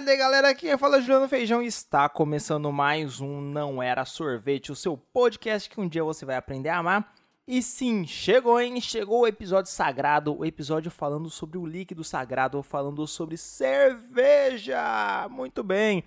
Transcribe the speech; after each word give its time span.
tarde, 0.00 0.16
galera. 0.16 0.48
Aqui 0.48 0.68
é 0.68 0.76
Fala 0.76 1.00
Juliano 1.00 1.28
Feijão 1.28 1.62
e 1.62 1.66
está 1.66 2.08
começando 2.08 2.72
mais 2.72 3.20
um 3.20 3.40
Não 3.40 3.80
Era 3.80 4.04
Sorvete, 4.04 4.72
o 4.72 4.74
seu 4.74 4.96
podcast 4.96 5.70
que 5.70 5.80
um 5.80 5.86
dia 5.86 6.02
você 6.02 6.24
vai 6.24 6.34
aprender 6.34 6.68
a 6.70 6.78
amar. 6.78 7.14
E 7.46 7.62
sim, 7.62 8.04
chegou, 8.04 8.60
hein? 8.60 8.80
Chegou 8.80 9.20
o 9.20 9.26
episódio 9.26 9.70
sagrado, 9.70 10.36
o 10.36 10.44
episódio 10.44 10.90
falando 10.90 11.30
sobre 11.30 11.58
o 11.58 11.64
líquido 11.64 12.02
sagrado, 12.02 12.60
falando 12.60 13.06
sobre 13.06 13.36
cerveja. 13.36 15.28
Muito 15.30 15.62
bem. 15.62 16.02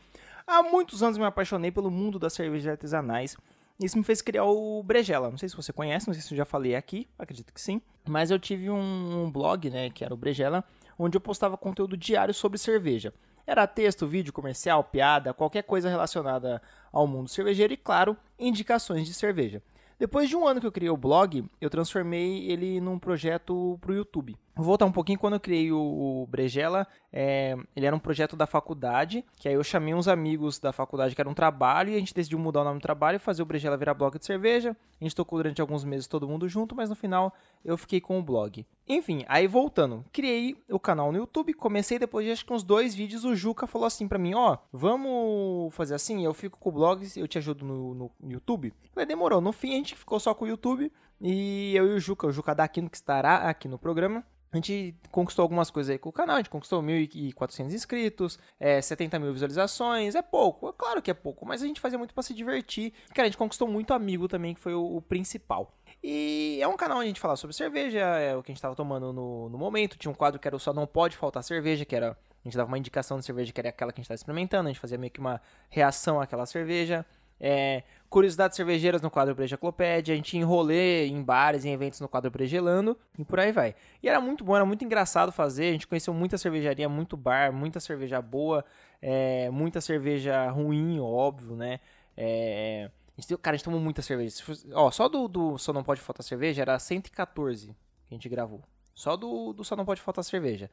Há 0.46 0.62
muitos 0.62 1.02
anos 1.02 1.18
me 1.18 1.24
apaixonei 1.24 1.72
pelo 1.72 1.90
mundo 1.90 2.20
das 2.20 2.34
cervejas 2.34 2.74
artesanais. 2.74 3.38
Isso 3.80 3.98
me 3.98 4.04
fez 4.04 4.22
criar 4.22 4.44
o 4.44 4.84
Brejela. 4.84 5.30
Não 5.30 5.38
sei 5.38 5.48
se 5.48 5.56
você 5.56 5.72
conhece, 5.72 6.08
não 6.08 6.14
sei 6.14 6.22
se 6.22 6.34
eu 6.34 6.38
já 6.38 6.46
falei 6.46 6.76
aqui, 6.76 7.08
acredito 7.18 7.54
que 7.54 7.62
sim. 7.62 7.82
Mas 8.06 8.32
eu 8.32 8.40
tive 8.40 8.70
um 8.70 9.32
blog, 9.32 9.70
né, 9.70 9.90
que 9.90 10.04
era 10.04 10.14
o 10.14 10.18
Brejela, 10.18 10.62
onde 11.00 11.16
eu 11.16 11.22
postava 11.22 11.56
conteúdo 11.56 11.96
diário 11.96 12.34
sobre 12.34 12.58
cerveja. 12.58 13.14
Era 13.48 13.66
texto, 13.66 14.06
vídeo, 14.06 14.34
comercial, 14.34 14.84
piada, 14.84 15.34
qualquer 15.34 15.64
coisa 15.64 15.88
relacionada 15.90 16.62
ao 16.92 17.08
mundo 17.08 17.30
cervejeiro 17.30 17.72
e, 17.72 17.78
claro, 17.78 18.18
indicações 18.38 19.08
de 19.08 19.14
cerveja. 19.14 19.64
Depois 19.98 20.28
de 20.28 20.36
um 20.36 20.46
ano 20.46 20.60
que 20.60 20.68
eu 20.68 20.72
criei 20.72 20.90
o 20.90 20.98
blog, 20.98 21.46
eu 21.62 21.70
transformei 21.70 22.52
ele 22.52 22.82
num 22.82 23.00
projeto 23.00 23.78
para 23.80 23.94
o 23.94 23.96
YouTube. 23.96 24.38
Vou 24.58 24.66
voltar 24.66 24.86
um 24.86 24.92
pouquinho 24.92 25.20
quando 25.20 25.34
eu 25.34 25.40
criei 25.40 25.72
o, 25.72 25.78
o 25.80 26.28
Brejela. 26.28 26.88
É, 27.14 27.56
ele 27.76 27.86
era 27.86 27.96
um 27.96 28.00
projeto 28.00 28.36
da 28.36 28.48
faculdade, 28.48 29.24
que 29.40 29.48
aí 29.48 29.54
eu 29.54 29.64
chamei 29.64 29.94
uns 29.94 30.08
amigos 30.08 30.58
da 30.58 30.74
faculdade 30.74 31.14
que 31.14 31.22
era 31.22 31.30
um 31.30 31.34
trabalho, 31.34 31.92
e 31.92 31.96
a 31.96 32.00
gente 32.00 32.14
decidiu 32.14 32.40
mudar 32.40 32.62
o 32.62 32.64
nome 32.64 32.80
do 32.80 32.82
trabalho 32.82 33.18
e 33.18 33.20
fazer 33.20 33.44
o 33.44 33.46
Brejela 33.46 33.78
virar 33.78 33.94
blog 33.94 34.18
de 34.18 34.26
cerveja. 34.26 34.76
A 35.00 35.04
gente 35.04 35.16
tocou 35.16 35.38
durante 35.38 35.62
alguns 35.62 35.84
meses 35.84 36.08
todo 36.08 36.28
mundo 36.28 36.50
junto, 36.50 36.76
mas 36.76 36.90
no 36.90 36.96
final 36.96 37.32
eu 37.64 37.78
fiquei 37.78 38.02
com 38.02 38.18
o 38.18 38.24
blog. 38.24 38.66
Enfim, 38.88 39.24
aí 39.28 39.46
voltando, 39.48 40.04
criei 40.12 40.56
o 40.70 40.80
canal 40.80 41.12
no 41.12 41.20
YouTube, 41.20 41.54
comecei 41.54 42.00
depois 42.00 42.26
de 42.26 42.32
acho 42.32 42.46
que 42.46 42.54
uns 42.54 42.64
dois 42.64 42.96
vídeos, 42.96 43.26
o 43.26 43.36
Juca 43.36 43.68
falou 43.68 43.86
assim 43.86 44.08
pra 44.08 44.18
mim, 44.18 44.34
ó, 44.34 44.54
oh, 44.54 44.58
vamos 44.72 45.76
fazer 45.76 45.94
assim, 45.94 46.24
eu 46.24 46.34
fico 46.34 46.58
com 46.58 46.70
o 46.70 46.72
blog, 46.72 47.06
eu 47.16 47.28
te 47.28 47.38
ajudo 47.38 47.64
no, 47.64 47.94
no 47.94 48.12
YouTube. 48.32 48.74
Falei, 48.94 49.06
demorou, 49.06 49.40
no 49.40 49.52
fim 49.52 49.74
a 49.74 49.76
gente 49.76 49.96
ficou 49.96 50.20
só 50.20 50.34
com 50.34 50.46
o 50.46 50.48
YouTube, 50.48 50.92
e 51.22 51.74
eu 51.76 51.88
e 51.88 51.94
o 51.96 52.00
Juca, 52.00 52.28
o 52.28 52.32
Juca 52.32 52.54
Daquino, 52.54 52.90
que 52.90 52.98
estará 52.98 53.50
aqui 53.50 53.68
no 53.68 53.78
programa, 53.78 54.24
a 54.52 54.56
gente 54.56 54.96
conquistou 55.12 55.44
algumas 55.44 55.70
coisas 55.70 55.90
aí 55.92 55.98
com 55.98 56.10
o 56.10 56.14
canal, 56.14 56.36
a 56.36 56.40
gente 56.40 56.50
conquistou 56.50 56.82
1.400 56.82 57.74
inscritos, 57.74 58.40
é, 58.60 58.82
70 58.82 59.20
mil 59.20 59.34
visualizações, 59.34 60.16
é 60.16 60.22
pouco, 60.22 60.70
é 60.70 60.74
claro 60.74 61.02
que 61.02 61.12
é 61.12 61.14
pouco, 61.14 61.46
mas 61.46 61.62
a 61.62 61.68
gente 61.68 61.82
fazia 61.82 61.98
muito 61.98 62.14
para 62.14 62.24
se 62.24 62.34
divertir. 62.34 62.94
Cara, 63.10 63.24
a 63.24 63.26
gente 63.26 63.38
conquistou 63.38 63.68
muito 63.68 63.94
amigo 63.94 64.28
também, 64.28 64.54
que 64.54 64.62
foi 64.62 64.74
o, 64.74 64.98
o, 64.98 65.02
principal. 65.02 65.74
E 66.02 66.60
é 66.62 66.68
um 66.68 66.78
canal 66.78 67.00
onde 67.00 67.06
a 67.06 67.08
gente 67.10 67.20
fala 67.20 67.36
sobre 67.36 67.56
cerveja, 67.56 68.00
é 68.00 68.36
o 68.38 68.42
que 68.42 68.52
a 68.52 68.54
gente 68.54 68.60
estava 68.60 68.76
tomando 68.76 69.12
no, 69.12 69.50
no 69.50 69.58
momento. 69.58 69.98
Tinha 69.98 70.12
um 70.12 70.16
quadro 70.16 70.40
que 70.40 70.48
era 70.48 70.56
o 70.56 70.60
Só 70.60 70.72
Não 70.72 70.88
Pode 70.88 71.18
Faltar 71.18 71.44
Cerveja, 71.44 71.84
que 71.84 71.96
era. 71.96 72.12
A 72.12 72.48
gente 72.48 72.56
dava 72.56 72.70
uma 72.70 72.78
indicação 72.78 73.20
de 73.20 73.26
cerveja 73.26 73.52
que 73.52 73.60
era 73.60 73.70
aquela 73.70 73.92
que 73.92 74.00
a 74.00 74.02
gente 74.02 74.06
estava 74.06 74.16
experimentando, 74.16 74.70
a 74.70 74.72
gente 74.72 74.80
fazia 74.80 74.98
meio 74.98 75.12
que 75.12 75.20
uma 75.20 75.42
reação 75.70 76.22
àquela 76.22 76.46
cerveja. 76.46 77.06
É, 77.40 77.84
curiosidades 78.10 78.56
cervejeiras 78.56 79.02
no 79.02 79.12
quadro 79.12 79.36
Brejaclopédia, 79.36 80.14
a 80.14 80.18
gente 80.18 80.38
enrolê 80.38 81.08
em 81.08 81.22
bares, 81.22 81.66
em 81.66 81.72
eventos 81.72 82.00
no 82.00 82.08
quadro 82.08 82.32
Bregelando 82.32 82.98
e 83.18 83.24
por 83.24 83.40
aí 83.40 83.52
vai. 83.52 83.76
E 84.02 84.10
era 84.10 84.20
muito 84.20 84.44
bom, 84.44 84.56
era 84.56 84.66
muito 84.66 84.84
engraçado 84.84 85.32
fazer, 85.32 85.70
a 85.70 85.72
gente 85.72 85.88
conheceu 85.88 86.14
muita 86.14 86.38
cervejaria, 86.38 86.88
muito 86.88 87.18
bar, 87.18 87.52
muita 87.52 87.80
cerveja 87.80 88.22
boa, 88.22 88.64
é, 89.02 89.50
muita 89.50 89.82
cerveja 89.82 90.50
ruim, 90.50 91.00
óbvio, 91.00 91.56
né? 91.56 91.80
É, 92.16 92.90
a 93.18 93.22
gente, 93.22 93.38
cara, 93.38 93.56
a 93.56 93.58
gente 93.58 93.66
tomou 93.66 93.80
muita 93.80 94.02
cerveja. 94.02 94.44
Ó, 94.74 94.92
só 94.92 95.10
do, 95.10 95.28
do 95.28 95.58
Só 95.58 95.74
Não 95.74 95.84
Pode 95.84 96.02
Faltar 96.02 96.24
Cerveja 96.24 96.62
era 96.62 96.78
114 96.78 97.68
que 97.68 97.74
a 98.12 98.14
gente 98.14 98.30
gravou. 98.30 98.64
Só 98.94 99.16
do, 99.16 99.54
do 99.54 99.64
Só 99.64 99.76
Não 99.76 99.86
Pode 99.86 100.02
Faltar 100.02 100.24
Cerveja. 100.24 100.70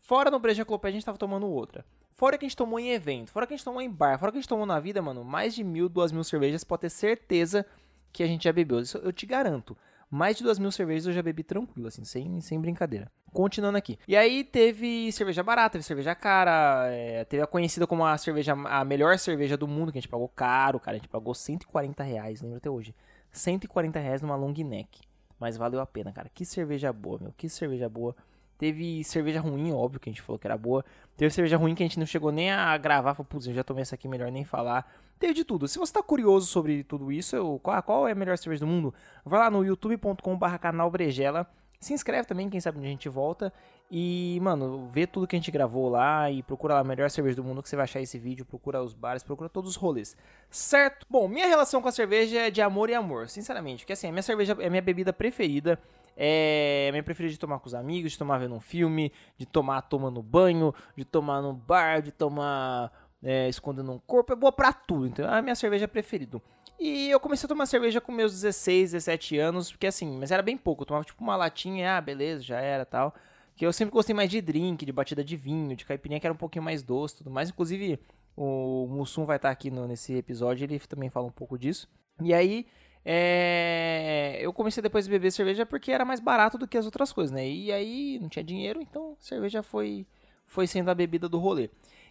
Fora 0.00 0.30
no 0.30 0.38
Breja 0.38 0.64
Clopé 0.64 0.88
a 0.88 0.92
gente 0.92 1.04
tava 1.04 1.18
tomando 1.18 1.46
outra. 1.46 1.84
Fora 2.14 2.36
que 2.36 2.44
a 2.44 2.48
gente 2.48 2.56
tomou 2.56 2.78
em 2.78 2.90
evento, 2.90 3.30
fora 3.30 3.46
que 3.46 3.54
a 3.54 3.56
gente 3.56 3.64
tomou 3.64 3.80
em 3.80 3.90
bar, 3.90 4.18
fora 4.18 4.30
que 4.30 4.38
a 4.38 4.40
gente 4.40 4.48
tomou 4.48 4.66
na 4.66 4.78
vida, 4.78 5.00
mano, 5.00 5.24
mais 5.24 5.54
de 5.54 5.64
mil, 5.64 5.88
duas 5.88 6.12
mil 6.12 6.22
cervejas, 6.22 6.62
pode 6.62 6.82
ter 6.82 6.90
certeza 6.90 7.64
que 8.12 8.22
a 8.22 8.26
gente 8.26 8.44
já 8.44 8.52
bebeu. 8.52 8.80
Isso 8.80 8.98
eu 8.98 9.12
te 9.12 9.24
garanto. 9.24 9.76
Mais 10.10 10.36
de 10.36 10.42
duas 10.42 10.58
mil 10.58 10.72
cervejas 10.72 11.06
eu 11.06 11.12
já 11.12 11.22
bebi 11.22 11.44
tranquilo, 11.44 11.86
assim, 11.86 12.04
sem, 12.04 12.40
sem 12.40 12.60
brincadeira. 12.60 13.10
Continuando 13.32 13.78
aqui. 13.78 13.96
E 14.08 14.16
aí 14.16 14.42
teve 14.42 15.12
cerveja 15.12 15.42
barata, 15.42 15.72
teve 15.72 15.84
cerveja 15.84 16.14
cara, 16.16 16.88
é, 16.88 17.24
teve 17.24 17.42
a 17.42 17.46
conhecida 17.46 17.86
como 17.86 18.04
a 18.04 18.18
cerveja, 18.18 18.52
a 18.52 18.84
melhor 18.84 19.16
cerveja 19.18 19.56
do 19.56 19.68
mundo, 19.68 19.92
que 19.92 19.98
a 19.98 20.00
gente 20.00 20.10
pagou 20.10 20.28
caro, 20.28 20.80
cara. 20.80 20.96
A 20.96 20.98
gente 20.98 21.08
pagou 21.08 21.32
140 21.32 22.02
reais, 22.02 22.42
lembro 22.42 22.56
até 22.56 22.68
hoje. 22.68 22.94
140 23.30 24.00
reais 24.00 24.20
numa 24.20 24.34
long 24.34 24.52
neck. 24.52 25.00
Mas 25.38 25.56
valeu 25.56 25.80
a 25.80 25.86
pena, 25.86 26.12
cara. 26.12 26.28
Que 26.28 26.44
cerveja 26.44 26.92
boa, 26.92 27.18
meu. 27.20 27.32
Que 27.36 27.48
cerveja 27.48 27.88
boa. 27.88 28.14
Teve 28.60 29.02
cerveja 29.04 29.40
ruim, 29.40 29.72
óbvio, 29.72 29.98
que 29.98 30.10
a 30.10 30.12
gente 30.12 30.20
falou 30.20 30.38
que 30.38 30.46
era 30.46 30.58
boa. 30.58 30.84
Teve 31.16 31.32
cerveja 31.32 31.56
ruim 31.56 31.74
que 31.74 31.82
a 31.82 31.86
gente 31.86 31.98
não 31.98 32.04
chegou 32.04 32.30
nem 32.30 32.50
a 32.50 32.76
gravar. 32.76 33.14
Falei, 33.14 33.26
putz, 33.26 33.46
eu 33.46 33.54
já 33.54 33.64
tomei 33.64 33.80
essa 33.80 33.94
aqui, 33.94 34.06
melhor 34.06 34.30
nem 34.30 34.44
falar. 34.44 34.86
Teve 35.18 35.32
de 35.32 35.44
tudo. 35.44 35.66
Se 35.66 35.78
você 35.78 35.90
tá 35.90 36.02
curioso 36.02 36.46
sobre 36.46 36.84
tudo 36.84 37.10
isso, 37.10 37.34
eu, 37.34 37.58
qual, 37.62 37.82
qual, 37.82 38.06
é 38.06 38.12
a 38.12 38.14
melhor 38.14 38.36
cerveja 38.36 38.60
do 38.60 38.66
mundo? 38.66 38.92
Vai 39.24 39.40
lá 39.40 39.50
no 39.50 39.64
youtube.com.br 39.64 40.58
canal 40.60 40.90
Brejela. 40.90 41.50
Se 41.80 41.94
inscreve 41.94 42.28
também, 42.28 42.50
quem 42.50 42.60
sabe 42.60 42.76
onde 42.76 42.88
a 42.88 42.90
gente 42.90 43.08
volta. 43.08 43.50
E, 43.92 44.38
mano, 44.40 44.88
vê 44.92 45.04
tudo 45.04 45.26
que 45.26 45.34
a 45.34 45.38
gente 45.38 45.50
gravou 45.50 45.88
lá 45.88 46.30
e 46.30 46.44
procura 46.44 46.74
lá 46.74 46.80
a 46.80 46.84
melhor 46.84 47.10
cerveja 47.10 47.34
do 47.34 47.42
mundo 47.42 47.60
que 47.60 47.68
você 47.68 47.74
vai 47.74 47.84
achar 47.84 48.00
esse 48.00 48.18
vídeo. 48.18 48.44
Procura 48.44 48.80
os 48.80 48.94
bares, 48.94 49.24
procura 49.24 49.48
todos 49.48 49.70
os 49.70 49.76
rolês. 49.76 50.16
Certo? 50.48 51.04
Bom, 51.10 51.26
minha 51.26 51.48
relação 51.48 51.82
com 51.82 51.88
a 51.88 51.92
cerveja 51.92 52.38
é 52.38 52.50
de 52.50 52.62
amor 52.62 52.88
e 52.88 52.94
amor, 52.94 53.28
sinceramente. 53.28 53.82
Porque 53.82 53.92
assim, 53.92 54.06
a 54.06 54.12
minha 54.12 54.22
cerveja 54.22 54.56
é 54.60 54.66
a 54.66 54.70
minha 54.70 54.82
bebida 54.82 55.12
preferida. 55.12 55.76
É 56.16 56.86
a 56.88 56.92
minha 56.92 57.02
preferida 57.02 57.32
de 57.32 57.38
tomar 57.38 57.58
com 57.58 57.66
os 57.66 57.74
amigos, 57.74 58.12
de 58.12 58.18
tomar 58.18 58.38
vendo 58.38 58.54
um 58.54 58.60
filme, 58.60 59.12
de 59.36 59.46
tomar 59.46 59.82
tomando 59.82 60.22
banho, 60.22 60.72
de 60.96 61.04
tomar 61.04 61.40
no 61.42 61.52
bar, 61.52 62.00
de 62.00 62.12
tomar 62.12 62.92
é, 63.20 63.48
escondendo 63.48 63.90
um 63.90 63.98
corpo. 63.98 64.32
É 64.32 64.36
boa 64.36 64.52
pra 64.52 64.72
tudo, 64.72 65.06
então 65.06 65.24
é 65.24 65.38
a 65.38 65.42
minha 65.42 65.56
cerveja 65.56 65.88
preferida. 65.88 66.40
E 66.78 67.10
eu 67.10 67.18
comecei 67.18 67.46
a 67.46 67.48
tomar 67.48 67.66
cerveja 67.66 68.00
com 68.00 68.12
meus 68.12 68.32
16, 68.32 68.92
17 68.92 69.38
anos, 69.38 69.70
porque 69.70 69.86
assim, 69.86 70.16
mas 70.16 70.30
era 70.30 70.42
bem 70.42 70.56
pouco. 70.56 70.82
Eu 70.82 70.86
tomava 70.86 71.04
tipo 71.04 71.22
uma 71.22 71.36
latinha, 71.36 71.96
ah, 71.96 72.00
beleza, 72.00 72.42
já 72.42 72.60
era 72.60 72.84
tal. 72.84 73.14
Que 73.56 73.66
eu 73.66 73.72
sempre 73.72 73.92
gostei 73.92 74.14
mais 74.14 74.30
de 74.30 74.40
drink, 74.40 74.84
de 74.86 74.92
batida 74.92 75.22
de 75.22 75.36
vinho, 75.36 75.76
de 75.76 75.84
caipirinha 75.84 76.18
que 76.18 76.26
era 76.26 76.34
um 76.34 76.36
pouquinho 76.36 76.64
mais 76.64 76.82
doce 76.82 77.16
tudo 77.16 77.30
mais. 77.30 77.50
Inclusive, 77.50 77.98
o 78.36 78.86
Mussum 78.88 79.24
vai 79.24 79.36
estar 79.36 79.50
aqui 79.50 79.70
no, 79.70 79.86
nesse 79.86 80.14
episódio, 80.14 80.64
ele 80.64 80.78
também 80.80 81.10
fala 81.10 81.26
um 81.26 81.32
pouco 81.32 81.58
disso. 81.58 81.88
E 82.22 82.32
aí, 82.32 82.66
é... 83.04 84.38
eu 84.40 84.52
comecei 84.52 84.82
depois 84.82 85.06
a 85.06 85.10
beber 85.10 85.30
cerveja 85.30 85.66
porque 85.66 85.92
era 85.92 86.04
mais 86.04 86.20
barato 86.20 86.58
do 86.58 86.66
que 86.66 86.78
as 86.78 86.86
outras 86.86 87.12
coisas, 87.12 87.32
né? 87.32 87.46
E 87.48 87.72
aí 87.72 88.18
não 88.20 88.28
tinha 88.28 88.44
dinheiro, 88.44 88.80
então 88.80 89.16
cerveja 89.18 89.62
foi, 89.62 90.06
foi 90.46 90.66
sendo 90.66 90.90
a 90.90 90.94
bebida 90.94 91.28
do 91.28 91.38
rolê. 91.38 91.70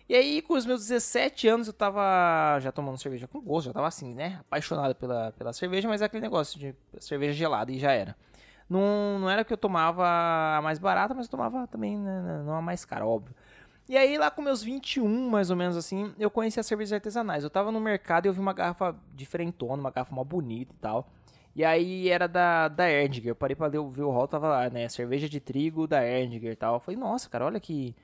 E 0.10 0.16
aí, 0.16 0.42
com 0.42 0.56
os 0.56 0.66
meus 0.66 0.88
17 0.88 1.48
anos, 1.48 1.68
eu 1.68 1.74
tava 1.74 2.60
já 2.62 2.72
tomando 2.72 2.98
cerveja 2.98 3.28
com 3.28 3.40
gosto, 3.40 3.68
já 3.68 3.74
tava 3.74 3.88
assim, 3.88 4.16
né? 4.16 4.40
Apaixonado 4.40 4.96
pela, 4.96 5.32
pela 5.34 5.54
cerveja, 5.54 5.88
mas 5.88 6.02
é 6.02 6.06
aquele 6.06 6.24
negócio 6.24 6.60
de 6.60 6.76
cerveja 7.00 7.34
gelada 7.34 7.72
e 7.72 7.78
já 7.78 7.92
era. 7.92 8.16
Não, 8.70 9.18
não 9.20 9.30
era 9.30 9.44
que 9.44 9.52
eu 9.52 9.58
tomava 9.58 10.06
a 10.58 10.62
mais 10.62 10.78
barata, 10.78 11.14
mas 11.14 11.26
eu 11.26 11.32
tomava 11.32 11.66
também 11.68 11.98
né, 11.98 12.44
não 12.46 12.54
a 12.54 12.62
mais 12.62 12.86
cara, 12.86 13.06
óbvio. 13.06 13.36
E 13.90 13.98
aí, 13.98 14.20
lá 14.20 14.30
com 14.30 14.44
meus 14.44 14.62
21, 14.62 15.30
mais 15.30 15.50
ou 15.50 15.56
menos 15.56 15.76
assim, 15.76 16.14
eu 16.20 16.30
conheci 16.30 16.60
as 16.60 16.68
cervejas 16.68 16.94
artesanais. 16.94 17.44
Eu 17.44 17.50
tava 17.50 17.72
no 17.72 17.80
mercado 17.80 18.26
e 18.26 18.30
eu 18.30 18.34
vi 18.34 18.40
uma 18.40 18.54
garrafa 18.54 18.96
diferentona, 19.16 19.82
uma 19.82 19.90
garrafa 19.90 20.14
mó 20.14 20.24
bonita 20.24 20.72
e 20.76 20.78
tal. 20.78 21.10
E 21.56 21.66
aí 21.66 22.08
era 22.08 22.28
da, 22.28 22.68
da 22.68 22.88
Erdinger. 22.88 23.32
Eu 23.32 23.36
parei 23.36 23.56
pra 23.56 23.68
ver, 23.68 23.82
ver 23.90 24.04
o 24.04 24.12
rol, 24.12 24.28
tava 24.28 24.48
lá, 24.48 24.70
né? 24.70 24.88
Cerveja 24.88 25.28
de 25.28 25.40
trigo 25.40 25.88
da 25.88 26.06
Erdinger 26.06 26.52
e 26.52 26.56
tal. 26.56 26.76
Eu 26.76 26.80
falei, 26.80 27.00
nossa, 27.00 27.28
cara, 27.28 27.46
olha 27.46 27.60
que, 27.60 27.96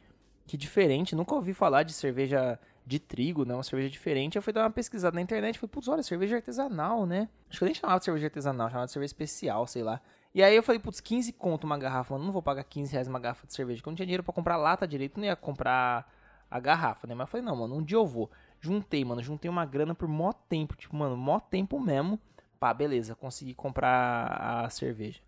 que 0.48 0.58
diferente. 0.58 1.16
Nunca 1.16 1.36
ouvi 1.36 1.54
falar 1.54 1.84
de 1.84 1.94
cerveja 1.94 2.60
de 2.84 3.00
trigo, 3.00 3.46
né? 3.46 3.54
Uma 3.54 3.62
cerveja 3.64 3.90
diferente. 3.90 4.36
Eu 4.38 4.42
fui 4.42 4.52
dar 4.52 4.64
uma 4.64 4.72
pesquisada 4.72 5.14
na 5.14 5.22
internet 5.22 5.56
e 5.56 5.60
falei, 5.60 5.72
putz, 5.72 5.88
olha, 5.88 6.02
cerveja 6.02 6.38
artesanal, 6.38 7.06
né? 7.06 7.30
Acho 7.48 7.60
que 7.60 7.64
eu 7.64 7.68
nem 7.68 7.76
chamava 7.76 8.00
de 8.00 8.06
cerveja 8.06 8.26
artesanal, 8.26 8.70
chamava 8.70 8.88
de 8.88 8.92
cerveja 8.92 9.10
especial, 9.10 9.68
sei 9.68 9.84
lá. 9.84 10.02
E 10.36 10.44
aí 10.44 10.54
eu 10.54 10.62
falei, 10.62 10.80
putz, 10.80 11.00
15 11.00 11.32
conto 11.32 11.64
uma 11.64 11.78
garrafa, 11.78 12.14
mano, 12.14 12.26
não 12.26 12.34
vou 12.34 12.42
pagar 12.42 12.66
15 12.66 12.92
reais 12.92 13.08
uma 13.08 13.20
garrafa 13.20 13.48
de 13.48 13.54
cerveja, 13.54 13.78
porque 13.78 13.88
eu 13.88 13.92
não 13.92 13.96
tinha 13.96 14.06
dinheiro 14.06 14.22
pra 14.22 14.34
comprar 14.34 14.58
lata 14.58 14.86
direito, 14.86 15.18
não 15.18 15.26
ia 15.26 15.34
comprar 15.34 16.12
a 16.52 16.60
garrafa, 16.60 17.08
né? 17.08 17.16
Mas 17.16 17.28
eu 17.28 17.32
falei, 17.32 17.46
não, 17.46 17.56
mano, 17.56 17.78
um 17.78 17.82
dia 17.82 17.98
eu 17.98 18.06
vou. 18.06 18.30
Juntei, 18.60 19.06
mano, 19.06 19.24
juntei 19.24 19.50
uma 19.50 19.66
grana 19.66 19.96
por 19.96 20.10
mó 20.10 20.34
tempo, 20.34 20.76
tipo, 20.76 20.94
mano, 20.94 21.16
mó 21.16 21.40
tempo 21.40 21.80
mesmo. 21.80 22.20
Pá, 22.60 22.74
beleza, 22.74 23.16
consegui 23.16 23.54
comprar 23.54 24.66
a 24.66 24.70
cerveja. 24.70 25.22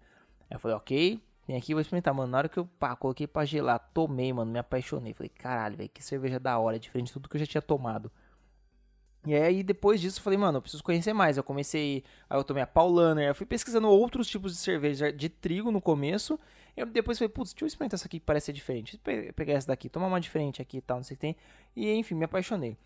Aí 0.50 0.57
eu 0.57 0.59
falei, 0.59 0.75
ok, 0.75 1.24
vem 1.48 1.56
aqui, 1.56 1.74
vou 1.74 1.80
experimentar, 1.80 2.13
mano. 2.13 2.30
Na 2.30 2.39
hora 2.39 2.50
que 2.50 2.57
eu, 2.57 2.65
pá, 2.77 2.94
coloquei 2.94 3.27
pra 3.27 3.45
gelar, 3.45 3.80
tomei, 3.94 4.33
mano, 4.33 4.51
me 4.51 4.60
apaixonei. 4.60 5.13
Falei, 5.13 5.30
caralho, 5.30 5.77
velho, 5.77 5.89
que 5.89 6.03
cerveja 6.03 6.38
da 6.38 6.60
hora, 6.60 6.75
é 6.75 6.80
diferente 6.80 7.07
de 7.07 7.13
tudo 7.13 7.30
que 7.30 7.38
eu 7.38 7.39
já 7.39 7.48
tinha 7.48 7.62
tomado. 7.62 8.12
E 9.27 9.35
aí, 9.35 9.63
depois 9.63 10.00
disso, 10.00 10.19
eu 10.19 10.24
falei, 10.24 10.38
mano, 10.38 10.57
eu 10.57 10.62
preciso 10.62 10.83
conhecer 10.83 11.13
mais. 11.13 11.38
Eu 11.38 11.44
comecei, 11.44 12.03
aí 12.29 12.38
eu 12.38 12.44
tomei 12.44 12.63
a 12.63 12.68
Paulaner, 12.68 13.27
eu 13.27 13.35
fui 13.35 13.45
pesquisando 13.45 13.88
outros 13.88 14.27
tipos 14.27 14.53
de 14.53 14.59
cerveja 14.59 15.12
de 15.12 15.29
trigo 15.29 15.71
no 15.71 15.81
começo. 15.81 16.39
Eu 16.75 16.85
depois 16.85 17.18
falei, 17.18 17.29
putz, 17.29 17.53
deixa 17.53 17.65
eu 17.65 17.68
experimentar 17.68 17.97
essa 17.97 18.07
aqui 18.07 18.19
que 18.19 18.25
parece 18.25 18.47
ser 18.47 18.53
diferente. 18.53 19.00
Pegar 19.35 19.53
essa 19.53 19.68
daqui, 19.68 19.89
tomar 19.89 20.07
uma 20.07 20.21
diferente 20.21 20.62
aqui 20.62 20.77
e 20.77 20.81
tal, 20.81 20.97
não 20.97 21.03
sei 21.03 21.15
o 21.15 21.18
que 21.18 21.21
tem. 21.21 21.35
E 21.75 21.91
enfim, 21.94 22.15
me 22.15 22.25
apaixonei. 22.25 22.77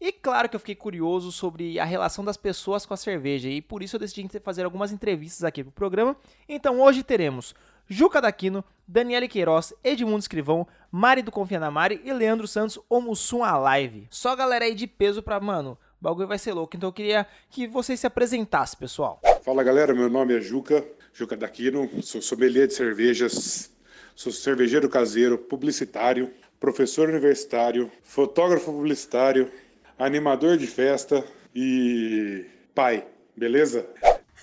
E 0.00 0.12
claro 0.12 0.48
que 0.48 0.54
eu 0.54 0.60
fiquei 0.60 0.76
curioso 0.76 1.32
sobre 1.32 1.80
a 1.80 1.84
relação 1.84 2.24
das 2.24 2.36
pessoas 2.36 2.86
com 2.86 2.94
a 2.94 2.96
cerveja, 2.96 3.48
e 3.48 3.60
por 3.60 3.82
isso 3.82 3.96
eu 3.96 4.00
decidi 4.00 4.28
fazer 4.38 4.64
algumas 4.64 4.92
entrevistas 4.92 5.42
aqui 5.42 5.64
pro 5.64 5.72
programa. 5.72 6.16
Então 6.48 6.80
hoje 6.80 7.02
teremos 7.02 7.52
Juca 7.90 8.20
Daquino, 8.20 8.62
Daniele 8.86 9.26
Queiroz, 9.26 9.72
Edmundo 9.82 10.18
Escrivão, 10.18 10.66
Mari 10.92 11.22
do 11.22 11.32
Confia 11.32 11.58
na 11.58 11.70
Mari 11.70 12.02
e 12.04 12.12
Leandro 12.12 12.46
Santos, 12.46 12.78
o 12.86 13.42
a 13.42 13.56
Live. 13.56 14.06
Só 14.10 14.36
galera 14.36 14.66
aí 14.66 14.74
de 14.74 14.86
peso 14.86 15.22
pra, 15.22 15.40
mano, 15.40 15.78
o 15.98 16.04
bagulho 16.04 16.28
vai 16.28 16.38
ser 16.38 16.52
louco. 16.52 16.76
Então 16.76 16.90
eu 16.90 16.92
queria 16.92 17.26
que 17.48 17.66
vocês 17.66 17.98
se 17.98 18.06
apresentassem, 18.06 18.78
pessoal. 18.78 19.22
Fala 19.42 19.64
galera, 19.64 19.94
meu 19.94 20.10
nome 20.10 20.36
é 20.36 20.40
Juca, 20.40 20.86
Juca 21.14 21.34
Daquino, 21.34 21.88
sou 22.02 22.20
sommelier 22.20 22.66
de 22.66 22.74
cervejas, 22.74 23.74
sou 24.14 24.30
cervejeiro 24.30 24.90
caseiro, 24.90 25.38
publicitário, 25.38 26.30
professor 26.60 27.08
universitário, 27.08 27.90
fotógrafo 28.02 28.70
publicitário, 28.70 29.50
animador 29.98 30.58
de 30.58 30.66
festa 30.66 31.24
e 31.54 32.44
pai, 32.74 33.06
beleza? 33.34 33.86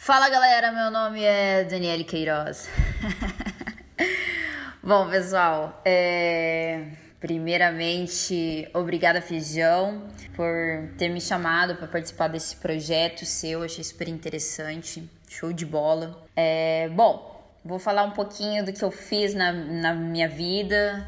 Fala 0.06 0.30
galera, 0.30 0.72
meu 0.72 0.92
nome 0.92 1.24
é 1.24 1.64
Daniele 1.64 2.04
Queiroz. 2.04 2.70
Bom, 4.84 5.10
pessoal, 5.10 5.82
é... 5.84 6.90
primeiramente, 7.20 8.70
obrigada 8.72 9.20
Feijão 9.20 10.08
por 10.36 10.54
ter 10.96 11.10
me 11.10 11.20
chamado 11.20 11.76
para 11.76 11.88
participar 11.88 12.28
desse 12.28 12.56
projeto 12.58 13.26
seu, 13.26 13.64
achei 13.64 13.84
super 13.84 14.08
interessante, 14.08 15.10
show 15.28 15.52
de 15.52 15.66
bola. 15.66 16.24
É... 16.36 16.88
Bom, 16.90 17.44
vou 17.66 17.80
falar 17.80 18.04
um 18.04 18.12
pouquinho 18.12 18.64
do 18.64 18.72
que 18.72 18.84
eu 18.84 18.92
fiz 18.92 19.34
na, 19.34 19.52
na 19.52 19.92
minha 19.96 20.30
vida, 20.30 21.04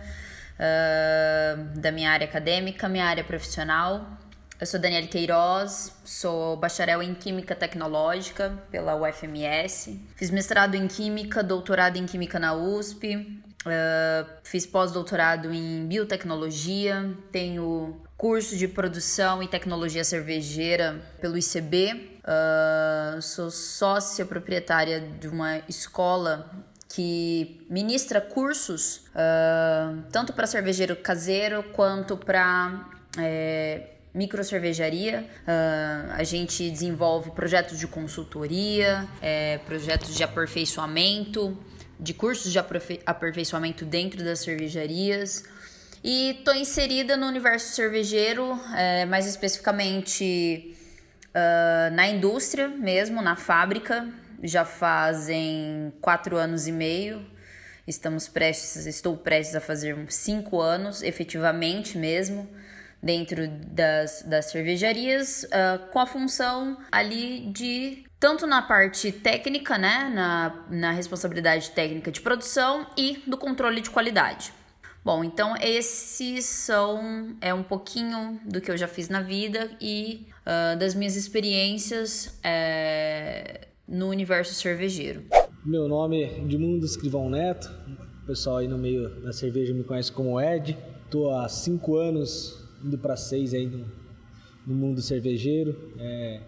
uh, 0.57 1.79
da 1.79 1.91
minha 1.91 2.09
área 2.09 2.25
acadêmica, 2.25 2.89
minha 2.89 3.05
área 3.05 3.23
profissional. 3.23 4.17
Eu 4.59 4.65
sou 4.65 4.79
Daniela 4.79 5.05
Queiroz, 5.05 5.93
sou 6.03 6.57
bacharel 6.57 7.03
em 7.03 7.13
Química 7.13 7.55
Tecnológica 7.55 8.57
pela 8.71 8.95
UFMS. 8.95 10.01
Fiz 10.15 10.31
mestrado 10.31 10.73
em 10.73 10.87
Química, 10.87 11.43
doutorado 11.43 11.97
em 11.97 12.07
Química 12.07 12.39
na 12.39 12.55
USP. 12.55 13.17
Uh, 13.17 14.27
fiz 14.43 14.65
pós-doutorado 14.65 15.53
em 15.53 15.85
Biotecnologia. 15.85 17.13
Tenho 17.31 18.01
curso 18.17 18.57
de 18.57 18.67
produção 18.67 19.43
e 19.43 19.47
tecnologia 19.47 20.03
cervejeira 20.03 21.03
pelo 21.21 21.37
ICB. 21.37 22.17
Uh, 22.23 23.21
sou 23.21 23.51
sócia 23.51 24.25
proprietária 24.25 24.99
de 24.99 25.27
uma 25.27 25.59
escola 25.69 26.49
que 26.89 27.63
ministra 27.69 28.19
cursos 28.19 29.05
uh, 29.09 30.01
tanto 30.11 30.33
para 30.33 30.47
cervejeiro 30.47 30.95
caseiro 30.95 31.61
quanto 31.73 32.17
para 32.17 32.89
é, 33.19 33.96
microcervejaria. 34.13 35.21
Uh, 35.21 36.13
a 36.13 36.23
gente 36.23 36.69
desenvolve 36.69 37.31
projetos 37.31 37.79
de 37.79 37.87
consultoria, 37.87 39.07
é, 39.21 39.59
projetos 39.59 40.15
de 40.15 40.23
aperfeiçoamento, 40.23 41.57
de 41.99 42.13
cursos 42.13 42.51
de 42.51 42.59
aperfeiçoamento 43.05 43.85
dentro 43.85 44.23
das 44.23 44.39
cervejarias. 44.39 45.43
E 46.03 46.31
estou 46.39 46.55
inserida 46.55 47.17
no 47.17 47.27
universo 47.27 47.73
cervejeiro, 47.73 48.59
é, 48.75 49.05
mais 49.05 49.25
especificamente 49.25 50.75
uh, 51.29 51.93
na 51.93 52.07
indústria 52.07 52.67
mesmo, 52.67 53.21
na 53.21 53.35
fábrica. 53.35 54.07
Já 54.43 54.63
fazem 54.63 55.91
quatro 55.99 56.37
anos 56.37 56.67
e 56.67 56.71
meio. 56.71 57.25
Estamos 57.87 58.27
prestes, 58.27 58.85
estou 58.85 59.17
prestes 59.17 59.55
a 59.55 59.61
fazer 59.61 59.97
cinco 60.09 60.61
anos, 60.61 61.01
efetivamente 61.01 61.97
mesmo 61.97 62.47
dentro 63.01 63.47
das, 63.47 64.23
das 64.23 64.45
cervejarias, 64.45 65.43
uh, 65.43 65.91
com 65.91 65.99
a 65.99 66.05
função 66.05 66.77
ali 66.91 67.51
de 67.51 68.03
tanto 68.19 68.47
na 68.47 68.61
parte 68.61 69.11
técnica, 69.11 69.77
né, 69.77 70.11
na, 70.13 70.65
na 70.69 70.91
responsabilidade 70.91 71.71
técnica 71.71 72.11
de 72.11 72.19
produção 72.21 72.87
e 72.97 73.21
do 73.27 73.37
controle 73.37 73.79
de 73.81 73.89
qualidade. 73.89 74.51
Bom, 75.05 75.23
então 75.23 75.55
esses 75.61 76.43
são 76.45 77.37
é 77.39 77.53
um 77.53 77.63
pouquinho 77.63 78.41
do 78.43 78.59
que 78.59 78.69
eu 78.69 78.75
já 78.75 78.87
fiz 78.87 79.07
na 79.07 79.21
vida 79.21 79.71
e 79.79 80.27
uh, 80.41 80.77
das 80.77 80.93
minhas 80.93 81.15
experiências 81.15 82.37
é, 82.43 83.67
no 83.87 84.09
universo 84.09 84.53
cervejeiro. 84.53 85.23
Meu 85.63 85.87
nome 85.87 86.23
é 86.23 86.39
Edmundo 86.39 86.85
Escrivão 86.85 87.29
Neto, 87.29 87.71
o 88.23 88.25
pessoal 88.27 88.57
aí 88.57 88.67
no 88.67 88.77
meio 88.77 89.21
da 89.21 89.31
cerveja 89.31 89.73
me 89.73 89.83
conhece 89.85 90.11
como 90.11 90.41
Ed. 90.41 90.77
Estou 91.05 91.33
há 91.33 91.47
cinco 91.47 91.95
anos 91.95 92.66
indo 92.83 92.97
para 92.97 93.15
seis 93.15 93.53
aí 93.53 93.65
no, 93.65 93.85
no 94.65 94.75
mundo 94.75 95.01
cervejeiro. 95.01 95.75
É, 95.97 96.41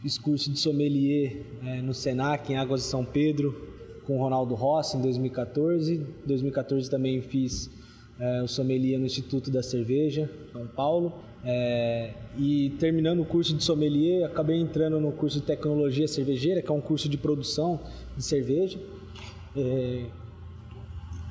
fiz 0.00 0.18
curso 0.18 0.50
de 0.50 0.58
sommelier 0.58 1.42
é, 1.64 1.82
no 1.82 1.92
Senac, 1.94 2.52
em 2.52 2.56
Águas 2.56 2.82
de 2.82 2.86
São 2.86 3.04
Pedro, 3.04 4.00
com 4.04 4.18
Ronaldo 4.18 4.54
Rossi 4.54 4.96
em 4.96 5.02
2014. 5.02 5.94
Em 5.94 6.26
2014 6.26 6.90
também 6.90 7.20
fiz 7.20 7.70
é, 8.18 8.42
o 8.42 8.48
sommelier 8.48 8.98
no 8.98 9.06
Instituto 9.06 9.50
da 9.50 9.62
Cerveja, 9.62 10.30
São 10.52 10.66
Paulo. 10.66 11.12
É, 11.44 12.12
e 12.36 12.70
terminando 12.78 13.20
o 13.20 13.24
curso 13.24 13.54
de 13.54 13.62
sommelier, 13.62 14.26
acabei 14.26 14.58
entrando 14.58 14.98
no 14.98 15.12
curso 15.12 15.38
de 15.40 15.46
tecnologia 15.46 16.08
cervejeira, 16.08 16.60
que 16.60 16.70
é 16.70 16.74
um 16.74 16.80
curso 16.80 17.08
de 17.08 17.16
produção 17.16 17.80
de 18.16 18.22
cerveja. 18.22 18.78
É, 19.56 20.06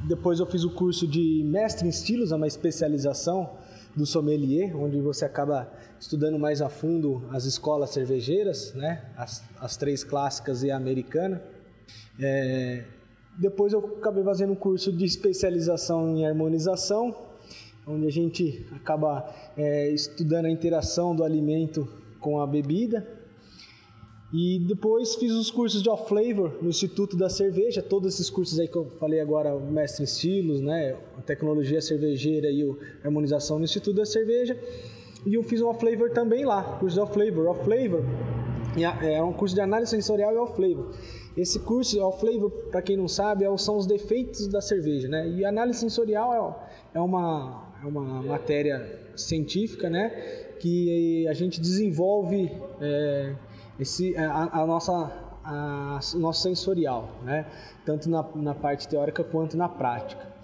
depois 0.08 0.40
eu 0.40 0.46
fiz 0.46 0.64
o 0.64 0.70
curso 0.70 1.08
de 1.08 1.44
mestre 1.44 1.86
em 1.86 1.90
estilos, 1.90 2.32
é 2.32 2.36
uma 2.36 2.48
especialização 2.48 3.50
do 3.96 4.06
sommelier, 4.06 4.76
onde 4.76 5.00
você 5.00 5.26
acaba 5.26 5.72
estudando 6.00 6.38
mais 6.38 6.62
a 6.62 6.70
fundo 6.70 7.24
as 7.32 7.46
escolas 7.46 7.92
cervejeiras, 7.92 8.74
né? 8.74 9.06
as, 9.16 9.44
as 9.60 9.78
três 9.78 10.04
clássicas 10.04 10.64
e 10.64 10.72
a 10.72 10.76
americana. 10.76 11.42
É, 12.20 12.84
depois 13.38 13.74
eu 13.74 13.80
acabei 13.98 14.24
fazendo 14.24 14.54
um 14.54 14.56
curso 14.56 14.92
de 14.92 15.06
especialização 15.06 16.16
em 16.16 16.26
harmonização, 16.26 17.16
onde 17.88 18.08
a 18.08 18.12
gente 18.12 18.66
acaba 18.76 19.34
é, 19.56 19.90
estudando 19.90 20.46
a 20.46 20.50
interação 20.50 21.16
do 21.16 21.24
alimento 21.24 21.88
com 22.20 22.40
a 22.42 22.48
bebida. 22.48 23.08
E 24.38 24.60
depois 24.60 25.16
fiz 25.16 25.32
os 25.32 25.50
cursos 25.50 25.82
de 25.82 25.90
off 25.90 26.10
flavor 26.10 26.58
no 26.62 26.68
Instituto 26.68 27.16
da 27.16 27.30
Cerveja, 27.30 27.82
todos 27.82 28.16
esses 28.16 28.30
cursos 28.30 28.60
aí 28.60 28.68
que 28.68 28.76
eu 28.76 28.90
falei 29.00 29.22
agora, 29.22 29.56
o 29.56 29.72
mestre 29.72 30.02
em 30.02 30.04
estilos, 30.04 30.60
né, 30.60 30.98
a 31.18 31.22
tecnologia 31.22 31.80
cervejeira 31.80 32.50
e 32.52 32.62
a 33.02 33.08
harmonização 33.08 33.58
no 33.58 33.64
Instituto 33.64 33.96
da 33.96 34.06
Cerveja. 34.06 34.60
E 35.26 35.36
eu 35.36 35.44
fiz 35.44 35.62
um 35.62 35.68
off 35.70 35.80
flavor 35.80 36.12
também 36.12 36.44
lá, 36.44 36.62
curso 36.80 36.96
de 36.96 37.02
off 37.02 37.14
flavor. 37.14 37.48
Off 37.48 37.64
flavor 37.64 38.04
é 39.02 39.24
um 39.24 39.32
curso 39.32 39.56
de 39.56 39.62
análise 39.62 39.92
sensorial 39.92 40.34
e 40.34 40.38
off 40.38 40.54
flavor. 40.54 40.92
Esse 41.38 41.58
curso 41.60 41.98
off 42.02 42.20
flavor, 42.20 42.52
para 42.72 42.82
quem 42.82 42.98
não 42.98 43.08
sabe, 43.08 43.46
é 43.46 43.58
são 43.58 43.78
os 43.78 43.88
defeitos 43.88 44.48
da 44.48 44.60
cerveja, 44.60 45.08
né? 45.08 45.30
E 45.30 45.46
análise 45.46 45.80
sensorial 45.80 46.60
é, 46.94 46.98
é 46.98 47.00
uma 47.00 47.64
é 47.82 47.88
uma 47.88 48.24
matéria 48.24 49.00
científica, 49.16 49.90
né, 49.90 50.10
que 50.60 51.28
a 51.28 51.34
gente 51.34 51.62
desenvolve 51.62 52.52
é, 52.82 53.36
esse, 53.80 54.16
a, 54.18 54.62
a 54.62 54.66
nossa, 54.66 55.12
a, 55.44 56.00
o 56.14 56.20
nosso 56.20 56.42
sensorial, 56.42 57.10
né? 57.24 57.46
tanto 57.86 58.10
na, 58.10 58.26
na 58.36 58.56
parte 58.56 58.88
teórica 58.88 59.24
quanto 59.24 59.58
na 59.58 59.70
prática. 59.70 60.36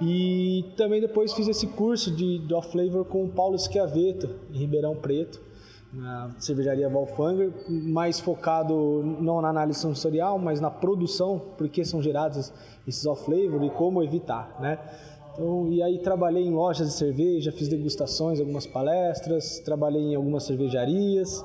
E 0.00 0.72
também 0.76 1.00
depois 1.00 1.32
fiz 1.32 1.48
esse 1.48 1.66
curso 1.68 2.10
de, 2.10 2.38
de 2.38 2.54
off 2.54 2.70
flavor 2.70 3.04
com 3.06 3.24
o 3.24 3.28
Paulo 3.28 3.58
Schiavetto, 3.58 4.28
em 4.52 4.58
Ribeirão 4.58 4.94
Preto, 4.96 5.40
na 5.92 6.34
cervejaria 6.38 6.88
Valfanger, 6.88 7.52
mais 7.68 8.18
focado 8.18 9.02
não 9.20 9.40
na 9.40 9.48
análise 9.48 9.78
sensorial, 9.78 10.38
mas 10.38 10.60
na 10.60 10.70
produção, 10.70 11.40
porque 11.56 11.84
são 11.84 12.02
gerados 12.02 12.52
esses 12.86 13.06
off 13.06 13.24
flavor 13.24 13.62
e 13.64 13.70
como 13.70 14.02
evitar, 14.02 14.56
né? 14.60 14.78
Então, 15.32 15.68
e 15.68 15.82
aí 15.82 15.98
trabalhei 15.98 16.44
em 16.44 16.52
lojas 16.52 16.88
de 16.88 16.94
cerveja, 16.94 17.50
fiz 17.50 17.68
degustações, 17.68 18.38
algumas 18.38 18.66
palestras, 18.66 19.58
trabalhei 19.60 20.02
em 20.02 20.14
algumas 20.14 20.44
cervejarias. 20.44 21.44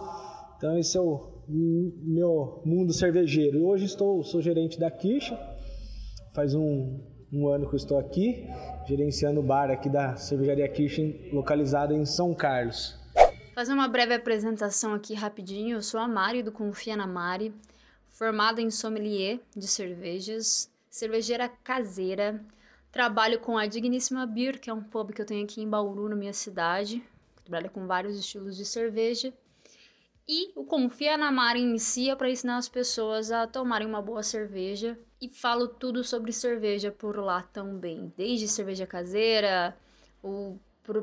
Então 0.60 0.78
esse 0.78 0.98
é 0.98 1.00
o 1.00 1.32
meu 1.48 2.62
mundo 2.66 2.92
cervejeiro. 2.92 3.66
Hoje 3.66 3.86
estou, 3.86 4.22
sou 4.26 4.42
gerente 4.42 4.78
da 4.78 4.92
Kirsch, 4.92 5.32
faz 6.34 6.54
um, 6.54 7.00
um 7.32 7.48
ano 7.48 7.70
que 7.70 7.78
estou 7.78 7.98
aqui, 7.98 8.46
gerenciando 8.86 9.40
o 9.40 9.44
bar 9.44 9.72
aqui 9.72 9.88
da 9.88 10.18
cervejaria 10.18 10.68
Kirsch, 10.68 11.00
localizada 11.32 11.94
em 11.94 12.06
São 12.06 12.36
Carlos. 12.36 13.00
Fazer 13.56 13.72
uma 13.72 13.88
breve 13.88 14.14
apresentação 14.14 14.94
aqui 14.94 15.14
rapidinho. 15.14 15.78
Eu 15.78 15.82
sou 15.82 15.98
a 15.98 16.10
Mari 16.10 16.44
do 16.44 16.52
Confia 16.52 16.98
na 16.98 17.08
Mari, 17.08 17.54
formada 18.10 18.62
em 18.62 18.70
sommelier 18.70 19.40
de 19.56 19.66
cervejas, 19.66 20.70
cervejeira 20.90 21.48
caseira. 21.48 22.44
Trabalho 22.92 23.40
com 23.40 23.58
a 23.58 23.66
Digníssima 23.66 24.28
Beer, 24.28 24.60
que 24.60 24.70
é 24.70 24.74
um 24.74 24.84
pub 24.84 25.14
que 25.14 25.22
eu 25.22 25.26
tenho 25.26 25.46
aqui 25.46 25.62
em 25.62 25.70
Bauru, 25.70 26.10
na 26.10 26.18
minha 26.18 26.34
cidade. 26.34 27.02
Trabalho 27.46 27.70
com 27.70 27.88
vários 27.88 28.20
estilos 28.20 28.58
de 28.58 28.66
cerveja. 28.66 29.34
E 30.32 30.52
o 30.56 30.64
Confia 30.64 31.18
na 31.18 31.32
Mara 31.32 31.58
inicia 31.58 32.16
para 32.16 32.30
ensinar 32.30 32.58
as 32.58 32.70
pessoas 32.70 33.32
a 33.32 33.48
tomarem 33.48 33.88
uma 33.88 34.00
boa 34.00 34.22
cerveja. 34.22 34.96
E 35.20 35.28
falo 35.28 35.68
tudo 35.68 36.04
sobre 36.04 36.32
cerveja 36.32 36.92
por 36.92 37.18
lá 37.18 37.42
também. 37.42 38.14
Desde 38.16 38.48
cerveja 38.48 38.86
caseira, 38.86 39.76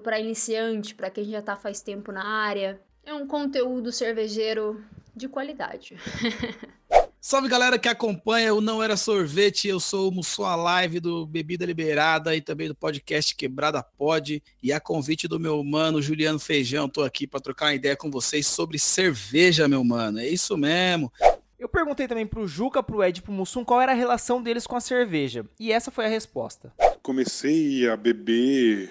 para 0.05 0.21
iniciante, 0.21 0.95
para 0.95 1.11
quem 1.11 1.25
já 1.25 1.41
está 1.41 1.57
faz 1.57 1.81
tempo 1.81 2.13
na 2.13 2.25
área. 2.25 2.81
É 3.05 3.13
um 3.13 3.27
conteúdo 3.27 3.91
cervejeiro 3.91 4.81
de 5.13 5.27
qualidade. 5.27 5.97
Salve 7.29 7.49
galera 7.49 7.77
que 7.77 7.89
acompanha 7.89 8.55
o 8.55 8.61
Não 8.61 8.81
Era 8.81 8.97
Sorvete, 8.97 9.67
eu 9.67 9.81
sou 9.81 10.09
o 10.09 10.15
Mussua 10.15 10.55
Live 10.55 11.01
do 11.01 11.27
Bebida 11.27 11.67
Liberada 11.67 12.37
e 12.37 12.41
também 12.41 12.69
do 12.69 12.75
podcast 12.77 13.35
Quebrada 13.35 13.83
Pod. 13.83 14.41
E 14.63 14.73
a 14.73 14.79
convite 14.79 15.27
do 15.27 15.41
meu 15.41 15.61
mano 15.65 16.01
Juliano 16.01 16.39
Feijão, 16.39 16.89
tô 16.89 17.03
aqui 17.03 17.27
para 17.27 17.41
trocar 17.41 17.65
uma 17.65 17.75
ideia 17.75 17.97
com 17.97 18.13
vocês 18.13 18.47
sobre 18.47 18.79
cerveja, 18.79 19.67
meu 19.67 19.83
mano. 19.83 20.21
É 20.21 20.29
isso 20.29 20.57
mesmo. 20.57 21.13
Eu 21.59 21.69
perguntei 21.69 22.07
também 22.07 22.25
pro 22.25 22.47
Juca, 22.47 22.81
pro 22.81 23.03
Ed 23.03 23.19
e 23.19 23.23
pro 23.23 23.33
Mussum 23.33 23.65
qual 23.65 23.83
era 23.83 23.91
a 23.91 23.97
relação 23.97 24.41
deles 24.41 24.65
com 24.65 24.77
a 24.77 24.81
cerveja. 24.81 25.45
E 25.59 25.73
essa 25.73 25.91
foi 25.91 26.05
a 26.05 26.09
resposta. 26.09 26.73
Comecei 27.03 27.89
a 27.89 27.97
beber 27.97 28.89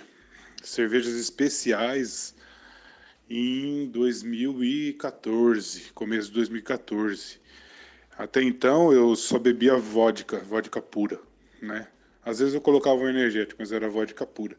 cervejas 0.61 1.13
especiais 1.13 2.35
em 3.29 3.87
2014, 3.91 5.93
começo 5.93 6.27
de 6.27 6.33
2014. 6.33 7.45
Até 8.17 8.41
então 8.41 8.93
eu 8.93 9.15
só 9.15 9.37
bebia 9.37 9.75
vodka, 9.75 10.39
vodka 10.39 10.81
pura, 10.81 11.19
né? 11.61 11.87
Às 12.23 12.39
vezes 12.39 12.53
eu 12.53 12.61
colocava 12.61 12.95
um 13.01 13.09
energético, 13.09 13.57
mas 13.59 13.71
era 13.71 13.89
vodka 13.89 14.25
pura. 14.25 14.57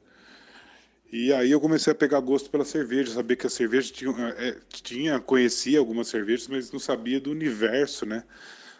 E 1.10 1.32
aí 1.32 1.50
eu 1.50 1.60
comecei 1.60 1.92
a 1.92 1.96
pegar 1.96 2.20
gosto 2.20 2.50
pela 2.50 2.64
cerveja, 2.64 3.12
saber 3.12 3.36
que 3.36 3.46
a 3.46 3.50
cerveja 3.50 3.92
tinha, 3.92 4.12
é, 4.36 4.56
tinha 4.70 5.20
conhecia 5.20 5.78
algumas 5.78 6.08
cervejas, 6.08 6.48
mas 6.48 6.70
não 6.70 6.78
sabia 6.80 7.18
do 7.20 7.30
universo, 7.30 8.04
né? 8.04 8.24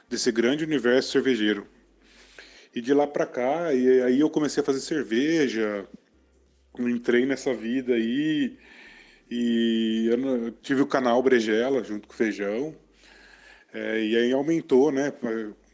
Desse 0.09 0.31
grande 0.31 0.65
universo 0.65 1.13
cervejeiro. 1.13 1.67
E 2.75 2.81
de 2.81 2.93
lá 2.93 3.07
para 3.07 3.27
cá, 3.27 3.73
e 3.73 4.03
aí 4.03 4.21
eu 4.21 4.29
comecei 4.29 4.63
a 4.63 4.67
fazer 4.67 4.81
cerveja, 4.81 5.89
entrei 6.79 7.25
nessa 7.25 7.55
vida 7.55 7.95
aí, 7.95 8.59
e 9.31 10.09
eu 10.11 10.51
tive 10.63 10.83
o 10.83 10.87
canal 10.87 11.23
Brejela 11.23 11.83
junto 11.83 12.07
com 12.07 12.15
o 12.15 12.17
Feijão, 12.17 12.75
é, 13.73 14.05
e 14.05 14.17
aí 14.17 14.33
aumentou, 14.33 14.91
né? 14.91 15.13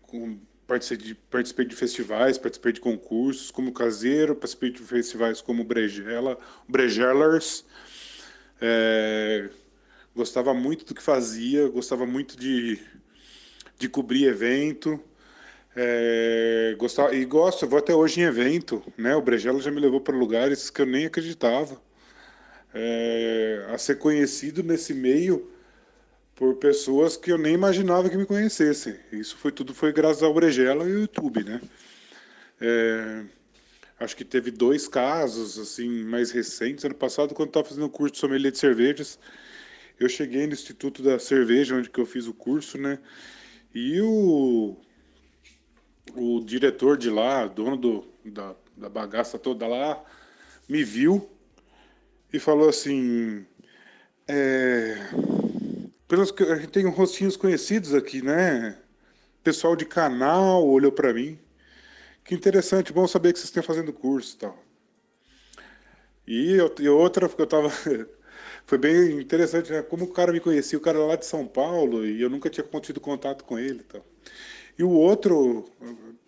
Com, 0.03 0.39
participei, 0.67 1.07
de, 1.09 1.15
participei 1.15 1.67
de 1.67 1.77
festivais, 1.77 2.39
participei 2.39 2.73
de 2.73 2.81
concursos 2.81 3.51
como 3.51 3.73
caseiro, 3.73 4.35
participei 4.35 4.71
de 4.71 4.79
festivais 4.81 5.41
como 5.41 5.65
Brejela, 5.65 6.39
Bregelers. 6.69 7.65
É, 8.61 9.51
gostava 10.15 10.55
muito 10.55 10.85
do 10.85 10.95
que 10.95 11.03
fazia, 11.03 11.69
gostava 11.69 12.07
muito 12.07 12.37
de, 12.37 12.79
de 13.79 13.89
cobrir 13.89 14.25
evento. 14.27 15.01
É, 15.75 16.75
gostava, 16.79 17.15
e 17.15 17.25
gosto, 17.25 17.67
vou 17.67 17.79
até 17.79 17.95
hoje 17.95 18.21
em 18.21 18.25
evento, 18.25 18.83
né? 18.97 19.17
O 19.17 19.23
Brejela 19.23 19.61
já 19.61 19.71
me 19.71 19.81
levou 19.81 20.01
para 20.01 20.17
lugares 20.17 20.71
que 20.71 20.83
eu 20.83 20.87
nem 20.87 21.07
acreditava. 21.07 21.81
É, 22.75 23.67
a 23.69 23.77
ser 23.79 23.99
conhecido 23.99 24.63
nesse 24.63 24.95
meio 24.95 25.52
por 26.43 26.57
pessoas 26.57 27.17
que 27.17 27.31
eu 27.31 27.39
nem 27.39 27.55
imaginava 27.55 28.11
que 28.11 28.17
me 28.17 28.27
conhecessem. 28.27 28.97
Isso 29.13 29.37
foi 29.37 29.53
tudo 29.53 29.73
foi 29.73 29.93
graças 29.93 30.25
ao 30.25 30.35
Brejela 30.35 30.83
e 30.83 30.93
ao 30.93 30.99
YouTube, 30.99 31.45
né? 31.45 31.61
É, 32.61 33.25
acho 34.01 34.17
que 34.17 34.25
teve 34.25 34.51
dois 34.51 34.89
casos 34.89 35.57
assim 35.57 36.03
mais 36.03 36.33
recentes. 36.33 36.85
Ano 36.85 36.97
passado, 36.97 37.33
quando 37.33 37.51
estava 37.51 37.69
fazendo 37.69 37.87
o 37.87 37.89
curso 37.89 38.15
de 38.15 38.19
sommelier 38.19 38.51
de 38.51 38.59
cervejas, 38.59 39.21
eu 40.01 40.09
cheguei 40.09 40.45
no 40.49 40.53
Instituto 40.53 41.01
da 41.01 41.17
Cerveja, 41.17 41.77
onde 41.77 41.89
que 41.89 42.01
eu 42.01 42.07
fiz 42.07 42.27
o 42.27 42.35
curso, 42.35 42.77
né? 42.77 42.99
E 43.73 44.01
o, 44.01 44.77
o 46.17 46.41
diretor 46.41 46.97
de 46.99 47.09
lá, 47.09 47.47
dono 47.47 47.77
do, 47.77 48.05
da, 48.25 48.57
da 48.77 48.89
bagaça 48.89 49.39
toda 49.39 49.69
lá, 49.69 50.05
me 50.69 50.83
viu 50.83 51.31
e 52.33 52.41
falou 52.41 52.69
assim: 52.69 53.47
é, 54.27 54.97
pelos 56.13 56.31
que 56.31 56.43
a 56.43 56.57
gente 56.57 56.69
tem 56.69 56.87
rostinhos 56.87 57.39
conhecidos 57.39 57.95
aqui, 57.95 58.21
né? 58.21 58.77
Pessoal 59.43 59.75
de 59.75 59.87
canal 59.87 60.63
olhou 60.63 60.93
para 60.93 61.11
mim. 61.11 61.39
Que 62.23 62.35
interessante, 62.35 62.93
bom 62.93 63.09
saber 63.09 63.33
que 63.33 63.39
vocês 63.39 63.49
estão 63.49 63.63
fazendo 63.63 63.95
curso 63.95 64.37
e 64.37 64.39
tal. 64.39 64.63
E, 66.27 66.59
e 66.81 66.89
outra, 66.91 67.31
porque 67.31 67.41
eu 67.41 67.47
tava. 67.47 67.73
Foi 68.67 68.77
bem 68.77 69.23
interessante, 69.23 69.73
né? 69.73 69.81
Como 69.81 70.05
o 70.05 70.13
cara 70.13 70.33
me 70.33 70.39
conhecia, 70.39 70.77
o 70.77 70.83
cara 70.83 70.99
lá 70.99 71.17
de 71.17 71.25
São 71.25 71.47
Paulo, 71.47 72.05
e 72.05 72.21
eu 72.21 72.29
nunca 72.29 72.51
tinha 72.51 72.67
tido 72.83 73.01
contato 73.01 73.43
com 73.45 73.59
ele 73.59 73.81
e 73.81 73.85
tal. 73.85 74.05
E 74.79 74.85
o 74.85 74.91
outro, 74.91 75.65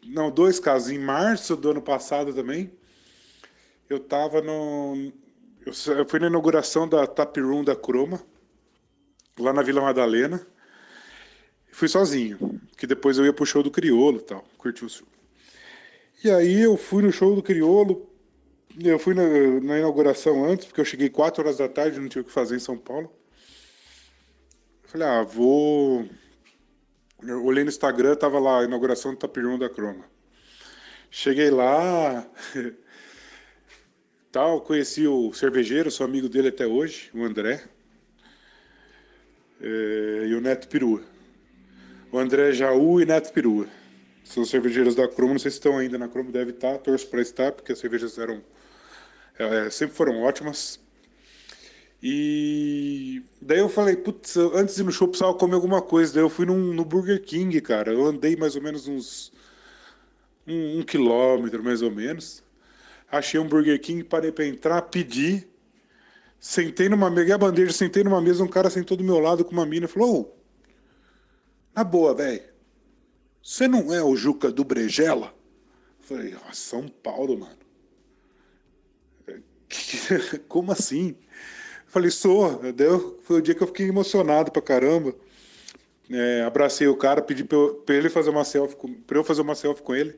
não, 0.02 0.30
dois 0.30 0.58
casos. 0.58 0.92
Em 0.92 0.98
março 0.98 1.56
do 1.56 1.72
ano 1.72 1.82
passado 1.82 2.32
também, 2.32 2.72
eu 3.90 4.00
tava 4.00 4.40
no. 4.40 5.12
Eu 5.66 6.08
fui 6.08 6.20
na 6.20 6.28
inauguração 6.28 6.88
da 6.88 7.06
Tap 7.06 7.36
Room 7.36 7.62
da 7.62 7.76
Croma 7.76 8.24
lá 9.38 9.52
na 9.52 9.62
Vila 9.62 9.80
Madalena. 9.80 10.46
Fui 11.70 11.88
sozinho, 11.88 12.60
que 12.76 12.86
depois 12.86 13.18
eu 13.18 13.24
ia 13.24 13.32
pro 13.32 13.44
show 13.44 13.62
do 13.62 13.70
Criolo 13.70 14.18
e 14.18 14.22
tal, 14.22 14.44
curti 14.56 14.84
o 14.84 14.88
show. 14.88 15.08
E 16.22 16.30
aí 16.30 16.60
eu 16.60 16.76
fui 16.76 17.02
no 17.02 17.10
show 17.10 17.34
do 17.34 17.42
Criolo, 17.42 18.08
eu 18.82 18.98
fui 18.98 19.12
na, 19.12 19.22
na, 19.60 19.78
inauguração 19.78 20.44
antes, 20.44 20.66
porque 20.66 20.80
eu 20.80 20.84
cheguei 20.84 21.10
4 21.10 21.42
horas 21.42 21.58
da 21.58 21.68
tarde, 21.68 21.98
não 21.98 22.08
tinha 22.08 22.22
o 22.22 22.24
que 22.24 22.30
fazer 22.30 22.56
em 22.56 22.60
São 22.60 22.78
Paulo. 22.78 23.12
Falei, 24.84 25.06
ah, 25.06 25.22
vou. 25.24 26.08
Eu 27.22 27.44
olhei 27.44 27.64
no 27.64 27.70
Instagram, 27.70 28.14
tava 28.14 28.38
lá, 28.38 28.60
a 28.60 28.64
inauguração 28.64 29.12
do 29.12 29.18
Tapirão 29.18 29.58
da 29.58 29.68
Croma. 29.68 30.04
Cheguei 31.10 31.50
lá, 31.50 32.24
tal, 34.30 34.60
conheci 34.60 35.06
o 35.08 35.32
cervejeiro, 35.32 35.90
sou 35.90 36.06
amigo 36.06 36.28
dele 36.28 36.48
até 36.48 36.66
hoje, 36.66 37.10
o 37.12 37.24
André 37.24 37.64
é, 39.64 40.26
e 40.26 40.34
o 40.34 40.40
Neto 40.40 40.68
Perua. 40.68 41.02
O 42.12 42.18
André 42.18 42.52
Jaú 42.52 43.00
e 43.00 43.06
Neto 43.06 43.32
Perua. 43.32 43.66
São 44.22 44.44
cervejeiros 44.44 44.94
da 44.94 45.08
Cromo, 45.08 45.32
não 45.32 45.38
sei 45.38 45.50
se 45.50 45.56
estão 45.56 45.78
ainda 45.78 45.98
na 45.98 46.08
Cromo, 46.08 46.30
deve 46.30 46.50
estar, 46.50 46.78
torço 46.78 47.06
para 47.08 47.20
estar, 47.20 47.52
porque 47.52 47.72
as 47.72 47.78
cervejas 47.78 48.18
eram 48.18 48.42
é, 49.38 49.70
sempre 49.70 49.96
foram 49.96 50.22
ótimas. 50.22 50.78
E 52.02 53.22
daí 53.40 53.58
eu 53.60 53.68
falei, 53.68 53.96
putz, 53.96 54.36
antes 54.36 54.74
de 54.74 54.82
ir 54.82 54.84
no 54.84 54.92
show 54.92 55.08
precisava 55.08 55.34
comer 55.34 55.54
alguma 55.54 55.80
coisa. 55.80 56.12
Daí 56.12 56.22
eu 56.22 56.28
fui 56.28 56.44
num, 56.44 56.74
no 56.74 56.84
Burger 56.84 57.22
King, 57.22 57.58
cara. 57.62 57.92
Eu 57.92 58.04
andei 58.04 58.36
mais 58.36 58.54
ou 58.56 58.62
menos 58.62 58.86
uns 58.86 59.32
um, 60.46 60.80
um 60.80 60.82
quilômetro, 60.82 61.64
mais 61.64 61.80
ou 61.80 61.90
menos. 61.90 62.44
Achei 63.10 63.40
um 63.40 63.48
Burger 63.48 63.80
King, 63.80 64.04
parei 64.04 64.30
para 64.30 64.46
entrar, 64.46 64.82
pedi. 64.82 65.48
Sentei 66.46 66.90
numa 66.90 67.10
peguei 67.10 67.32
a 67.32 67.38
bandeja, 67.38 67.72
sentei 67.72 68.04
numa 68.04 68.20
mesa, 68.20 68.44
um 68.44 68.46
cara 68.46 68.68
sentou 68.68 68.98
do 68.98 69.02
meu 69.02 69.18
lado 69.18 69.46
com 69.46 69.52
uma 69.52 69.64
mina 69.64 69.86
e 69.86 69.88
falou: 69.88 70.38
na 71.74 71.82
boa, 71.82 72.14
velho, 72.14 72.42
você 73.42 73.66
não 73.66 73.94
é 73.94 74.02
o 74.04 74.14
Juca 74.14 74.52
do 74.52 74.62
Brejela? 74.62 75.34
falei, 76.00 76.36
ó, 76.36 76.52
São 76.52 76.86
Paulo, 76.86 77.38
mano. 77.38 77.56
Como 80.46 80.70
assim? 80.70 81.16
falei, 81.86 82.10
sou. 82.10 82.60
Deu, 82.74 83.18
foi 83.22 83.38
o 83.38 83.42
dia 83.42 83.54
que 83.54 83.62
eu 83.62 83.68
fiquei 83.68 83.88
emocionado 83.88 84.52
pra 84.52 84.60
caramba. 84.60 85.16
É, 86.10 86.42
abracei 86.42 86.86
o 86.86 86.94
cara, 86.94 87.22
pedi 87.22 87.42
pra, 87.42 87.56
eu, 87.56 87.76
pra 87.86 87.94
ele 87.94 88.10
fazer 88.10 88.28
uma 88.28 88.44
selfie, 88.44 88.76
com, 88.76 88.92
pra 88.92 89.16
eu 89.16 89.24
fazer 89.24 89.40
uma 89.40 89.54
selfie 89.54 89.82
com 89.82 89.94
ele. 89.94 90.14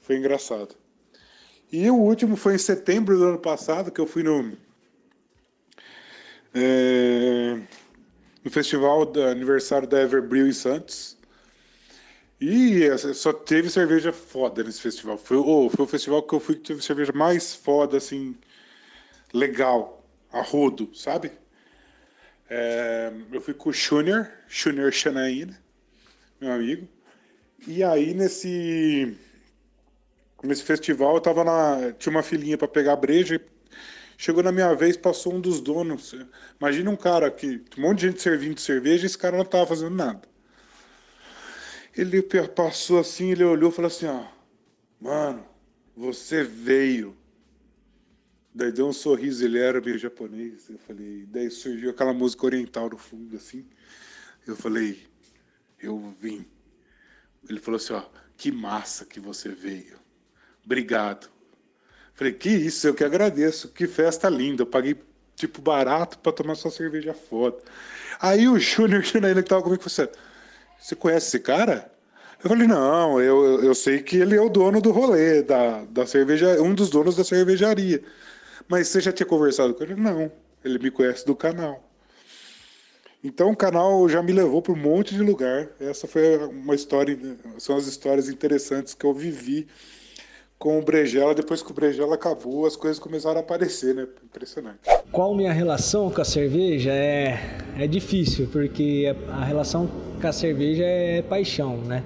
Foi 0.00 0.16
engraçado. 0.16 0.74
E 1.70 1.88
o 1.88 1.94
último 1.94 2.34
foi 2.34 2.56
em 2.56 2.58
setembro 2.58 3.16
do 3.16 3.24
ano 3.24 3.38
passado, 3.38 3.92
que 3.92 4.00
eu 4.00 4.06
fui 4.06 4.24
no, 4.24 4.58
é, 6.58 7.58
no 8.44 8.50
festival 8.50 9.06
do 9.06 9.22
aniversário 9.22 9.86
da 9.86 10.00
Everbrew 10.00 10.46
em 10.48 10.52
Santos. 10.52 11.16
E 12.40 12.86
só 13.14 13.32
teve 13.32 13.68
cerveja 13.68 14.12
foda 14.12 14.62
nesse 14.62 14.80
festival. 14.80 15.18
Foi, 15.18 15.36
oh, 15.36 15.68
foi 15.68 15.84
o 15.84 15.88
festival 15.88 16.22
que 16.22 16.34
eu 16.34 16.40
fui 16.40 16.54
que 16.54 16.62
teve 16.62 16.82
cerveja 16.82 17.12
mais 17.12 17.54
foda, 17.54 17.96
assim, 17.96 18.36
legal, 19.32 20.04
a 20.32 20.40
rodo, 20.40 20.90
sabe? 20.94 21.32
É, 22.48 23.12
eu 23.32 23.40
fui 23.40 23.54
com 23.54 23.70
o 23.70 23.72
Junior, 23.72 24.28
Junior 24.48 24.92
Xanaína, 24.92 25.60
meu 26.40 26.52
amigo. 26.52 26.88
E 27.66 27.82
aí 27.82 28.14
nesse 28.14 29.16
nesse 30.42 30.62
festival 30.62 31.16
eu 31.16 31.20
tava 31.20 31.42
na 31.42 31.92
tinha 31.98 32.10
uma 32.10 32.22
filinha 32.22 32.56
para 32.56 32.68
pegar 32.68 32.94
breja 32.96 33.40
Chegou 34.20 34.42
na 34.42 34.50
minha 34.50 34.74
vez, 34.74 34.96
passou 34.96 35.32
um 35.32 35.40
dos 35.40 35.60
donos. 35.60 36.12
Imagina 36.60 36.90
um 36.90 36.96
cara 36.96 37.30
que. 37.30 37.62
Um 37.78 37.82
monte 37.82 38.00
de 38.00 38.06
gente 38.08 38.20
servindo 38.20 38.58
cerveja 38.58 39.06
esse 39.06 39.16
cara 39.16 39.36
não 39.36 39.44
estava 39.44 39.64
fazendo 39.64 39.94
nada. 39.94 40.28
Ele 41.96 42.20
passou 42.48 42.98
assim, 42.98 43.30
ele 43.30 43.44
olhou 43.44 43.70
e 43.70 43.72
falou 43.72 43.86
assim: 43.86 44.06
ó, 44.06 44.26
mano, 45.00 45.46
você 45.96 46.42
veio. 46.42 47.16
Daí 48.52 48.72
deu 48.72 48.88
um 48.88 48.92
sorriso, 48.92 49.44
ele 49.44 49.60
era 49.60 49.80
meio 49.80 49.96
japonês. 49.96 50.68
Eu 50.68 50.78
falei, 50.78 51.24
daí 51.28 51.48
surgiu 51.48 51.90
aquela 51.90 52.12
música 52.12 52.44
oriental 52.44 52.90
no 52.90 52.98
fundo, 52.98 53.36
assim. 53.36 53.64
Eu 54.44 54.56
falei, 54.56 55.06
eu 55.78 56.12
vim. 56.20 56.44
Ele 57.48 57.60
falou 57.60 57.76
assim: 57.76 57.92
ó, 57.92 58.02
que 58.36 58.50
massa 58.50 59.06
que 59.06 59.20
você 59.20 59.50
veio. 59.50 59.96
Obrigado. 60.64 61.37
Falei, 62.18 62.32
que 62.32 62.48
isso, 62.48 62.88
eu 62.88 62.94
que 62.94 63.04
agradeço, 63.04 63.68
que 63.68 63.86
festa 63.86 64.28
linda. 64.28 64.62
Eu 64.62 64.66
paguei, 64.66 64.96
tipo, 65.36 65.62
barato 65.62 66.18
para 66.18 66.32
tomar 66.32 66.56
sua 66.56 66.68
cerveja 66.68 67.14
foda. 67.14 67.56
Aí 68.20 68.48
o 68.48 68.58
Júnior 68.58 69.04
Janaína 69.04 69.40
que 69.40 69.48
tava 69.48 69.62
comigo 69.62 69.80
falou 69.88 70.10
assim, 70.10 70.20
Você 70.80 70.96
conhece 70.96 71.28
esse 71.28 71.38
cara? 71.38 71.88
Eu 72.42 72.50
falei, 72.50 72.66
não, 72.66 73.20
eu, 73.20 73.62
eu 73.62 73.72
sei 73.72 74.02
que 74.02 74.16
ele 74.16 74.34
é 74.34 74.40
o 74.40 74.48
dono 74.48 74.80
do 74.80 74.90
rolê, 74.90 75.42
da, 75.42 75.84
da 75.84 76.06
cerveja, 76.06 76.60
um 76.60 76.74
dos 76.74 76.90
donos 76.90 77.14
da 77.14 77.22
cervejaria. 77.22 78.02
Mas 78.68 78.88
você 78.88 79.00
já 79.00 79.12
tinha 79.12 79.26
conversado 79.26 79.72
com 79.72 79.84
ele? 79.84 79.94
Não, 79.94 80.30
ele 80.64 80.78
me 80.80 80.90
conhece 80.90 81.24
do 81.24 81.36
canal. 81.36 81.88
Então 83.22 83.50
o 83.50 83.56
canal 83.56 84.08
já 84.08 84.20
me 84.22 84.32
levou 84.32 84.60
para 84.60 84.72
um 84.72 84.76
monte 84.76 85.14
de 85.14 85.22
lugar. 85.22 85.68
Essa 85.78 86.08
foi 86.08 86.36
uma 86.46 86.74
história, 86.74 87.16
são 87.58 87.76
as 87.76 87.86
histórias 87.86 88.28
interessantes 88.28 88.92
que 88.94 89.06
eu 89.06 89.14
vivi 89.14 89.68
com 90.58 90.78
o 90.78 90.82
Brejela. 90.82 91.34
Depois 91.34 91.62
que 91.62 91.70
o 91.70 91.74
Brejela 91.74 92.14
acabou, 92.14 92.66
as 92.66 92.76
coisas 92.76 92.98
começaram 92.98 93.38
a 93.38 93.40
aparecer, 93.40 93.94
né? 93.94 94.06
Impressionante. 94.24 94.78
Qual 95.12 95.34
minha 95.34 95.52
relação 95.52 96.10
com 96.10 96.20
a 96.20 96.24
cerveja? 96.24 96.90
É, 96.90 97.38
é 97.78 97.86
difícil, 97.86 98.48
porque 98.50 99.14
a 99.28 99.44
relação 99.44 99.88
com 100.20 100.26
a 100.26 100.32
cerveja 100.32 100.84
é 100.84 101.22
paixão, 101.22 101.76
né? 101.78 102.02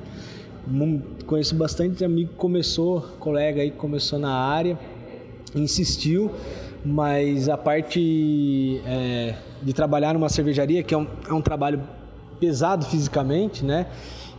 Conheço 1.27 1.55
bastante 1.57 2.05
amigo 2.05 2.31
que 2.31 2.37
começou, 2.37 3.01
colega 3.19 3.63
aí 3.63 3.71
que 3.71 3.77
começou 3.77 4.19
na 4.19 4.33
área, 4.33 4.79
insistiu, 5.55 6.31
mas 6.85 7.49
a 7.49 7.57
parte 7.57 8.81
é, 8.87 9.35
de 9.61 9.73
trabalhar 9.73 10.15
numa 10.15 10.29
cervejaria, 10.29 10.83
que 10.85 10.95
é 10.95 10.99
um, 10.99 11.07
é 11.29 11.33
um 11.33 11.43
trabalho 11.43 11.83
pesado 12.39 12.85
fisicamente, 12.87 13.65
né? 13.65 13.89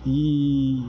E, 0.05 0.81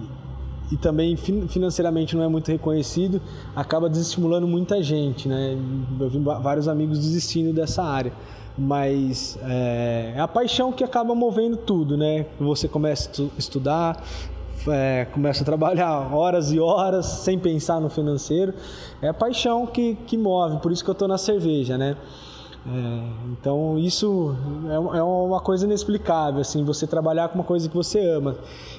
e 0.73 0.77
também 0.77 1.17
financeiramente 1.17 2.17
não 2.17 2.25
é 2.25 2.29
muito 2.29 2.51
reconhecido, 2.51 3.21
acaba 3.55 3.89
desestimulando 3.89 4.47
muita 4.47 4.83
gente, 4.83 5.29
né? 5.29 5.59
Eu 6.01 6.09
vi 6.09 6.19
vários 6.19 6.69
amigos 6.69 6.99
desistindo 6.99 7.53
dessa 7.53 7.83
área. 7.83 8.13
Mas 8.57 9.37
é, 9.43 10.15
é 10.17 10.21
a 10.21 10.29
paixão 10.29 10.73
que 10.73 10.85
acaba 10.85 11.15
movendo 11.15 11.57
tudo, 11.57 11.97
né? 11.97 12.27
Você 12.39 12.69
começa 12.69 13.11
a 13.23 13.39
estudar, 13.39 14.03
é, 14.69 15.07
começa 15.13 15.43
a 15.43 15.45
trabalhar 15.45 16.15
horas 16.15 16.53
e 16.53 16.61
horas 16.61 17.07
sem 17.07 17.39
pensar 17.39 17.81
no 17.81 17.91
financeiro. 17.91 18.55
É 19.03 19.09
a 19.09 19.15
paixão 19.15 19.67
que, 19.67 19.97
que 20.07 20.17
move, 20.17 20.59
por 20.59 20.73
isso 20.73 20.85
que 20.85 20.91
eu 20.91 20.93
estou 20.93 21.09
na 21.09 21.19
cerveja, 21.19 21.77
né? 21.77 21.97
É, 22.67 23.31
então 23.33 23.79
isso 23.79 24.35
é, 24.69 24.99
é, 24.99 25.03
uma 25.03 25.41
coisa 25.41 25.67
inexplicável, 25.67 26.41
assim, 26.41 26.65
você 26.65 26.87
trabalhar 26.87 27.29
com 27.29 27.35
uma 27.35 27.45
coisa 27.45 27.69
que 27.69 27.75
você 27.75 28.01
ama. 28.09 28.39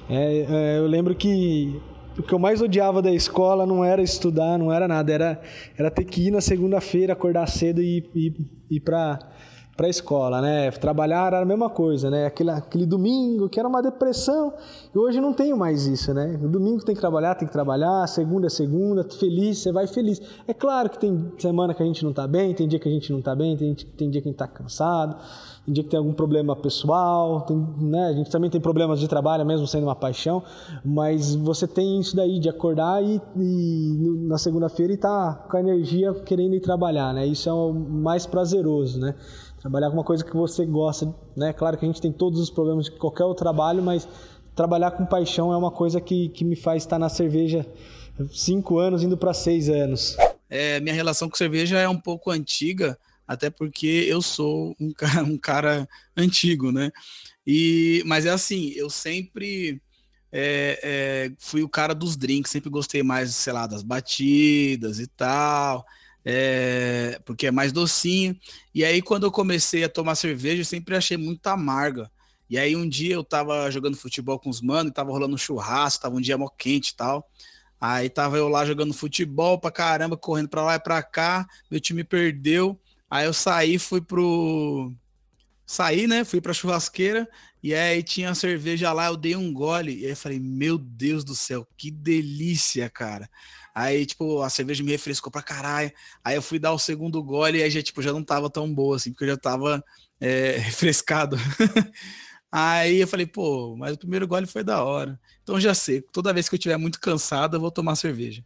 É, 0.09 0.45
é, 0.49 0.79
eu 0.79 0.87
lembro 0.87 1.13
que 1.13 1.79
o 2.17 2.23
que 2.23 2.33
eu 2.33 2.39
mais 2.39 2.61
odiava 2.61 3.01
da 3.01 3.11
escola 3.11 3.65
não 3.65 3.83
era 3.83 4.01
estudar, 4.01 4.57
não 4.57 4.71
era 4.71 4.87
nada, 4.87 5.11
era, 5.11 5.41
era 5.77 5.91
ter 5.91 6.05
que 6.05 6.27
ir 6.27 6.31
na 6.31 6.41
segunda-feira, 6.41 7.13
acordar 7.13 7.47
cedo 7.47 7.81
e 7.81 8.03
ir 8.71 8.79
para 8.79 9.19
para 9.75 9.87
a 9.87 9.89
escola, 9.89 10.41
né? 10.41 10.71
Trabalhar 10.71 11.27
era 11.27 11.41
a 11.41 11.45
mesma 11.45 11.69
coisa, 11.69 12.09
né? 12.09 12.25
Aquele, 12.25 12.49
aquele 12.49 12.85
domingo 12.85 13.49
que 13.49 13.59
era 13.59 13.67
uma 13.67 13.81
depressão. 13.81 14.53
E 14.93 14.97
hoje 14.97 15.19
não 15.19 15.33
tenho 15.33 15.57
mais 15.57 15.85
isso, 15.85 16.13
né? 16.13 16.37
No 16.41 16.47
domingo 16.47 16.83
tem 16.85 16.95
que 16.95 17.01
trabalhar, 17.01 17.35
tem 17.35 17.45
que 17.45 17.51
trabalhar, 17.51 18.07
segunda 18.07 18.47
é 18.47 18.49
segunda, 18.49 19.03
feliz, 19.03 19.57
você 19.57 19.73
vai 19.73 19.85
feliz. 19.85 20.21
É 20.47 20.53
claro 20.53 20.89
que 20.89 20.97
tem 20.97 21.31
semana 21.37 21.73
que 21.73 21.83
a 21.83 21.85
gente 21.85 22.03
não 22.03 22.11
está 22.11 22.25
bem, 22.25 22.53
tem 22.53 22.67
dia 22.69 22.79
que 22.79 22.87
a 22.87 22.91
gente 22.91 23.11
não 23.11 23.19
está 23.19 23.35
bem, 23.35 23.57
tem, 23.57 23.75
tem 23.75 24.09
dia 24.09 24.21
que 24.21 24.29
a 24.29 24.31
gente 24.31 24.41
está 24.41 24.47
cansado, 24.47 25.17
tem 25.65 25.73
dia 25.73 25.83
que 25.83 25.89
tem 25.89 25.99
algum 25.99 26.13
problema 26.13 26.55
pessoal, 26.55 27.41
tem, 27.41 27.57
né? 27.81 28.07
A 28.07 28.13
gente 28.13 28.29
também 28.29 28.49
tem 28.49 28.61
problemas 28.61 29.01
de 29.01 29.09
trabalho, 29.09 29.45
mesmo 29.45 29.67
sendo 29.67 29.83
uma 29.83 29.95
paixão, 29.95 30.41
mas 30.85 31.35
você 31.35 31.67
tem 31.67 31.99
isso 31.99 32.15
daí 32.15 32.39
de 32.39 32.47
acordar 32.47 33.03
e, 33.03 33.21
e 33.35 34.25
na 34.25 34.37
segunda-feira 34.37 34.93
e 34.93 34.97
tá 34.97 35.45
com 35.49 35.57
a 35.57 35.59
energia 35.59 36.13
querendo 36.13 36.55
ir 36.55 36.61
trabalhar, 36.61 37.13
né? 37.13 37.27
Isso 37.27 37.49
é 37.49 37.53
o 37.53 37.73
mais 37.73 38.25
prazeroso, 38.25 39.01
né? 39.01 39.15
Trabalhar 39.65 39.89
com 39.89 39.97
uma 39.97 40.03
coisa 40.03 40.23
que 40.23 40.35
você 40.35 40.63
gosta, 40.63 41.11
né? 41.35 41.51
Claro 41.51 41.75
que 41.75 41.83
a 41.83 41.87
gente 41.87 41.99
tem 41.99 42.11
todos 42.11 42.39
os 42.39 42.51
problemas 42.51 42.85
de 42.85 42.91
qualquer 42.91 43.23
outro 43.23 43.43
trabalho, 43.43 43.81
mas 43.81 44.07
trabalhar 44.55 44.91
com 44.91 45.07
paixão 45.07 45.51
é 45.51 45.57
uma 45.57 45.71
coisa 45.71 45.99
que, 45.99 46.29
que 46.29 46.45
me 46.45 46.55
faz 46.55 46.83
estar 46.83 46.99
na 46.99 47.09
cerveja 47.09 47.65
cinco 48.31 48.77
anos, 48.77 49.01
indo 49.01 49.17
para 49.17 49.33
seis 49.33 49.67
anos. 49.67 50.15
É, 50.47 50.79
minha 50.81 50.93
relação 50.93 51.27
com 51.27 51.35
cerveja 51.35 51.79
é 51.79 51.89
um 51.89 51.99
pouco 51.99 52.29
antiga, 52.29 52.95
até 53.27 53.49
porque 53.49 54.05
eu 54.07 54.21
sou 54.21 54.75
um 54.79 54.93
cara, 54.93 55.23
um 55.25 55.35
cara 55.35 55.89
antigo, 56.15 56.71
né? 56.71 56.91
E, 57.43 58.03
mas 58.05 58.27
é 58.27 58.29
assim, 58.29 58.71
eu 58.75 58.87
sempre 58.87 59.81
é, 60.31 60.79
é, 60.83 61.31
fui 61.39 61.63
o 61.63 61.69
cara 61.69 61.95
dos 61.95 62.15
drinks, 62.15 62.51
sempre 62.51 62.69
gostei 62.69 63.01
mais, 63.01 63.33
sei 63.33 63.51
lá, 63.51 63.65
das 63.65 63.81
batidas 63.81 64.99
e 64.99 65.07
tal 65.07 65.83
é, 66.25 67.19
porque 67.23 67.47
é 67.47 67.51
mais 67.51 67.71
docinho. 67.71 68.35
E 68.73 68.83
aí, 68.83 69.01
quando 69.01 69.25
eu 69.25 69.31
comecei 69.31 69.83
a 69.83 69.89
tomar 69.89 70.15
cerveja, 70.15 70.61
eu 70.61 70.65
sempre 70.65 70.95
achei 70.95 71.17
muito 71.17 71.45
amarga. 71.47 72.09
E 72.49 72.57
aí, 72.57 72.75
um 72.75 72.87
dia 72.87 73.13
eu 73.13 73.23
tava 73.23 73.69
jogando 73.69 73.95
futebol 73.95 74.39
com 74.39 74.49
os 74.49 74.61
manos, 74.61 74.91
tava 74.91 75.11
rolando 75.11 75.35
um 75.35 75.37
churrasco, 75.37 76.01
tava 76.01 76.15
um 76.15 76.21
dia 76.21 76.37
mó 76.37 76.49
quente 76.49 76.89
e 76.89 76.95
tal. 76.95 77.29
Aí 77.79 78.09
tava 78.09 78.37
eu 78.37 78.47
lá 78.47 78.65
jogando 78.65 78.93
futebol 78.93 79.59
pra 79.59 79.71
caramba, 79.71 80.17
correndo 80.17 80.49
pra 80.49 80.63
lá 80.63 80.75
e 80.75 80.79
pra 80.79 81.03
cá, 81.03 81.45
meu 81.69 81.79
time 81.79 82.03
perdeu. 82.03 82.79
Aí 83.09 83.25
eu 83.25 83.33
saí, 83.33 83.77
fui 83.77 84.01
pro. 84.01 84.91
Saí, 85.65 86.07
né? 86.07 86.23
Fui 86.23 86.41
pra 86.41 86.53
churrasqueira 86.53 87.27
e 87.61 87.73
aí 87.73 88.03
tinha 88.03 88.29
a 88.29 88.35
cerveja 88.35 88.93
lá, 88.93 89.07
eu 89.07 89.17
dei 89.17 89.35
um 89.35 89.51
gole. 89.51 90.01
E 90.01 90.05
aí 90.05 90.11
eu 90.11 90.15
falei, 90.15 90.39
meu 90.39 90.77
Deus 90.77 91.23
do 91.23 91.35
céu, 91.35 91.67
que 91.75 91.89
delícia, 91.89 92.89
cara. 92.89 93.29
Aí, 93.75 94.05
tipo, 94.05 94.41
a 94.41 94.49
cerveja 94.49 94.83
me 94.83 94.91
refrescou 94.91 95.31
pra 95.31 95.41
caralho. 95.43 95.91
Aí 96.23 96.35
eu 96.35 96.41
fui 96.41 96.59
dar 96.59 96.71
o 96.73 96.79
segundo 96.79 97.21
gole 97.23 97.59
e 97.59 97.63
aí 97.63 97.69
já, 97.69 97.83
tipo, 97.83 98.01
já 98.01 98.13
não 98.13 98.23
tava 98.23 98.49
tão 98.49 98.73
boa, 98.73 98.95
assim, 98.95 99.11
porque 99.11 99.25
eu 99.25 99.29
já 99.29 99.37
tava 99.37 99.83
é, 100.21 100.57
refrescado. 100.59 101.37
aí 102.51 102.97
eu 103.01 103.07
falei, 103.07 103.25
pô, 103.25 103.75
mas 103.77 103.93
o 103.95 103.97
primeiro 103.99 104.27
gole 104.27 104.47
foi 104.47 104.63
da 104.63 104.83
hora. 104.83 105.19
Então 105.43 105.59
já 105.59 105.73
sei, 105.73 106.01
toda 106.01 106.33
vez 106.33 106.47
que 106.49 106.55
eu 106.55 106.57
estiver 106.57 106.77
muito 106.77 106.99
cansado, 106.99 107.57
eu 107.57 107.61
vou 107.61 107.71
tomar 107.71 107.95
cerveja. 107.95 108.43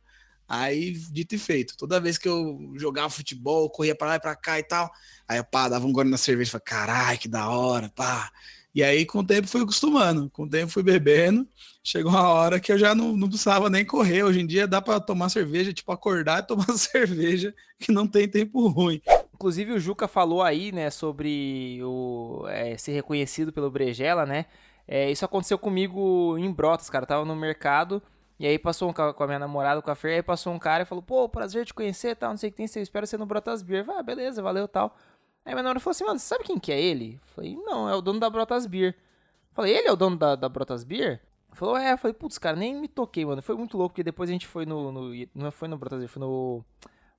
Aí, 0.47 0.93
dito 1.11 1.35
e 1.35 1.37
feito, 1.37 1.77
toda 1.77 1.99
vez 1.99 2.17
que 2.17 2.27
eu 2.27 2.57
jogava 2.75 3.09
futebol, 3.09 3.69
corria 3.69 3.95
pra 3.95 4.07
lá 4.09 4.15
e 4.15 4.19
pra 4.19 4.35
cá 4.35 4.57
e 4.59 4.63
tal, 4.63 4.89
aí, 5.27 5.43
pá, 5.43 5.69
dava 5.69 5.85
um 5.85 5.93
gole 5.93 6.09
na 6.09 6.17
cerveja, 6.17 6.49
falei, 6.51 6.63
caralho, 6.65 7.19
que 7.19 7.27
da 7.27 7.49
hora, 7.49 7.89
pá. 7.95 8.31
E 8.79 8.83
aí, 8.83 9.05
com 9.05 9.19
o 9.19 9.23
tempo, 9.25 9.45
fui 9.45 9.61
acostumando. 9.61 10.29
Com 10.29 10.43
o 10.43 10.49
tempo, 10.49 10.71
fui 10.71 10.81
bebendo. 10.81 11.45
Chegou 11.83 12.13
uma 12.13 12.29
hora 12.29 12.61
que 12.61 12.71
eu 12.71 12.77
já 12.77 12.95
não, 12.95 13.11
não 13.11 13.27
precisava 13.27 13.69
nem 13.69 13.83
correr. 13.83 14.23
Hoje 14.23 14.39
em 14.39 14.47
dia, 14.47 14.65
dá 14.65 14.81
para 14.81 15.01
tomar 15.01 15.27
cerveja, 15.27 15.73
tipo, 15.73 15.91
acordar 15.91 16.39
e 16.39 16.47
tomar 16.47 16.65
cerveja, 16.79 17.53
que 17.77 17.91
não 17.91 18.07
tem 18.07 18.25
tempo 18.25 18.65
ruim. 18.69 19.01
Inclusive, 19.33 19.73
o 19.73 19.79
Juca 19.81 20.07
falou 20.07 20.41
aí, 20.41 20.71
né, 20.71 20.89
sobre 20.89 21.81
o 21.83 22.45
é, 22.47 22.77
ser 22.77 22.93
reconhecido 22.93 23.51
pelo 23.51 23.69
Brejela, 23.69 24.25
né? 24.25 24.45
É, 24.87 25.11
isso 25.11 25.25
aconteceu 25.25 25.59
comigo 25.59 26.37
em 26.37 26.49
Brotas, 26.49 26.89
cara. 26.89 27.03
Eu 27.03 27.07
tava 27.07 27.25
no 27.25 27.35
mercado. 27.35 28.01
E 28.39 28.47
aí 28.47 28.57
passou 28.57 28.89
um 28.89 28.93
com 28.93 29.23
a 29.23 29.27
minha 29.27 29.39
namorada, 29.39 29.81
com 29.81 29.91
a 29.91 29.95
Fer, 29.95 30.13
aí 30.13 30.23
passou 30.23 30.53
um 30.53 30.59
cara 30.59 30.83
e 30.83 30.85
falou, 30.85 31.03
pô, 31.03 31.27
prazer 31.27 31.65
te 31.65 31.73
conhecer, 31.73 32.15
tal, 32.15 32.29
não 32.29 32.37
sei 32.37 32.47
o 32.47 32.53
que 32.53 32.57
tem, 32.65 32.67
eu 32.77 32.81
espero 32.81 33.05
você 33.05 33.17
no 33.17 33.25
Brotas 33.25 33.61
Beer. 33.61 33.85
Ah, 33.89 34.01
beleza, 34.01 34.41
valeu, 34.41 34.69
tal. 34.69 34.95
Aí 35.45 35.53
minha 35.53 35.63
namorada 35.63 35.79
falou 35.79 35.91
assim, 35.91 36.03
mano, 36.03 36.19
você 36.19 36.25
sabe 36.25 36.43
quem 36.43 36.59
que 36.59 36.71
é 36.71 36.81
ele? 36.81 37.19
falei, 37.35 37.55
não, 37.55 37.89
é 37.89 37.95
o 37.95 38.01
dono 38.01 38.19
da 38.19 38.29
Brotas 38.29 38.65
Beer. 38.65 38.95
falei, 39.53 39.75
ele 39.75 39.87
é 39.87 39.91
o 39.91 39.95
dono 39.95 40.17
da, 40.17 40.35
da 40.35 40.49
Brotas 40.49 40.83
Beer? 40.83 41.21
Falou, 41.53 41.77
é, 41.77 41.93
eu 41.93 41.97
falei, 41.97 42.13
putz, 42.13 42.37
cara, 42.37 42.55
nem 42.55 42.75
me 42.75 42.87
toquei, 42.87 43.25
mano. 43.25 43.41
Foi 43.41 43.55
muito 43.55 43.77
louco, 43.77 43.93
porque 43.93 44.03
depois 44.03 44.29
a 44.29 44.33
gente 44.33 44.47
foi 44.47 44.65
no. 44.65 44.91
no 44.91 45.11
não 45.33 45.51
foi 45.51 45.67
no 45.67 45.77
Brotas 45.77 45.99
Beer, 45.99 46.09
foi 46.09 46.19
no. 46.21 46.63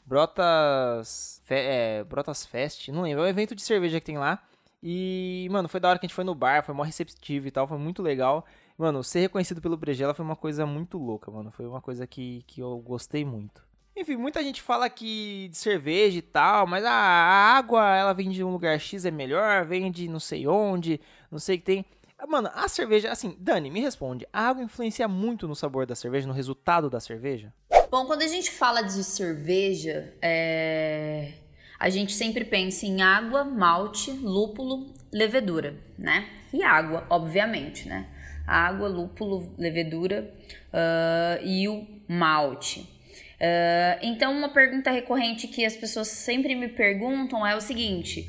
Brotas. 0.07 1.43
Fe, 1.45 1.55
é, 1.55 2.05
Brotas 2.05 2.47
Fest, 2.47 2.89
não 2.89 3.03
lembro, 3.03 3.23
é 3.25 3.27
um 3.27 3.29
evento 3.29 3.55
de 3.55 3.63
cerveja 3.63 4.01
que 4.01 4.07
tem 4.07 4.19
lá. 4.19 4.43
E, 4.83 5.47
mano, 5.51 5.69
foi 5.69 5.79
da 5.79 5.89
hora 5.91 5.99
que 5.99 6.07
a 6.07 6.09
gente 6.09 6.15
foi 6.15 6.25
no 6.25 6.35
bar, 6.35 6.65
foi 6.65 6.75
mó 6.75 6.83
receptivo 6.83 7.47
e 7.47 7.51
tal, 7.51 7.69
foi 7.69 7.79
muito 7.79 8.03
legal. 8.03 8.47
Mano, 8.79 9.05
ser 9.05 9.21
reconhecido 9.21 9.61
pelo 9.61 9.77
Brejela 9.77 10.15
foi 10.15 10.25
uma 10.25 10.37
coisa 10.37 10.65
muito 10.65 10.97
louca, 10.97 11.31
mano. 11.31 11.51
Foi 11.51 11.67
uma 11.67 11.83
coisa 11.83 12.07
que, 12.07 12.43
que 12.47 12.61
eu 12.63 12.79
gostei 12.79 13.25
muito. 13.25 13.63
Enfim, 13.97 14.17
muita 14.17 14.43
gente 14.43 14.63
fala 14.63 14.89
que 14.89 15.49
de 15.49 15.57
cerveja 15.57 16.19
e 16.19 16.23
tal, 16.23 16.67
mas 16.67 16.85
a 16.85 16.93
água, 16.93 17.97
ela 17.97 18.13
vem 18.13 18.31
de 18.31 18.43
um 18.43 18.51
lugar 18.51 18.79
X 18.79 19.05
é 19.05 19.11
melhor, 19.11 19.65
vem 19.67 19.91
de 19.91 20.09
não 20.09 20.21
sei 20.21 20.47
onde, 20.47 21.01
não 21.31 21.39
sei 21.39 21.57
o 21.57 21.59
que 21.59 21.65
tem. 21.65 21.85
Mano, 22.29 22.51
a 22.55 22.69
cerveja, 22.69 23.11
assim, 23.11 23.37
Dani, 23.39 23.71
me 23.71 23.81
responde, 23.81 24.27
a 24.33 24.49
água 24.49 24.63
influencia 24.63 25.09
muito 25.09 25.49
no 25.49 25.57
sabor 25.57 25.87
da 25.87 25.95
cerveja, 25.95 26.27
no 26.27 26.35
resultado 26.35 26.91
da 26.91 27.01
cerveja? 27.01 27.53
Bom, 27.91 28.07
quando 28.07 28.23
a 28.23 28.27
gente 28.27 28.51
fala 28.51 28.83
de 28.83 29.03
cerveja, 29.03 30.15
é... 30.23 31.33
a 31.79 31.89
gente 31.89 32.13
sempre 32.13 32.45
pensa 32.45 32.87
em 32.87 33.03
água, 33.03 33.45
malte, 33.45 34.13
lúpulo, 34.13 34.87
levedura, 35.13 35.77
né? 35.99 36.29
E 36.53 36.63
água, 36.63 37.07
obviamente, 37.11 37.89
né? 37.89 38.07
Água, 38.47 38.89
lúpulo, 38.89 39.53
levedura 39.59 40.33
uh, 40.73 41.45
e 41.45 41.69
o 41.69 41.87
malte. 42.09 43.00
Uh, 43.41 43.97
então, 44.03 44.37
uma 44.37 44.51
pergunta 44.51 44.91
recorrente 44.91 45.49
que 45.49 45.65
as 45.65 45.75
pessoas 45.75 46.09
sempre 46.09 46.55
me 46.55 46.69
perguntam 46.69 47.47
é 47.47 47.57
o 47.57 47.61
seguinte: 47.61 48.29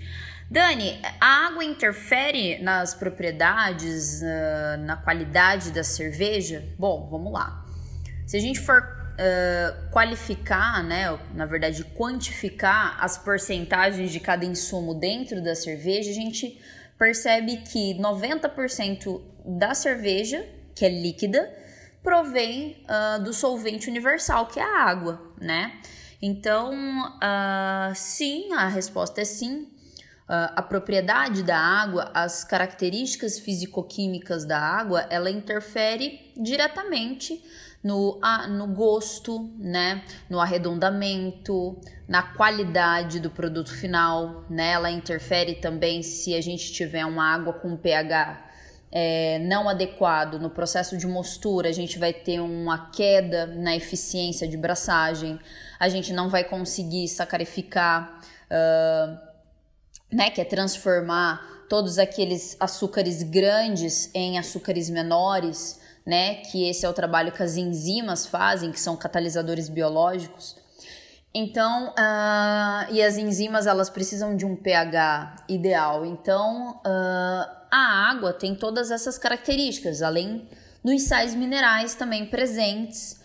Dani, 0.49 0.97
a 1.19 1.47
água 1.47 1.65
interfere 1.65 2.59
nas 2.61 2.93
propriedades, 2.93 4.21
uh, 4.21 4.77
na 4.85 4.95
qualidade 4.95 5.71
da 5.71 5.83
cerveja? 5.83 6.63
Bom, 6.79 7.09
vamos 7.11 7.33
lá. 7.33 7.65
Se 8.25 8.37
a 8.37 8.39
gente 8.39 8.61
for 8.61 8.81
uh, 8.81 9.91
qualificar, 9.91 10.81
né, 10.81 11.19
na 11.33 11.45
verdade, 11.45 11.83
quantificar 11.83 12.95
as 13.03 13.17
porcentagens 13.17 14.11
de 14.11 14.19
cada 14.21 14.45
insumo 14.45 14.93
dentro 14.93 15.43
da 15.43 15.55
cerveja, 15.55 16.09
a 16.09 16.13
gente 16.13 16.57
percebe 16.97 17.57
que 17.57 17.95
90% 17.95 19.21
da 19.45 19.73
cerveja 19.73 20.45
que 20.73 20.85
é 20.85 20.89
líquida, 20.89 21.53
provém 22.03 22.83
uh, 22.85 23.23
do 23.23 23.33
solvente 23.33 23.89
universal, 23.89 24.47
que 24.47 24.59
é 24.59 24.63
a 24.63 24.83
água, 24.83 25.21
né? 25.39 25.79
Então, 26.21 26.71
uh, 26.73 27.95
sim, 27.95 28.53
a 28.53 28.67
resposta 28.67 29.21
é 29.21 29.25
sim. 29.25 29.63
Uh, 30.29 30.53
a 30.55 30.61
propriedade 30.61 31.43
da 31.43 31.57
água, 31.57 32.11
as 32.13 32.43
características 32.43 33.39
fisicoquímicas 33.39 34.45
da 34.45 34.59
água, 34.59 35.01
ela 35.09 35.29
interfere 35.29 36.31
diretamente 36.37 37.43
no, 37.83 38.19
no 38.49 38.67
gosto, 38.67 39.51
né? 39.57 40.03
No 40.29 40.39
arredondamento, 40.39 41.79
na 42.07 42.21
qualidade 42.21 43.19
do 43.19 43.29
produto 43.29 43.73
final, 43.73 44.45
né? 44.49 44.71
Ela 44.71 44.91
interfere 44.91 45.55
também 45.55 46.03
se 46.03 46.35
a 46.35 46.41
gente 46.41 46.71
tiver 46.71 47.05
uma 47.05 47.33
água 47.33 47.53
com 47.53 47.75
pH 47.75 48.50
é, 48.91 49.39
não 49.39 49.69
adequado 49.69 50.39
no 50.39 50.49
processo 50.49 50.97
de 50.97 51.07
mostura, 51.07 51.69
a 51.69 51.71
gente 51.71 51.97
vai 51.97 52.13
ter 52.13 52.39
uma 52.39 52.89
queda 52.91 53.45
na 53.45 53.75
eficiência 53.75 54.47
de 54.47 54.57
braçagem, 54.57 55.39
a 55.79 55.87
gente 55.89 56.13
não 56.13 56.29
vai 56.29 56.43
conseguir 56.43 57.07
sacarificar, 57.07 58.19
uh, 58.51 59.17
né? 60.11 60.29
Que 60.29 60.41
é 60.41 60.45
transformar 60.45 61.65
todos 61.69 61.97
aqueles 61.97 62.57
açúcares 62.59 63.23
grandes 63.23 64.09
em 64.13 64.37
açúcares 64.37 64.89
menores 64.89 65.79
né? 66.05 66.35
Que 66.35 66.67
esse 66.69 66.85
é 66.85 66.89
o 66.89 66.93
trabalho 66.93 67.31
que 67.31 67.43
as 67.43 67.57
enzimas 67.57 68.25
fazem, 68.25 68.71
que 68.71 68.79
são 68.79 68.95
catalisadores 68.95 69.69
biológicos. 69.69 70.57
Então, 71.33 71.89
uh, 71.89 72.91
e 72.91 73.01
as 73.01 73.17
enzimas 73.17 73.65
elas 73.65 73.89
precisam 73.89 74.35
de 74.35 74.45
um 74.45 74.55
pH 74.55 75.45
ideal. 75.47 76.05
Então, 76.05 76.81
uh, 76.85 77.60
a 77.71 78.09
água 78.09 78.33
tem 78.33 78.53
todas 78.53 78.91
essas 78.91 79.17
características, 79.17 80.01
além 80.01 80.47
dos 80.83 81.03
sais 81.03 81.33
minerais 81.33 81.95
também 81.95 82.25
presentes 82.25 83.19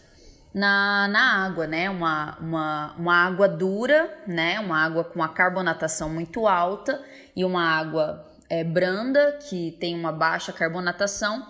na, 0.55 1.09
na 1.09 1.45
água, 1.45 1.67
né? 1.67 1.91
Uma, 1.91 2.39
uma, 2.39 2.95
uma 2.97 3.15
água 3.27 3.49
dura, 3.49 4.23
né? 4.27 4.61
Uma 4.61 4.79
água 4.85 5.05
com 5.05 5.23
a 5.23 5.29
carbonatação 5.29 6.09
muito 6.09 6.47
alta 6.47 7.03
e 7.35 7.45
uma 7.45 7.63
água 7.63 8.25
é, 8.49 8.63
branda, 8.63 9.39
que 9.49 9.77
tem 9.81 9.95
uma 9.95 10.13
baixa 10.13 10.53
carbonatação 10.53 11.45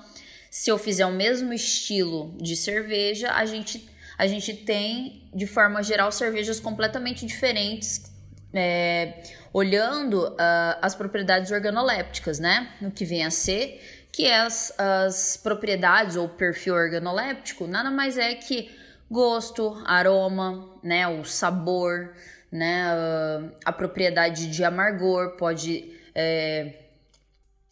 se 0.57 0.71
eu 0.71 0.79
fizer 0.79 1.05
o 1.05 1.13
mesmo 1.13 1.53
estilo 1.53 2.35
de 2.41 2.57
cerveja, 2.57 3.31
a 3.33 3.45
gente, 3.45 3.87
a 4.17 4.27
gente 4.27 4.55
tem, 4.55 5.29
de 5.35 5.47
forma 5.47 5.83
geral, 5.83 6.11
cervejas 6.11 6.59
completamente 6.59 7.27
diferentes, 7.27 8.11
é, 8.55 9.23
olhando 9.57 10.29
uh, 10.29 10.77
as 10.83 10.95
propriedades 10.95 11.51
organolépticas, 11.51 12.39
né? 12.39 12.69
O 12.83 12.91
que 12.91 13.07
vem 13.07 13.25
a 13.25 13.31
ser, 13.31 14.07
que 14.13 14.27
é 14.27 14.41
as, 14.41 14.79
as 14.79 15.39
propriedades 15.39 16.15
ou 16.15 16.29
perfil 16.29 16.75
organoléptico, 16.75 17.67
nada 17.67 17.91
mais 17.91 18.19
é 18.19 18.35
que 18.35 18.71
gosto, 19.11 19.83
aroma, 19.87 20.69
né? 20.83 21.09
O 21.09 21.25
sabor, 21.25 22.13
né? 22.53 22.85
Uh, 22.93 23.51
a 23.65 23.73
propriedade 23.73 24.51
de 24.51 24.63
amargor 24.63 25.39
pode. 25.39 25.91
É, 26.15 26.75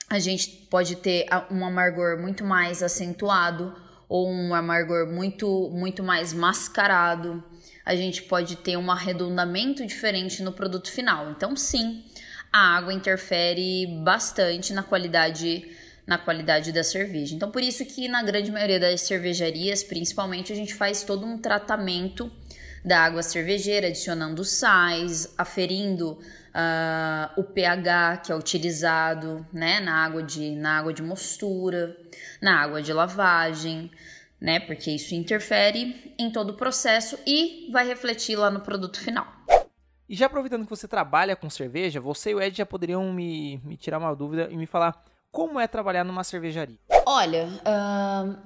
a 0.08 0.18
gente 0.18 0.48
pode 0.70 0.96
ter 0.96 1.26
um 1.50 1.66
amargor 1.66 2.18
muito 2.18 2.44
mais 2.44 2.82
acentuado 2.82 3.76
ou 4.08 4.30
um 4.30 4.54
amargor 4.54 5.06
muito 5.06 5.68
muito 5.70 6.02
mais 6.02 6.32
mascarado. 6.32 7.44
A 7.84 7.94
gente 7.94 8.22
pode 8.22 8.56
ter 8.56 8.76
um 8.76 8.90
arredondamento 8.90 9.84
diferente 9.86 10.42
no 10.42 10.52
produto 10.52 10.90
final. 10.90 11.30
Então, 11.30 11.54
sim, 11.54 12.04
a 12.52 12.76
água 12.76 12.92
interfere 12.92 13.86
bastante 14.02 14.72
na 14.72 14.82
qualidade 14.82 15.68
na 16.06 16.18
qualidade 16.18 16.70
da 16.70 16.84
cerveja. 16.84 17.34
Então, 17.34 17.50
por 17.50 17.62
isso 17.62 17.84
que 17.86 18.08
na 18.08 18.22
grande 18.22 18.50
maioria 18.52 18.78
das 18.78 19.00
cervejarias, 19.00 19.82
principalmente, 19.82 20.52
a 20.52 20.56
gente 20.56 20.74
faz 20.74 21.02
todo 21.02 21.24
um 21.24 21.38
tratamento 21.38 22.30
da 22.84 23.00
água 23.00 23.22
cervejeira, 23.22 23.86
adicionando 23.86 24.44
sais, 24.44 25.32
aferindo 25.38 26.18
uh, 26.54 27.40
o 27.40 27.42
pH 27.42 28.18
que 28.18 28.32
é 28.32 28.34
utilizado 28.34 29.46
né, 29.52 29.80
na, 29.80 30.04
água 30.04 30.22
de, 30.22 30.50
na 30.50 30.78
água 30.78 30.92
de 30.92 31.02
mostura, 31.02 31.96
na 32.42 32.60
água 32.60 32.82
de 32.82 32.92
lavagem, 32.92 33.90
né? 34.44 34.60
Porque 34.60 34.90
isso 34.90 35.14
interfere 35.14 36.14
em 36.18 36.30
todo 36.30 36.50
o 36.50 36.54
processo 36.54 37.18
e 37.26 37.70
vai 37.72 37.86
refletir 37.86 38.36
lá 38.36 38.50
no 38.50 38.60
produto 38.60 39.00
final. 39.00 39.26
E 40.06 40.14
já 40.14 40.26
aproveitando 40.26 40.64
que 40.64 40.70
você 40.70 40.86
trabalha 40.86 41.34
com 41.34 41.48
cerveja, 41.48 41.98
você 41.98 42.32
e 42.32 42.34
o 42.34 42.42
Ed 42.42 42.54
já 42.54 42.66
poderiam 42.66 43.10
me, 43.10 43.58
me 43.64 43.74
tirar 43.74 43.98
uma 43.98 44.14
dúvida 44.14 44.48
e 44.50 44.56
me 44.58 44.66
falar 44.66 45.02
como 45.32 45.58
é 45.58 45.66
trabalhar 45.66 46.04
numa 46.04 46.22
cervejaria? 46.22 46.76
Olha, 47.06 47.46
uh, 47.46 48.36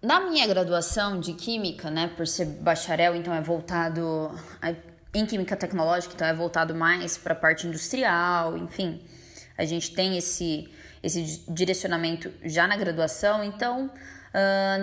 na 0.00 0.20
minha 0.20 0.46
graduação 0.46 1.18
de 1.18 1.32
Química, 1.32 1.90
né, 1.90 2.06
por 2.16 2.24
ser 2.24 2.44
bacharel, 2.44 3.16
então 3.16 3.34
é 3.34 3.40
voltado 3.40 4.30
a 4.62 4.72
em 5.12 5.24
química 5.24 5.56
tecnológica, 5.56 6.12
então 6.14 6.26
é 6.26 6.34
voltado 6.34 6.74
mais 6.74 7.16
para 7.16 7.32
a 7.32 7.36
parte 7.36 7.66
industrial, 7.66 8.56
enfim. 8.58 9.00
A 9.56 9.64
gente 9.64 9.94
tem 9.94 10.18
esse, 10.18 10.68
esse 11.02 11.42
direcionamento 11.48 12.30
já 12.44 12.66
na 12.66 12.76
graduação, 12.76 13.42
então 13.42 13.90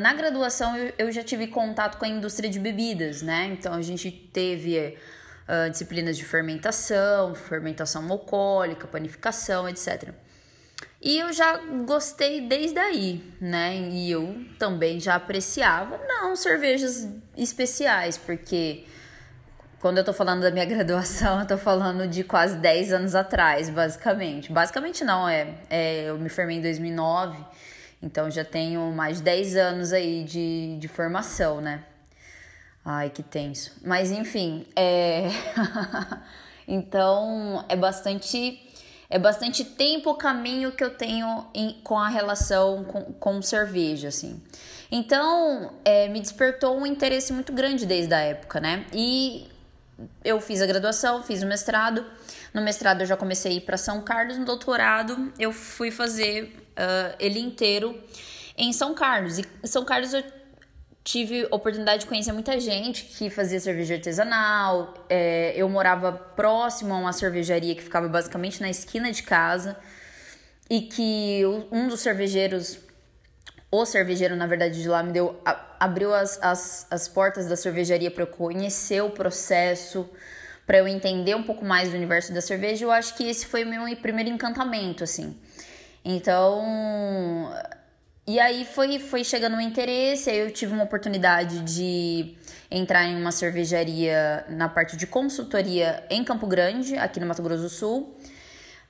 na 0.01 0.13
graduação 0.13 0.75
eu, 0.75 0.93
eu, 0.97 1.11
já 1.11 1.23
tive 1.23 1.47
contato 1.47 1.97
com 1.97 2.05
a 2.05 2.07
indústria 2.07 2.49
de 2.49 2.59
bebidas, 2.59 3.21
né? 3.21 3.45
Então 3.53 3.73
a 3.73 3.81
gente 3.81 4.09
teve 4.09 4.97
uh, 5.47 5.69
disciplinas 5.69 6.17
de 6.17 6.25
fermentação, 6.25 7.35
fermentação 7.35 8.09
alcoólica, 8.11 8.87
panificação, 8.87 9.69
etc. 9.69 10.09
E 11.01 11.19
eu 11.19 11.33
já 11.33 11.57
gostei 11.85 12.41
desde 12.41 12.79
aí, 12.79 13.23
né? 13.39 13.75
E 13.75 14.09
eu 14.09 14.43
também 14.57 14.99
já 14.99 15.15
apreciava, 15.15 15.99
não 16.07 16.35
cervejas 16.35 17.07
especiais, 17.37 18.17
porque 18.17 18.85
quando 19.79 19.97
eu 19.97 20.03
tô 20.03 20.13
falando 20.13 20.41
da 20.41 20.49
minha 20.49 20.63
graduação, 20.65 21.41
eu 21.41 21.45
tô 21.45 21.57
falando 21.57 22.07
de 22.07 22.23
quase 22.23 22.55
10 22.55 22.93
anos 22.93 23.15
atrás, 23.15 23.69
basicamente. 23.69 24.51
Basicamente 24.51 25.03
não, 25.03 25.27
é, 25.27 25.55
é 25.69 26.05
eu 26.05 26.17
me 26.17 26.29
formei 26.29 26.57
em 26.57 26.61
2009, 26.61 27.37
então 28.03 28.29
já 28.29 28.43
tenho 28.43 28.91
mais 28.91 29.17
de 29.17 29.23
10 29.23 29.55
anos 29.55 29.93
aí 29.93 30.25
de, 30.25 30.77
de 30.77 30.87
formação, 30.89 31.61
né? 31.61 31.85
Ai, 32.83 33.09
que 33.09 33.23
tenso. 33.23 33.71
Mas 33.81 34.11
enfim, 34.11 34.67
é... 34.75 35.29
então 36.67 37.63
é 37.69 37.77
bastante 37.77 38.59
é 39.09 39.17
bastante 39.17 39.63
tempo 39.63 40.09
o 40.09 40.15
caminho 40.15 40.71
que 40.71 40.83
eu 40.83 40.97
tenho 40.97 41.45
em, 41.53 41.79
com 41.83 41.97
a 41.97 42.09
relação 42.09 42.83
com, 42.83 43.03
com 43.13 43.41
cerveja, 43.41 44.09
assim. 44.09 44.41
Então, 44.91 45.71
é, 45.85 46.07
me 46.07 46.19
despertou 46.19 46.77
um 46.77 46.85
interesse 46.85 47.31
muito 47.31 47.53
grande 47.53 47.85
desde 47.85 48.13
a 48.13 48.19
época, 48.19 48.59
né? 48.59 48.85
E 48.91 49.47
eu 50.25 50.41
fiz 50.41 50.61
a 50.61 50.65
graduação, 50.65 51.23
fiz 51.23 51.41
o 51.43 51.45
mestrado. 51.45 52.03
No 52.53 52.61
mestrado 52.61 53.01
eu 53.01 53.05
já 53.07 53.17
comecei 53.17 53.53
a 53.53 53.55
ir 53.55 53.61
para 53.61 53.77
São 53.77 54.01
Carlos, 54.01 54.37
no 54.37 54.45
doutorado 54.45 55.33
eu 55.39 55.51
fui 55.51 55.89
fazer 55.89 56.55
uh, 56.71 57.15
ele 57.19 57.39
inteiro 57.39 57.99
em 58.57 58.71
São 58.71 58.93
Carlos. 58.93 59.39
E 59.39 59.45
em 59.63 59.67
São 59.67 59.83
Carlos 59.83 60.13
eu 60.13 60.23
tive 61.03 61.45
oportunidade 61.51 62.01
de 62.01 62.05
conhecer 62.05 62.31
muita 62.31 62.59
gente 62.59 63.05
que 63.05 63.29
fazia 63.29 63.59
cerveja 63.59 63.95
artesanal. 63.95 64.93
É, 65.09 65.53
eu 65.55 65.67
morava 65.67 66.11
próximo 66.11 66.93
a 66.93 66.97
uma 66.97 67.13
cervejaria 67.13 67.75
que 67.75 67.81
ficava 67.81 68.07
basicamente 68.07 68.61
na 68.61 68.69
esquina 68.69 69.11
de 69.11 69.23
casa 69.23 69.75
e 70.69 70.81
que 70.81 71.41
um 71.71 71.87
dos 71.87 71.99
cervejeiros 71.99 72.79
o 73.73 73.87
cervejeiro, 73.87 74.35
na 74.35 74.45
verdade, 74.45 74.79
de 74.83 74.87
lá 74.87 75.01
me 75.01 75.11
deu. 75.11 75.41
abriu 75.79 76.13
as, 76.13 76.37
as, 76.43 76.85
as 76.91 77.07
portas 77.07 77.47
da 77.47 77.55
cervejaria 77.55 78.11
para 78.11 78.21
eu 78.21 78.27
conhecer 78.27 79.01
o 79.01 79.09
processo, 79.09 80.07
para 80.65 80.77
eu 80.77 80.87
entender 80.87 81.35
um 81.35 81.43
pouco 81.43 81.65
mais 81.65 81.89
do 81.89 81.95
universo 81.95 82.33
da 82.33 82.41
cerveja. 82.41 82.85
Eu 82.85 82.91
acho 82.91 83.15
que 83.15 83.23
esse 83.23 83.45
foi 83.45 83.63
o 83.63 83.67
meu 83.67 83.95
primeiro 83.97 84.29
encantamento, 84.29 85.03
assim. 85.03 85.35
Então. 86.03 87.51
E 88.25 88.39
aí 88.39 88.63
foi, 88.63 88.99
foi 88.99 89.21
chegando 89.21 89.55
o 89.55 89.57
um 89.57 89.61
interesse, 89.61 90.29
aí 90.29 90.39
eu 90.39 90.49
tive 90.49 90.71
uma 90.73 90.85
oportunidade 90.85 91.59
de 91.59 92.37
entrar 92.71 93.03
em 93.03 93.17
uma 93.17 93.33
cervejaria 93.33 94.45
na 94.47 94.69
parte 94.69 94.95
de 94.95 95.05
consultoria 95.05 96.01
em 96.09 96.23
Campo 96.23 96.47
Grande, 96.47 96.97
aqui 96.97 97.19
no 97.19 97.25
Mato 97.25 97.43
Grosso 97.43 97.63
do 97.63 97.69
Sul. 97.69 98.17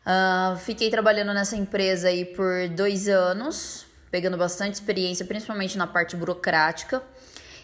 Uh, 0.06 0.56
fiquei 0.58 0.92
trabalhando 0.92 1.34
nessa 1.34 1.56
empresa 1.56 2.10
aí 2.10 2.26
por 2.26 2.70
dois 2.70 3.08
anos, 3.08 3.88
pegando 4.12 4.38
bastante 4.38 4.76
experiência, 4.76 5.26
principalmente 5.26 5.80
na 5.80 5.88
parte 5.88 6.16
burocrática. 6.16 7.02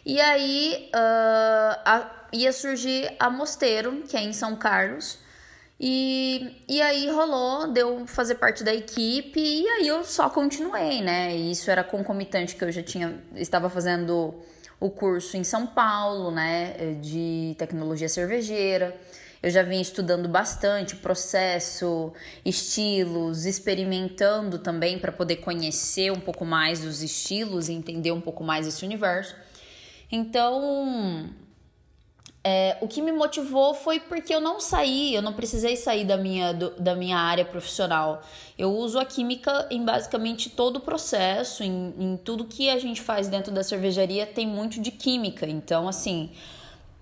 E 0.04 0.20
aí 0.20 0.90
uh, 0.96 1.82
a, 1.86 2.19
ia 2.32 2.52
surgir 2.54 3.16
a 3.20 3.30
Mosteiro, 3.30 4.04
que 4.08 4.16
é 4.18 4.22
em 4.22 4.34
São 4.34 4.56
Carlos. 4.56 5.18
E, 5.80 6.58
e 6.68 6.82
aí 6.82 7.10
rolou, 7.10 7.72
deu 7.72 8.06
fazer 8.06 8.36
parte 8.36 8.66
da 8.66 8.74
equipe, 8.74 9.40
e 9.40 9.66
aí 9.66 9.88
eu 9.88 10.04
só 10.04 10.30
continuei, 10.30 11.02
né? 11.02 11.34
E 11.34 11.52
isso 11.52 11.72
era 11.72 11.84
concomitante 11.86 12.56
que 12.56 12.64
eu 12.66 12.72
já 12.72 12.84
tinha, 12.84 13.18
estava 13.36 13.70
fazendo 13.70 14.36
o 14.78 14.90
curso 14.90 15.38
em 15.38 15.44
São 15.44 15.66
Paulo, 15.66 16.32
né? 16.32 16.96
De 17.02 17.56
tecnologia 17.58 18.10
cervejeira. 18.10 18.94
eu 19.42 19.50
já 19.50 19.64
vim 19.64 19.80
estudando 19.80 20.28
bastante 20.28 20.98
processo, 20.98 22.12
estilos, 22.44 23.46
experimentando 23.46 24.60
também 24.60 25.00
para 25.00 25.14
poder 25.14 25.38
conhecer 25.38 26.12
um 26.12 26.20
pouco 26.20 26.44
mais 26.44 26.82
dos 26.82 27.02
estilos 27.02 27.70
e 27.70 27.74
entender 27.74 28.12
um 28.12 28.20
pouco 28.20 28.44
mais 28.44 28.68
esse 28.68 28.84
universo. 28.84 29.34
Então, 30.12 31.30
é, 32.44 32.78
o 32.80 32.88
que 32.88 33.02
me 33.02 33.12
motivou 33.12 33.74
foi 33.74 34.00
porque 34.00 34.34
eu 34.34 34.40
não 34.40 34.62
saí, 34.62 35.14
eu 35.14 35.22
não 35.22 35.34
precisei 35.34 35.76
sair 35.76 36.06
da 36.06 36.16
minha, 36.16 36.54
do, 36.54 36.70
da 36.80 36.96
minha 36.96 37.18
área 37.18 37.44
profissional. 37.44 38.22
Eu 38.58 38.72
uso 38.72 38.98
a 38.98 39.06
química 39.06 39.68
em 39.70 39.84
basicamente 39.84 40.50
todo 40.50 40.78
o 40.78 40.80
processo, 40.80 41.64
em, 41.64 41.94
em 42.00 42.18
tudo 42.18 42.46
que 42.46 42.70
a 42.70 42.80
gente 42.80 43.02
faz 43.02 43.28
dentro 43.28 43.52
da 43.52 43.62
cervejaria 43.62 44.26
tem 44.26 44.48
muito 44.48 44.80
de 44.80 44.90
química. 44.90 45.46
Então, 45.46 45.88
assim, 45.88 46.32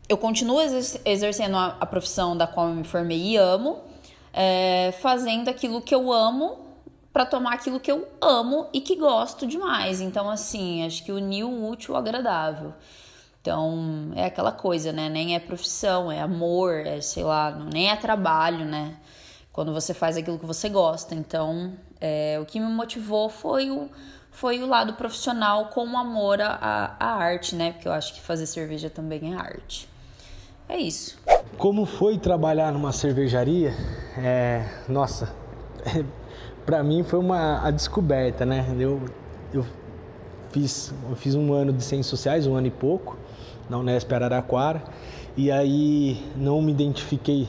eu 0.10 0.18
continuo 0.18 0.60
exercendo 1.06 1.56
a, 1.56 1.78
a 1.80 1.86
profissão 1.86 2.36
da 2.36 2.48
qual 2.48 2.70
eu 2.70 2.76
me 2.76 2.84
formei 2.84 3.20
e 3.20 3.38
amo, 3.38 3.80
é, 4.34 4.92
fazendo 5.02 5.50
aquilo 5.50 5.82
que 5.82 5.94
eu 5.94 6.12
amo 6.12 6.66
para 7.14 7.26
tomar 7.26 7.54
aquilo 7.54 7.80
que 7.80 7.92
eu 7.92 8.08
amo 8.22 8.68
e 8.74 8.82
que 8.82 8.96
gosto 8.96 9.46
demais. 9.46 10.02
Então, 10.02 10.30
assim, 10.30 10.84
acho 10.86 11.04
que 11.04 11.12
unir 11.12 11.44
o 11.44 11.70
útil 11.70 11.96
ao 11.96 12.02
agradável. 12.02 12.74
Então, 13.48 14.12
é 14.14 14.26
aquela 14.26 14.52
coisa, 14.52 14.92
né? 14.92 15.08
Nem 15.08 15.34
é 15.34 15.40
profissão, 15.40 16.12
é 16.12 16.20
amor, 16.20 16.86
é 16.86 17.00
sei 17.00 17.24
lá, 17.24 17.50
nem 17.74 17.90
é 17.90 17.96
trabalho, 17.96 18.66
né? 18.66 18.98
Quando 19.54 19.72
você 19.74 19.94
faz 19.94 20.18
aquilo 20.18 20.38
que 20.38 20.46
você 20.46 20.68
gosta. 20.68 21.16
Então, 21.16 21.72
é, 22.02 22.38
o 22.42 22.46
que 22.46 22.60
me 22.60 22.66
motivou 22.66 23.30
foi 23.30 23.72
o, 23.72 23.90
foi 24.32 24.62
o 24.62 24.68
lado 24.68 24.96
profissional 24.96 25.68
com 25.68 25.98
amor 25.98 26.42
à, 26.42 26.98
à 27.00 27.14
arte, 27.14 27.56
né? 27.56 27.72
Porque 27.72 27.88
eu 27.88 27.94
acho 27.94 28.16
que 28.16 28.20
fazer 28.20 28.46
cerveja 28.48 28.90
também 28.90 29.34
é 29.34 29.38
arte. 29.38 29.88
É 30.68 30.78
isso. 30.78 31.18
Como 31.58 31.86
foi 31.86 32.18
trabalhar 32.18 32.74
numa 32.74 32.92
cervejaria? 32.92 33.74
É, 34.18 34.68
nossa, 34.90 35.34
para 36.66 36.84
mim 36.84 37.02
foi 37.02 37.18
uma 37.18 37.66
a 37.66 37.72
descoberta, 37.72 38.46
né? 38.46 38.66
Eu, 38.78 39.02
eu 39.54 39.66
fiz, 40.52 40.94
eu 41.10 41.16
fiz 41.16 41.34
um 41.34 41.54
ano 41.54 41.72
de 41.72 41.82
ciências 41.82 42.08
sociais, 42.08 42.46
um 42.46 42.56
ano 42.56 42.68
e 42.68 42.72
pouco 42.72 43.18
na 43.70 43.78
Unesp 43.78 44.12
Araraquara. 44.12 44.84
E 45.36 45.52
aí 45.52 46.24
não 46.36 46.62
me 46.62 46.72
identifiquei 46.72 47.48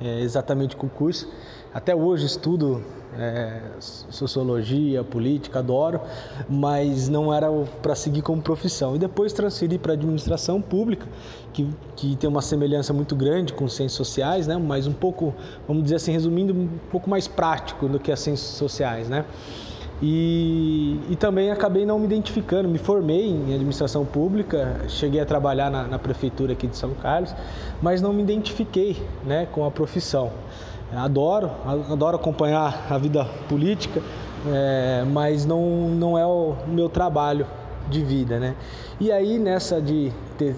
é, 0.00 0.20
exatamente 0.20 0.76
com 0.76 0.86
o 0.86 0.90
curso. 0.90 1.28
Até 1.72 1.94
hoje 1.94 2.26
estudo 2.26 2.82
é, 3.18 3.60
sociologia, 3.80 5.02
política, 5.02 5.58
adoro, 5.58 6.00
mas 6.48 7.08
não 7.08 7.32
era 7.32 7.48
para 7.82 7.94
seguir 7.94 8.22
como 8.22 8.42
profissão. 8.42 8.96
E 8.96 8.98
depois 8.98 9.32
transferi 9.32 9.78
para 9.78 9.94
administração 9.94 10.60
pública, 10.60 11.06
que, 11.52 11.68
que 11.94 12.16
tem 12.16 12.28
uma 12.28 12.42
semelhança 12.42 12.92
muito 12.92 13.16
grande 13.16 13.52
com 13.52 13.68
ciências 13.68 13.96
sociais, 13.96 14.46
né? 14.46 14.56
mas 14.56 14.86
um 14.86 14.92
pouco, 14.92 15.34
vamos 15.66 15.84
dizer 15.84 15.96
assim, 15.96 16.12
resumindo, 16.12 16.52
um 16.52 16.68
pouco 16.90 17.08
mais 17.08 17.26
prático 17.26 17.88
do 17.88 17.98
que 17.98 18.12
as 18.12 18.20
ciências 18.20 18.50
sociais. 18.50 19.08
Né? 19.08 19.24
E, 20.02 21.00
e, 21.08 21.16
também 21.16 21.50
acabei 21.50 21.86
não 21.86 21.98
me 21.98 22.04
identificando. 22.04 22.68
Me 22.68 22.78
formei 22.78 23.30
em 23.30 23.54
administração 23.54 24.04
pública, 24.04 24.82
cheguei 24.88 25.20
a 25.20 25.26
trabalhar 25.26 25.70
na, 25.70 25.84
na, 25.84 25.98
prefeitura 25.98 26.52
aqui 26.52 26.66
de 26.66 26.76
São 26.76 26.90
Carlos, 26.94 27.34
mas 27.80 28.02
não 28.02 28.12
me 28.12 28.22
identifiquei 28.22 29.02
né, 29.24 29.46
com 29.50 29.64
a 29.64 29.70
profissão. 29.70 30.30
Adoro, 30.94 31.50
adoro 31.90 32.16
acompanhar 32.16 32.86
a 32.90 32.98
vida 32.98 33.24
política, 33.48 34.00
é, 34.46 35.04
mas 35.10 35.44
não, 35.44 35.88
não 35.88 36.16
é 36.16 36.26
o 36.26 36.54
meu 36.66 36.88
trabalho 36.88 37.46
de 37.88 38.04
vida. 38.04 38.38
Né? 38.38 38.54
E 39.00 39.10
aí, 39.10 39.38
nessa 39.38 39.80
de 39.80 40.12
ter. 40.36 40.54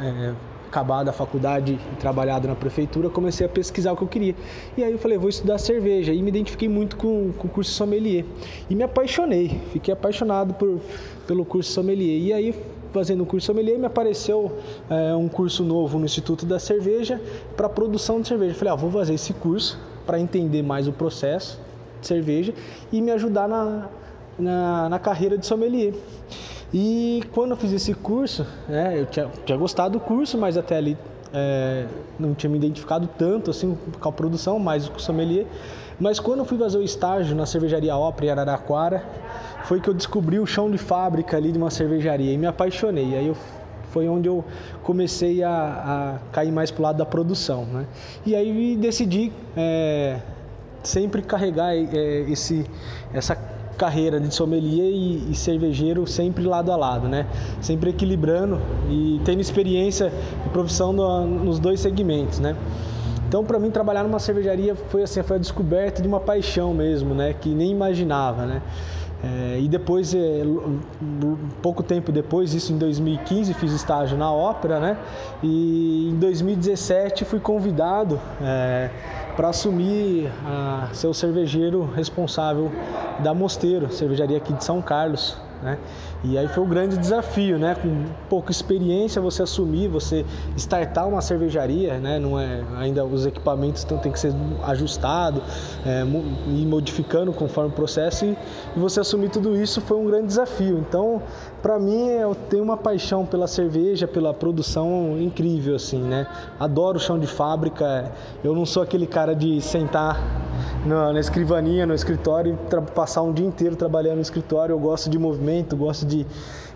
É, 0.00 0.32
acabado 0.74 1.08
a 1.08 1.12
faculdade 1.12 1.78
e 1.92 1.96
trabalhado 1.96 2.48
na 2.48 2.56
prefeitura, 2.56 3.08
comecei 3.08 3.46
a 3.46 3.48
pesquisar 3.48 3.92
o 3.92 3.96
que 3.96 4.02
eu 4.02 4.08
queria. 4.08 4.34
E 4.76 4.82
aí 4.82 4.90
eu 4.90 4.98
falei, 4.98 5.16
vou 5.16 5.28
estudar 5.28 5.56
cerveja. 5.58 6.12
E 6.12 6.20
me 6.20 6.28
identifiquei 6.28 6.68
muito 6.68 6.96
com, 6.96 7.32
com 7.38 7.46
o 7.46 7.50
curso 7.50 7.70
sommelier. 7.70 8.24
E 8.68 8.74
me 8.74 8.82
apaixonei, 8.82 9.60
fiquei 9.72 9.94
apaixonado 9.94 10.52
por, 10.54 10.80
pelo 11.28 11.44
curso 11.44 11.70
sommelier. 11.70 12.20
E 12.20 12.32
aí, 12.32 12.54
fazendo 12.92 13.22
o 13.22 13.26
curso 13.26 13.46
sommelier, 13.46 13.78
me 13.78 13.86
apareceu 13.86 14.58
é, 14.90 15.14
um 15.14 15.28
curso 15.28 15.62
novo 15.62 15.96
no 15.96 16.06
Instituto 16.06 16.44
da 16.44 16.58
Cerveja 16.58 17.20
para 17.56 17.68
produção 17.68 18.20
de 18.20 18.26
cerveja. 18.26 18.54
Falei, 18.54 18.72
ah, 18.72 18.76
vou 18.76 18.90
fazer 18.90 19.14
esse 19.14 19.32
curso 19.32 19.78
para 20.04 20.18
entender 20.18 20.62
mais 20.62 20.88
o 20.88 20.92
processo 20.92 21.60
de 22.00 22.06
cerveja 22.08 22.52
e 22.92 23.00
me 23.00 23.12
ajudar 23.12 23.48
na, 23.48 23.88
na, 24.36 24.88
na 24.88 24.98
carreira 24.98 25.38
de 25.38 25.46
sommelier. 25.46 25.94
E 26.76 27.22
quando 27.32 27.52
eu 27.52 27.56
fiz 27.56 27.70
esse 27.70 27.94
curso, 27.94 28.44
é, 28.68 28.98
eu 28.98 29.06
tinha, 29.06 29.30
tinha, 29.46 29.56
gostado 29.56 29.96
do 29.96 30.00
curso, 30.00 30.36
mas 30.36 30.56
até 30.56 30.76
ali 30.76 30.98
é, 31.32 31.86
não 32.18 32.34
tinha 32.34 32.50
me 32.50 32.56
identificado 32.56 33.08
tanto 33.16 33.52
assim 33.52 33.78
com 34.00 34.08
a 34.08 34.10
produção, 34.10 34.58
mais 34.58 34.88
com 34.88 34.96
o 34.96 35.00
sommelier. 35.00 35.46
Mas 36.00 36.18
quando 36.18 36.40
eu 36.40 36.44
fui 36.44 36.58
fazer 36.58 36.78
o 36.78 36.82
estágio 36.82 37.36
na 37.36 37.46
cervejaria 37.46 37.94
Opera 37.94 38.32
Araraquara, 38.32 39.04
foi 39.62 39.80
que 39.80 39.88
eu 39.88 39.94
descobri 39.94 40.40
o 40.40 40.46
chão 40.46 40.68
de 40.68 40.76
fábrica 40.76 41.36
ali 41.36 41.52
de 41.52 41.58
uma 41.58 41.70
cervejaria 41.70 42.32
e 42.32 42.36
me 42.36 42.46
apaixonei. 42.46 43.16
Aí 43.16 43.28
eu, 43.28 43.36
foi 43.90 44.08
onde 44.08 44.28
eu 44.28 44.44
comecei 44.82 45.44
a, 45.44 46.18
a 46.26 46.32
cair 46.32 46.50
mais 46.50 46.72
para 46.72 46.80
o 46.80 46.82
lado 46.82 46.96
da 46.96 47.06
produção. 47.06 47.66
Né? 47.66 47.86
E 48.26 48.34
aí 48.34 48.76
decidi 48.76 49.32
é, 49.56 50.18
sempre 50.82 51.22
carregar 51.22 51.72
é, 51.72 52.24
esse, 52.28 52.68
essa 53.12 53.38
carreira 53.74 54.20
de 54.20 54.32
sommelier 54.34 54.90
e, 54.90 55.30
e, 55.30 55.34
cervejeiro 55.34 56.06
sempre 56.06 56.44
lado 56.44 56.72
a 56.72 56.76
lado, 56.76 57.08
né? 57.08 57.26
Sempre 57.60 57.90
equilibrando 57.90 58.60
e 58.88 59.20
tendo 59.24 59.40
experiência 59.40 60.12
e 60.46 60.48
profissão 60.50 60.92
no, 60.92 61.26
nos 61.26 61.58
dois 61.58 61.80
segmentos, 61.80 62.38
né? 62.38 62.56
Então, 63.28 63.44
para 63.44 63.58
mim, 63.58 63.70
trabalhar 63.70 64.04
numa 64.04 64.18
cervejaria 64.20 64.74
foi 64.74 65.02
assim, 65.02 65.22
foi 65.22 65.36
a 65.36 65.40
descoberta 65.40 66.00
de 66.00 66.06
uma 66.06 66.20
paixão 66.20 66.72
mesmo, 66.72 67.14
né? 67.14 67.34
Que 67.34 67.48
nem 67.48 67.70
imaginava, 67.70 68.46
né? 68.46 68.62
É, 69.24 69.58
e 69.58 69.68
depois, 69.68 70.14
é, 70.14 70.42
pouco 71.62 71.82
tempo 71.82 72.12
depois, 72.12 72.52
isso 72.52 72.72
em 72.72 72.78
2015, 72.78 73.54
fiz 73.54 73.72
estágio 73.72 74.18
na 74.18 74.30
ópera, 74.30 74.78
né? 74.78 74.98
E 75.42 76.10
em 76.12 76.16
2017 76.16 77.24
fui 77.24 77.40
convidado 77.40 78.20
é, 78.42 78.90
para 79.36 79.48
assumir 79.48 80.30
a 80.44 80.88
ser 80.92 81.08
o 81.08 81.14
cervejeiro 81.14 81.90
responsável 81.94 82.70
da 83.20 83.34
Mosteiro, 83.34 83.92
cervejaria 83.92 84.36
aqui 84.36 84.52
de 84.52 84.64
São 84.64 84.80
Carlos. 84.80 85.36
Né? 85.62 85.78
E 86.24 86.38
aí 86.38 86.48
foi 86.48 86.64
um 86.64 86.68
grande 86.68 86.96
desafio, 86.96 87.58
né? 87.58 87.74
Com 87.74 88.04
pouca 88.30 88.50
experiência 88.50 89.20
você 89.20 89.42
assumir, 89.42 89.88
você 89.88 90.24
startar 90.56 91.06
uma 91.06 91.20
cervejaria, 91.20 91.98
né? 91.98 92.18
Não 92.18 92.40
é 92.40 92.62
ainda 92.76 93.04
os 93.04 93.26
equipamentos 93.26 93.84
tem 93.84 94.10
que 94.10 94.18
ser 94.18 94.32
ajustado, 94.64 95.42
é, 95.84 96.02
e 96.48 96.64
modificando 96.66 97.32
conforme 97.32 97.70
o 97.70 97.72
processo 97.74 98.24
e, 98.24 98.36
e 98.74 98.80
você 98.80 99.00
assumir 99.00 99.28
tudo 99.28 99.54
isso 99.54 99.80
foi 99.82 99.98
um 99.98 100.06
grande 100.06 100.28
desafio. 100.28 100.78
Então, 100.78 101.22
para 101.62 101.78
mim 101.78 102.08
eu 102.08 102.34
tenho 102.34 102.62
uma 102.62 102.76
paixão 102.76 103.26
pela 103.26 103.46
cerveja, 103.46 104.08
pela 104.08 104.32
produção 104.32 105.18
incrível 105.20 105.76
assim, 105.76 106.00
né? 106.00 106.26
Adoro 106.58 106.96
o 106.96 107.00
chão 107.00 107.18
de 107.18 107.26
fábrica. 107.26 108.10
Eu 108.42 108.54
não 108.54 108.64
sou 108.64 108.82
aquele 108.82 109.06
cara 109.06 109.34
de 109.34 109.60
sentar 109.60 110.18
na, 110.84 111.12
na 111.12 111.20
escrivaninha, 111.20 111.86
no 111.86 111.94
escritório 111.94 112.58
e 112.70 112.80
passar 112.92 113.22
um 113.22 113.32
dia 113.32 113.46
inteiro 113.46 113.76
trabalhando 113.76 114.16
no 114.16 114.22
escritório. 114.22 114.72
Eu 114.72 114.78
gosto 114.78 115.08
de 115.08 115.18
movimento, 115.18 115.76
gosto 115.76 116.04
de, 116.06 116.13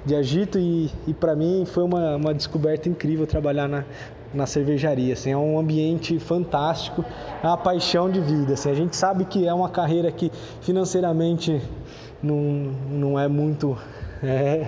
de 0.05 0.14
agito 0.14 0.59
e, 0.59 0.90
e 1.07 1.12
para 1.12 1.37
mim 1.37 1.64
foi 1.66 1.85
uma, 1.85 2.16
uma 2.16 2.35
descoberta 2.35 2.88
incrível 2.88 3.27
trabalhar 3.27 3.68
na, 3.68 3.85
na 4.33 4.46
cervejaria. 4.46 5.12
Assim, 5.12 5.31
é 5.31 5.37
um 5.37 5.59
ambiente 5.59 6.18
fantástico, 6.18 7.05
é 7.42 7.46
uma 7.46 7.57
paixão 7.57 8.11
de 8.11 8.20
vida. 8.20 8.55
Assim, 8.55 8.70
a 8.70 8.74
gente 8.74 8.96
sabe 8.96 9.24
que 9.24 9.46
é 9.46 9.53
uma 9.53 9.68
carreira 9.68 10.11
que 10.11 10.33
financeiramente 10.62 11.61
não, 12.22 12.72
não 12.90 13.18
é 13.18 13.29
muito 13.29 13.77
é, 14.22 14.66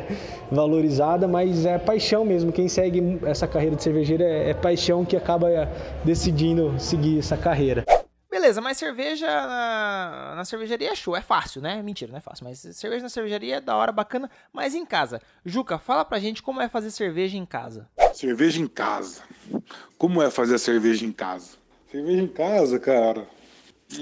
valorizada, 0.50 1.26
mas 1.26 1.64
é 1.64 1.78
paixão 1.78 2.24
mesmo. 2.24 2.52
Quem 2.52 2.68
segue 2.68 3.18
essa 3.24 3.46
carreira 3.46 3.76
de 3.76 3.82
cervejeiro 3.82 4.22
é, 4.22 4.50
é 4.50 4.54
paixão 4.54 5.04
que 5.04 5.16
acaba 5.16 5.48
decidindo 6.04 6.74
seguir 6.78 7.18
essa 7.18 7.36
carreira. 7.36 7.84
Beleza, 8.50 8.60
mas 8.60 8.78
cerveja 8.78 9.26
na, 9.28 10.34
na, 10.34 10.44
cervejaria 10.44 10.90
é 10.90 10.94
show, 10.96 11.14
é 11.14 11.20
fácil, 11.20 11.62
né? 11.62 11.80
Mentira, 11.84 12.10
não 12.10 12.18
é 12.18 12.20
fácil, 12.20 12.44
mas 12.44 12.58
cerveja 12.58 13.04
na 13.04 13.08
cervejaria 13.08 13.56
é 13.56 13.60
da 13.60 13.76
hora, 13.76 13.92
bacana, 13.92 14.28
mas 14.52 14.74
em 14.74 14.84
casa. 14.84 15.22
Juca, 15.44 15.78
fala 15.78 16.04
pra 16.04 16.18
gente 16.18 16.42
como 16.42 16.60
é 16.60 16.68
fazer 16.68 16.90
cerveja 16.90 17.36
em 17.36 17.46
casa. 17.46 17.88
Cerveja 18.12 18.60
em 18.60 18.66
casa. 18.66 19.22
Como 19.96 20.20
é 20.20 20.28
fazer 20.32 20.58
cerveja 20.58 21.06
em 21.06 21.12
casa? 21.12 21.58
Cerveja 21.92 22.20
em 22.20 22.26
casa, 22.26 22.80
cara, 22.80 23.24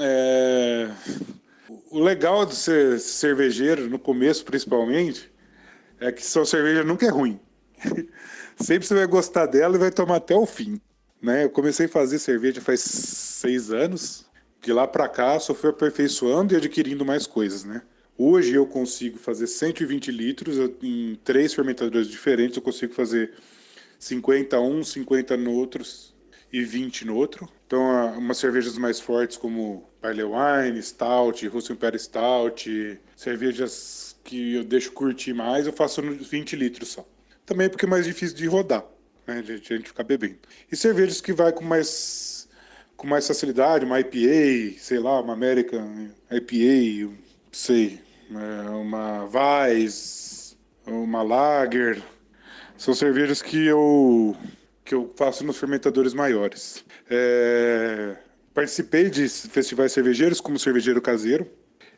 é... 0.00 0.88
O 1.90 2.00
legal 2.00 2.46
de 2.46 2.54
ser 2.54 2.98
cervejeiro, 3.00 3.90
no 3.90 3.98
começo 3.98 4.46
principalmente, 4.46 5.30
é 6.00 6.10
que 6.10 6.24
sua 6.24 6.46
cerveja 6.46 6.82
nunca 6.82 7.04
é 7.04 7.10
ruim. 7.10 7.38
Sempre 8.56 8.86
você 8.86 8.94
vai 8.94 9.06
gostar 9.06 9.44
dela 9.44 9.76
e 9.76 9.78
vai 9.78 9.90
tomar 9.90 10.16
até 10.16 10.34
o 10.34 10.46
fim. 10.46 10.80
Né? 11.20 11.44
Eu 11.44 11.50
comecei 11.50 11.84
a 11.84 11.88
fazer 11.88 12.18
cerveja 12.18 12.62
faz 12.62 12.80
seis 12.80 13.70
anos. 13.70 14.27
De 14.62 14.72
lá 14.72 14.86
para 14.86 15.08
cá, 15.08 15.38
só 15.38 15.54
fui 15.54 15.70
aperfeiçoando 15.70 16.52
e 16.54 16.56
adquirindo 16.56 17.04
mais 17.04 17.26
coisas, 17.26 17.64
né? 17.64 17.82
Hoje 18.16 18.54
eu 18.54 18.66
consigo 18.66 19.16
fazer 19.18 19.46
120 19.46 20.10
litros 20.10 20.56
em 20.82 21.14
três 21.22 21.54
fermentadores 21.54 22.08
diferentes. 22.08 22.56
Eu 22.56 22.62
consigo 22.62 22.92
fazer 22.92 23.32
50 23.98 24.58
um, 24.60 24.82
50 24.82 25.36
no 25.36 25.52
outros. 25.52 26.14
e 26.52 26.62
20 26.64 27.04
no 27.06 27.14
outro. 27.16 27.48
Então, 27.66 27.82
umas 28.18 28.38
cervejas 28.38 28.76
mais 28.78 28.98
fortes 29.00 29.36
como 29.36 29.88
Barley 30.00 30.24
Wine, 30.24 30.82
Stout, 30.82 31.46
Russian 31.48 31.74
Imperial 31.74 31.98
Stout, 32.00 33.00
cervejas 33.16 34.16
que 34.24 34.54
eu 34.54 34.64
deixo 34.64 34.92
curtir 34.92 35.34
mais, 35.34 35.66
eu 35.66 35.72
faço 35.72 36.00
20 36.02 36.56
litros 36.56 36.88
só. 36.90 37.06
Também 37.46 37.68
porque 37.68 37.84
é 37.86 37.88
mais 37.88 38.04
difícil 38.06 38.36
de 38.36 38.46
rodar, 38.46 38.84
né? 39.26 39.38
A 39.38 39.42
gente 39.42 39.88
ficar 39.88 40.04
bebendo. 40.04 40.38
E 40.70 40.76
cervejas 40.76 41.20
que 41.20 41.32
vai 41.32 41.52
com 41.52 41.64
mais 41.64 42.37
com 42.98 43.06
mais 43.06 43.26
facilidade, 43.26 43.84
uma 43.84 44.00
IPA, 44.00 44.76
sei 44.76 44.98
lá, 44.98 45.20
uma 45.20 45.32
American 45.32 46.08
IPA, 46.30 47.14
sei, 47.52 48.00
é, 48.28 48.70
uma 48.70 49.24
Weiss, 49.24 50.56
uma 50.84 51.22
Lager, 51.22 52.02
são 52.76 52.92
cervejas 52.92 53.40
que 53.40 53.64
eu 53.66 54.36
que 54.84 54.94
eu 54.94 55.12
faço 55.16 55.44
nos 55.44 55.58
fermentadores 55.58 56.12
maiores. 56.12 56.84
É, 57.10 58.16
participei 58.54 59.10
de 59.10 59.28
festivais 59.28 59.92
cervejeiros 59.92 60.40
como 60.40 60.58
cervejeiro 60.58 61.00
caseiro. 61.00 61.46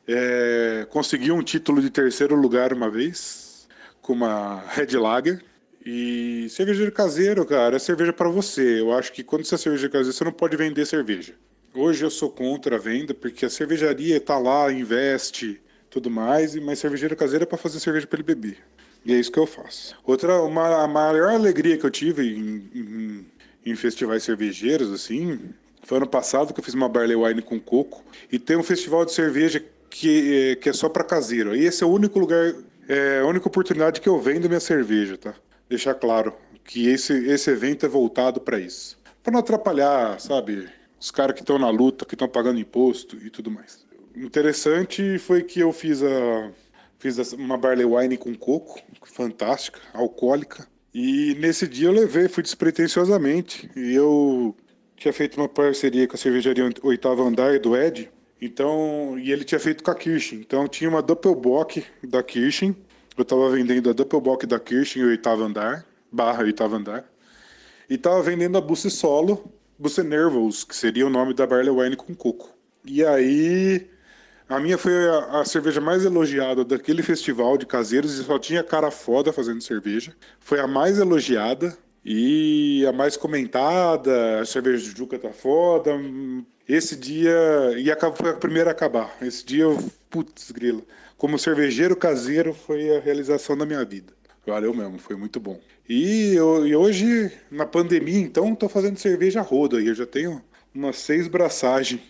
É, 0.06 0.86
consegui 0.90 1.30
um 1.30 1.42
título 1.42 1.80
de 1.80 1.88
terceiro 1.88 2.34
lugar 2.34 2.72
uma 2.72 2.90
vez 2.90 3.68
com 4.02 4.12
uma 4.12 4.60
Red 4.68 4.96
Lager. 4.98 5.40
E 5.84 6.46
cervejeiro 6.50 6.92
caseiro, 6.92 7.44
cara, 7.46 7.76
é 7.76 7.78
cerveja 7.78 8.12
para 8.12 8.28
você. 8.28 8.80
Eu 8.80 8.92
acho 8.92 9.12
que 9.12 9.24
quando 9.24 9.44
você 9.44 9.54
é 9.54 9.58
cervejeiro 9.58 9.92
caseiro, 9.92 10.12
você 10.12 10.24
não 10.24 10.32
pode 10.32 10.56
vender 10.56 10.86
cerveja. 10.86 11.34
Hoje 11.74 12.04
eu 12.04 12.10
sou 12.10 12.30
contra 12.30 12.76
a 12.76 12.78
venda 12.78 13.14
porque 13.14 13.46
a 13.46 13.50
cervejaria 13.50 14.16
está 14.16 14.36
lá, 14.36 14.70
investe, 14.72 15.60
tudo 15.88 16.10
mais, 16.10 16.54
mas 16.56 16.78
cervejeiro 16.78 17.16
caseiro 17.16 17.44
é 17.44 17.46
para 17.46 17.56
fazer 17.56 17.80
cerveja 17.80 18.06
para 18.06 18.18
ele 18.18 18.26
beber. 18.26 18.58
E 19.04 19.14
é 19.14 19.18
isso 19.18 19.32
que 19.32 19.38
eu 19.38 19.46
faço. 19.46 19.96
Outra, 20.04 20.42
uma, 20.42 20.84
a 20.84 20.88
maior 20.88 21.30
alegria 21.30 21.78
que 21.78 21.86
eu 21.86 21.90
tive 21.90 22.28
em, 22.28 22.70
em, 22.74 23.26
em 23.64 23.76
festivais 23.76 24.22
cervejeiros, 24.22 24.92
assim, 24.92 25.38
foi 25.82 25.96
ano 25.96 26.06
passado 26.06 26.52
que 26.52 26.60
eu 26.60 26.64
fiz 26.64 26.74
uma 26.74 26.88
Barley 26.88 27.16
Wine 27.16 27.40
com 27.40 27.58
coco. 27.58 28.04
E 28.30 28.38
tem 28.38 28.56
um 28.56 28.62
festival 28.62 29.06
de 29.06 29.12
cerveja 29.12 29.64
que, 29.88 30.58
que 30.60 30.68
é 30.68 30.72
só 30.72 30.88
para 30.88 31.02
caseiro. 31.02 31.56
E 31.56 31.64
esse 31.64 31.82
é 31.82 31.86
o 31.86 31.90
único 31.90 32.18
lugar, 32.18 32.54
é 32.88 33.20
a 33.20 33.26
única 33.26 33.48
oportunidade 33.48 34.00
que 34.00 34.08
eu 34.08 34.20
vendo 34.20 34.48
minha 34.48 34.60
cerveja, 34.60 35.16
tá? 35.16 35.34
Deixar 35.70 35.94
claro 35.94 36.34
que 36.62 36.86
esse, 36.88 37.14
esse 37.26 37.50
evento 37.50 37.86
é 37.86 37.88
voltado 37.88 38.40
para 38.40 38.60
isso. 38.60 38.98
Para 39.22 39.32
não 39.32 39.40
atrapalhar, 39.40 40.20
sabe? 40.20 40.68
Os 41.00 41.10
caras 41.10 41.34
que 41.34 41.40
estão 41.40 41.58
na 41.58 41.70
luta, 41.70 42.04
que 42.04 42.14
estão 42.14 42.28
pagando 42.28 42.60
imposto 42.60 43.16
e 43.16 43.30
tudo 43.30 43.50
mais. 43.50 43.86
Interessante 44.14 45.18
foi 45.18 45.42
que 45.42 45.60
eu 45.60 45.72
fiz 45.72 46.02
a 46.02 46.50
Fiz 47.00 47.32
uma 47.32 47.56
barley 47.56 47.86
wine 47.86 48.18
com 48.18 48.34
coco, 48.34 48.78
fantástica, 49.06 49.80
alcoólica. 49.94 50.68
E 50.92 51.34
nesse 51.40 51.66
dia 51.66 51.88
eu 51.88 51.92
levei, 51.92 52.28
fui 52.28 52.42
despretensiosamente. 52.42 53.70
E 53.74 53.94
eu 53.94 54.54
tinha 54.96 55.10
feito 55.10 55.38
uma 55.38 55.48
parceria 55.48 56.06
com 56.06 56.14
a 56.14 56.18
cervejaria 56.18 56.68
Oitavo 56.82 57.22
Andar 57.22 57.58
do 57.58 57.74
Ed. 57.74 58.10
Então, 58.38 59.18
e 59.18 59.32
ele 59.32 59.44
tinha 59.44 59.58
feito 59.58 59.82
com 59.82 59.90
a 59.90 59.94
Kirchen. 59.94 60.40
Então 60.40 60.68
tinha 60.68 60.90
uma 60.90 61.00
Doppelbock 61.00 61.82
da 62.06 62.22
Kirchen. 62.22 62.76
Eu 63.16 63.22
estava 63.22 63.50
vendendo 63.50 63.90
a 63.90 63.92
Doppelbock 63.92 64.46
da 64.46 64.58
Kirchen 64.58 65.04
Oitavo 65.04 65.42
Andar, 65.42 65.84
barra 66.10 66.44
Oitavo 66.44 66.76
Andar. 66.76 67.04
E 67.88 67.94
estava 67.94 68.22
vendendo 68.22 68.56
a 68.56 68.60
Busse 68.60 68.90
Solo, 68.90 69.52
Busse 69.78 70.02
Nervous, 70.02 70.64
que 70.64 70.76
seria 70.76 71.06
o 71.06 71.10
nome 71.10 71.34
da 71.34 71.46
Barley 71.46 71.70
Wine 71.70 71.96
com 71.96 72.14
coco. 72.14 72.50
E 72.84 73.04
aí 73.04 73.88
a 74.50 74.58
minha 74.58 74.76
foi 74.76 75.08
a, 75.08 75.40
a, 75.40 75.44
cerveja 75.44 75.80
mais 75.80 76.04
elogiada 76.04 76.64
daquele 76.64 77.04
festival 77.04 77.56
de 77.56 77.64
caseiros 77.64 78.18
e 78.18 78.24
só 78.24 78.36
tinha 78.36 78.64
cara 78.64 78.90
foda 78.90 79.32
fazendo 79.32 79.60
cerveja. 79.60 80.12
Foi 80.40 80.58
a 80.58 80.66
mais 80.66 80.98
elogiada 80.98 81.76
e 82.04 82.84
a 82.84 82.92
mais 82.92 83.16
comentada. 83.16 84.40
A 84.40 84.44
cerveja 84.44 84.82
de 84.82 84.98
Juca 84.98 85.18
tá 85.20 85.30
foda. 85.30 85.92
Esse 86.68 86.96
dia. 86.96 87.32
E 87.76 87.86
foi 88.16 88.30
a 88.30 88.34
primeira 88.34 88.70
a 88.70 88.72
acabar. 88.72 89.16
Esse 89.22 89.46
dia 89.46 89.62
eu. 89.62 89.78
Putz, 90.10 90.50
grila. 90.50 90.82
Como 91.20 91.38
cervejeiro 91.38 91.94
caseiro 91.94 92.54
foi 92.54 92.96
a 92.96 92.98
realização 92.98 93.54
da 93.54 93.66
minha 93.66 93.84
vida. 93.84 94.10
Valeu 94.46 94.72
mesmo, 94.72 94.98
foi 94.98 95.16
muito 95.16 95.38
bom. 95.38 95.60
E, 95.86 96.34
eu, 96.34 96.66
e 96.66 96.74
hoje, 96.74 97.30
na 97.50 97.66
pandemia, 97.66 98.18
então, 98.18 98.54
tô 98.54 98.70
fazendo 98.70 98.98
cerveja 98.98 99.42
roda 99.42 99.76
aí. 99.76 99.88
Eu 99.88 99.94
já 99.94 100.06
tenho 100.06 100.42
umas 100.74 100.96
seis 100.96 101.28
braçagens 101.28 102.00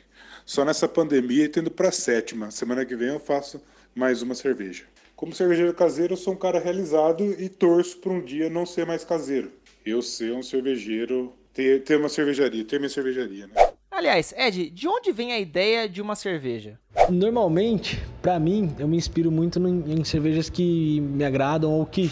só 0.46 0.64
nessa 0.64 0.87
pandemia 0.87 1.46
e 1.46 1.49
tendo 1.49 1.73
para 1.73 1.90
sétima. 1.90 2.53
Semana 2.53 2.85
que 2.85 2.94
vem 2.94 3.09
eu 3.09 3.18
faço 3.18 3.61
mais 3.96 4.23
uma 4.23 4.37
cerveja. 4.37 4.85
Como 5.16 5.35
cervejeiro 5.35 5.75
caseiro, 5.75 6.12
eu 6.12 6.16
sou 6.16 6.35
um 6.35 6.38
cara 6.38 6.61
realizado 6.61 7.35
e 7.37 7.49
torço 7.49 7.99
para 7.99 8.12
um 8.12 8.20
dia 8.20 8.49
não 8.49 8.64
ser 8.64 8.87
mais 8.87 9.05
caseiro. 9.05 9.51
Eu 9.85 10.03
ser 10.03 10.33
um 10.35 10.42
cervejeiro, 10.44 11.33
ter, 11.53 11.83
ter 11.83 11.96
uma 11.96 12.09
cervejaria, 12.09 12.64
ter 12.64 12.79
minha 12.79 12.88
cervejaria, 12.88 13.49
né? 13.49 13.70
Aliás, 14.01 14.33
Ed, 14.35 14.71
de 14.71 14.89
onde 14.89 15.13
vem 15.13 15.31
a 15.31 15.39
ideia 15.39 15.87
de 15.87 16.01
uma 16.01 16.17
cerveja? 16.17 16.79
Normalmente, 17.11 18.03
para 18.23 18.41
mim, 18.41 18.75
eu 18.79 18.89
me 18.89 18.97
inspiro 18.97 19.31
muito 19.31 19.59
em 19.59 20.03
cervejas 20.05 20.49
que 20.49 21.03
me 21.03 21.23
agradam 21.23 21.71
ou 21.71 21.85
que, 21.85 22.11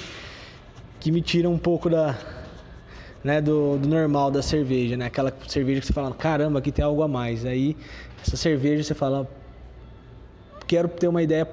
que 1.01 1.11
me 1.11 1.23
tiram 1.23 1.51
um 1.51 1.57
pouco 1.57 1.89
da, 1.89 2.15
né, 3.25 3.41
do, 3.41 3.79
do 3.79 3.89
normal 3.89 4.31
da 4.31 4.43
cerveja, 4.43 4.99
né? 4.99 5.07
Aquela 5.07 5.33
cerveja 5.49 5.81
que 5.81 5.87
você 5.87 5.95
fala, 5.95 6.13
caramba, 6.13 6.59
aqui 6.59 6.71
tem 6.71 6.85
algo 6.85 7.03
a 7.03 7.09
mais. 7.09 7.47
Aí 7.47 7.75
essa 8.21 8.37
cerveja 8.37 8.83
você 8.83 8.95
fala, 8.95 9.27
quero 10.67 10.89
ter 10.89 11.09
uma 11.09 11.23
ideia 11.23 11.49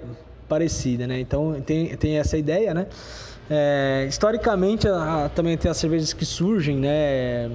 parecida, 0.50 1.08
né? 1.08 1.17
Então 1.17 1.62
tem, 1.62 1.95
tem 1.95 2.17
essa 2.17 2.38
ideia, 2.38 2.74
né? 2.74 2.88
É, 3.50 4.06
historicamente 4.10 4.86
a, 4.86 5.28
a, 5.28 5.30
também 5.30 5.58
tem 5.58 5.71
as 5.71 5.78
cervejas 5.78 6.12
que 6.12 6.26
surgem, 6.26 6.76
né? 6.76 7.50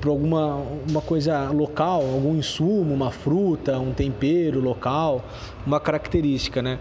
Por 0.00 0.08
alguma 0.08 0.56
uma 0.88 1.02
coisa 1.02 1.50
local, 1.50 2.00
algum 2.00 2.34
insumo, 2.34 2.94
uma 2.94 3.10
fruta, 3.10 3.78
um 3.78 3.92
tempero 3.92 4.60
local, 4.60 5.22
uma 5.66 5.78
característica, 5.78 6.62
né? 6.62 6.78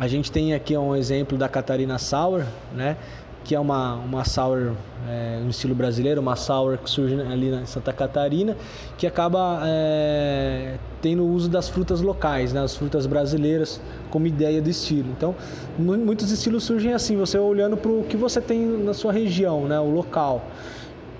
A 0.00 0.08
gente 0.08 0.32
tem 0.32 0.54
aqui 0.54 0.76
um 0.76 0.96
exemplo 0.96 1.38
da 1.38 1.48
Catarina 1.48 1.98
Sour, 1.98 2.44
né? 2.74 2.96
que 3.44 3.54
é 3.54 3.60
uma, 3.60 3.94
uma 3.96 4.24
sour 4.24 4.72
é, 5.08 5.40
no 5.42 5.50
estilo 5.50 5.74
brasileiro, 5.74 6.20
uma 6.20 6.36
sour 6.36 6.78
que 6.78 6.88
surge 6.88 7.20
ali 7.20 7.50
na 7.50 7.66
Santa 7.66 7.92
Catarina, 7.92 8.56
que 8.96 9.06
acaba 9.06 9.60
é, 9.64 10.76
tendo 11.00 11.24
o 11.24 11.32
uso 11.32 11.48
das 11.48 11.68
frutas 11.68 12.00
locais, 12.00 12.52
né, 12.52 12.62
as 12.62 12.76
frutas 12.76 13.06
brasileiras, 13.06 13.80
como 14.10 14.26
ideia 14.26 14.62
do 14.62 14.70
estilo. 14.70 15.08
Então, 15.16 15.34
muitos 15.78 16.30
estilos 16.30 16.64
surgem 16.64 16.92
assim, 16.92 17.16
você 17.16 17.38
olhando 17.38 17.76
para 17.76 17.90
o 17.90 18.04
que 18.04 18.16
você 18.16 18.40
tem 18.40 18.60
na 18.60 18.94
sua 18.94 19.12
região, 19.12 19.66
né, 19.66 19.78
o 19.78 19.90
local, 19.90 20.46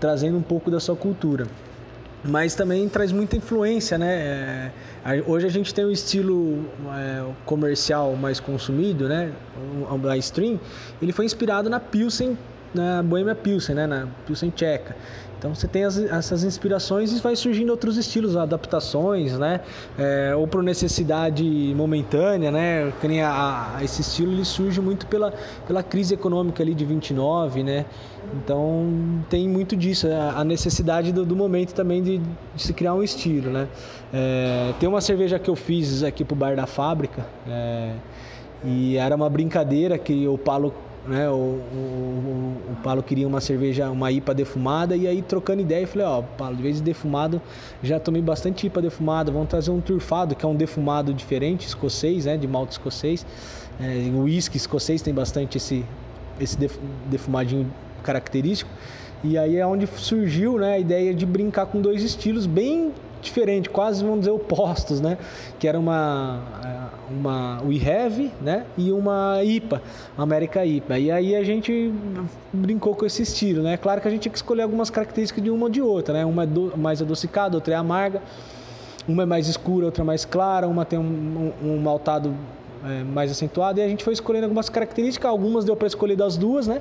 trazendo 0.02 0.36
um 0.36 0.42
pouco 0.42 0.68
da 0.68 0.80
sua 0.80 0.96
cultura 0.96 1.46
mas 2.24 2.54
também 2.54 2.88
traz 2.88 3.10
muita 3.10 3.36
influência, 3.36 3.98
né? 3.98 4.70
É, 5.04 5.24
hoje 5.26 5.46
a 5.46 5.50
gente 5.50 5.74
tem 5.74 5.84
o 5.84 5.90
estilo 5.90 6.64
é, 6.96 7.24
comercial 7.44 8.14
mais 8.14 8.38
consumido, 8.38 9.08
né? 9.08 9.32
O, 9.90 10.08
a 10.08 10.16
stream, 10.18 10.60
ele 11.00 11.12
foi 11.12 11.24
inspirado 11.24 11.68
na 11.68 11.80
Pilsen, 11.80 12.38
na 12.72 13.02
Bohemia 13.02 13.34
Pilsen, 13.34 13.74
né? 13.74 13.86
Na 13.88 14.06
Pilsen 14.24 14.50
tcheca. 14.50 14.94
Então 15.42 15.56
você 15.56 15.66
tem 15.66 15.82
as, 15.82 15.98
essas 15.98 16.44
inspirações 16.44 17.10
e 17.10 17.20
vai 17.20 17.34
surgindo 17.34 17.70
outros 17.70 17.96
estilos, 17.96 18.36
adaptações, 18.36 19.36
né? 19.36 19.60
É, 19.98 20.32
ou 20.36 20.46
por 20.46 20.62
necessidade 20.62 21.42
momentânea, 21.76 22.52
né? 22.52 22.92
Que 23.00 23.08
nem 23.08 23.22
a, 23.22 23.74
a, 23.74 23.82
esse 23.82 24.02
estilo 24.02 24.30
ele 24.30 24.44
surge 24.44 24.80
muito 24.80 25.04
pela, 25.08 25.34
pela 25.66 25.82
crise 25.82 26.14
econômica 26.14 26.62
ali 26.62 26.72
de 26.76 26.84
29, 26.84 27.64
né? 27.64 27.86
Então 28.36 28.86
tem 29.28 29.48
muito 29.48 29.74
disso, 29.74 30.06
a, 30.06 30.44
necessidade 30.44 31.10
do, 31.10 31.24
do, 31.24 31.34
momento 31.34 31.74
também 31.74 32.00
de, 32.00 32.18
de, 32.18 32.62
se 32.62 32.72
criar 32.72 32.94
um 32.94 33.02
estilo, 33.02 33.50
né? 33.50 33.66
É, 34.14 34.72
tem 34.78 34.88
uma 34.88 35.00
cerveja 35.00 35.40
que 35.40 35.50
eu 35.50 35.56
fiz 35.56 36.04
aqui 36.04 36.24
pro 36.24 36.36
bar 36.36 36.54
da 36.54 36.68
fábrica 36.68 37.26
é, 37.48 37.94
e 38.64 38.96
era 38.96 39.16
uma 39.16 39.28
brincadeira 39.28 39.98
que 39.98 40.28
o 40.28 40.38
Paulo 40.38 40.72
né? 41.06 41.28
O, 41.28 41.32
o, 41.32 42.56
o, 42.70 42.76
Paulo 42.82 43.02
queria 43.02 43.26
uma 43.26 43.40
cerveja, 43.40 43.90
uma 43.90 44.10
IPA 44.10 44.34
defumada, 44.34 44.96
e 44.96 45.06
aí 45.06 45.22
trocando 45.22 45.60
ideia, 45.60 45.82
eu 45.82 45.88
falei, 45.88 46.06
ó, 46.06 46.22
Paulo, 46.22 46.56
de 46.56 46.62
vez 46.62 46.76
de 46.76 46.82
defumado, 46.82 47.40
já 47.82 47.98
tomei 47.98 48.22
bastante 48.22 48.66
IPA 48.66 48.82
defumada, 48.82 49.32
vamos 49.32 49.48
trazer 49.48 49.70
um 49.70 49.80
turfado, 49.80 50.34
que 50.34 50.44
é 50.44 50.48
um 50.48 50.54
defumado 50.54 51.12
diferente, 51.12 51.66
escocês, 51.66 52.26
né? 52.26 52.36
De 52.36 52.46
malte 52.46 52.72
escocês. 52.72 53.26
É, 53.80 54.10
o 54.14 54.22
whisky 54.22 54.56
escocês 54.56 55.02
tem 55.02 55.12
bastante 55.12 55.56
esse, 55.56 55.84
esse 56.40 56.56
defumadinho 57.06 57.72
característico. 58.02 58.70
E 59.24 59.38
aí 59.38 59.56
é 59.56 59.66
onde 59.66 59.86
surgiu 59.86 60.58
né, 60.58 60.74
a 60.74 60.78
ideia 60.78 61.14
de 61.14 61.24
brincar 61.24 61.66
com 61.66 61.80
dois 61.80 62.02
estilos 62.02 62.44
bem 62.44 62.92
diferente, 63.20 63.70
quase 63.70 64.02
vamos 64.02 64.20
dizer 64.20 64.32
opostos, 64.32 65.00
né? 65.00 65.16
Que 65.58 65.68
era 65.68 65.78
uma 65.78 66.40
uma 67.12 67.60
We 67.62 67.76
Have, 67.76 68.30
né? 68.40 68.66
E 68.76 68.90
uma 68.90 69.42
IPA, 69.44 69.82
América 70.16 70.64
IPA. 70.64 70.98
E 70.98 71.10
aí 71.10 71.36
a 71.36 71.44
gente 71.44 71.92
brincou 72.52 72.94
com 72.94 73.04
esse 73.04 73.22
estilo, 73.22 73.62
né? 73.62 73.76
Claro 73.76 74.00
que 74.00 74.08
a 74.08 74.10
gente 74.10 74.22
tinha 74.22 74.32
que 74.32 74.38
escolher 74.38 74.62
algumas 74.62 74.90
características 74.90 75.42
de 75.44 75.50
uma 75.50 75.64
ou 75.64 75.70
de 75.70 75.82
outra, 75.82 76.14
né? 76.14 76.24
Uma 76.24 76.44
é 76.44 76.46
do, 76.46 76.76
mais 76.76 77.02
adocicada, 77.02 77.56
outra 77.56 77.74
é 77.74 77.76
amarga. 77.76 78.22
Uma 79.06 79.24
é 79.24 79.26
mais 79.26 79.48
escura, 79.48 79.86
outra 79.86 80.02
é 80.02 80.06
mais 80.06 80.24
clara. 80.24 80.66
Uma 80.66 80.84
tem 80.84 80.98
um, 80.98 81.52
um, 81.62 81.74
um 81.74 81.78
maltado 81.78 82.34
é, 82.84 83.04
mais 83.04 83.30
acentuado 83.30 83.78
e 83.78 83.82
a 83.82 83.88
gente 83.88 84.02
foi 84.02 84.12
escolhendo 84.12 84.44
algumas 84.44 84.68
características, 84.68 85.30
algumas 85.30 85.64
deu 85.64 85.76
para 85.76 85.86
escolher 85.86 86.16
das 86.16 86.36
duas, 86.36 86.66
né? 86.66 86.80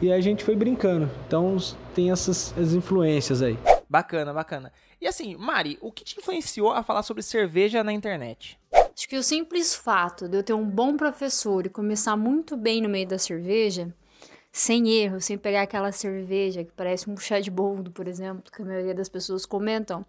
E 0.00 0.12
a 0.12 0.20
gente 0.20 0.44
foi 0.44 0.56
brincando. 0.56 1.10
Então 1.26 1.56
tem 1.94 2.10
essas 2.10 2.54
as 2.58 2.72
influências 2.72 3.42
aí. 3.42 3.58
Bacana, 3.88 4.32
bacana. 4.32 4.72
E 5.00 5.06
assim, 5.06 5.36
Mari, 5.36 5.78
o 5.80 5.90
que 5.90 6.04
te 6.04 6.18
influenciou 6.18 6.72
a 6.72 6.82
falar 6.82 7.02
sobre 7.02 7.22
cerveja 7.22 7.82
na 7.82 7.92
internet? 7.92 8.58
Acho 9.02 9.08
que 9.08 9.16
o 9.16 9.22
simples 9.24 9.74
fato 9.74 10.28
de 10.28 10.36
eu 10.36 10.44
ter 10.44 10.52
um 10.52 10.64
bom 10.64 10.96
professor 10.96 11.66
e 11.66 11.68
começar 11.68 12.16
muito 12.16 12.56
bem 12.56 12.80
no 12.80 12.88
meio 12.88 13.04
da 13.04 13.18
cerveja, 13.18 13.92
sem 14.52 14.90
erro, 14.90 15.20
sem 15.20 15.36
pegar 15.36 15.62
aquela 15.62 15.90
cerveja 15.90 16.62
que 16.62 16.70
parece 16.70 17.10
um 17.10 17.16
chá 17.16 17.40
de 17.40 17.50
boldo, 17.50 17.90
por 17.90 18.06
exemplo, 18.06 18.48
que 18.48 18.62
a 18.62 18.64
maioria 18.64 18.94
das 18.94 19.08
pessoas 19.08 19.44
comentam. 19.44 20.06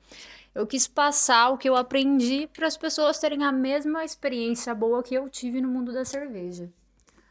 Eu 0.53 0.67
quis 0.67 0.87
passar 0.87 1.49
o 1.49 1.57
que 1.57 1.67
eu 1.67 1.75
aprendi 1.75 2.47
para 2.53 2.67
as 2.67 2.77
pessoas 2.77 3.17
terem 3.17 3.43
a 3.43 3.51
mesma 3.51 4.05
experiência 4.05 4.75
boa 4.75 5.01
que 5.01 5.15
eu 5.15 5.27
tive 5.27 5.59
no 5.59 5.69
mundo 5.69 5.91
da 5.91 6.05
cerveja. 6.05 6.71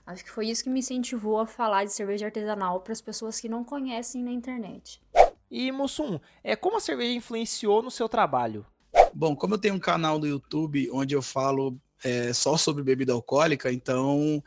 Acho 0.05 0.25
que 0.25 0.33
foi 0.33 0.49
isso 0.49 0.65
que 0.65 0.71
me 0.71 0.81
incentivou 0.81 1.39
a 1.39 1.47
falar 1.47 1.85
de 1.85 1.93
cerveja 1.93 2.27
artesanal 2.27 2.81
para 2.81 2.93
as 2.93 3.01
pessoas 3.01 3.39
que 3.39 3.49
não 3.49 3.63
conhecem 3.63 4.25
na 4.25 4.33
internet. 4.33 5.01
E 5.49 5.71
Mussum, 5.71 6.19
é 6.43 6.57
como 6.57 6.79
a 6.79 6.81
cerveja 6.81 7.17
influenciou 7.17 7.85
no 7.85 7.91
seu 7.91 8.09
trabalho? 8.09 8.67
Bom, 9.15 9.37
como 9.37 9.55
eu 9.55 9.59
tenho 9.59 9.75
um 9.75 9.81
canal 9.81 10.19
no 10.19 10.27
YouTube 10.27 10.89
onde 10.93 11.15
eu 11.15 11.23
falo 11.23 11.79
é, 12.03 12.33
só 12.33 12.57
sobre 12.57 12.83
bebida 12.83 13.13
alcoólica, 13.13 13.73
então 13.73 14.43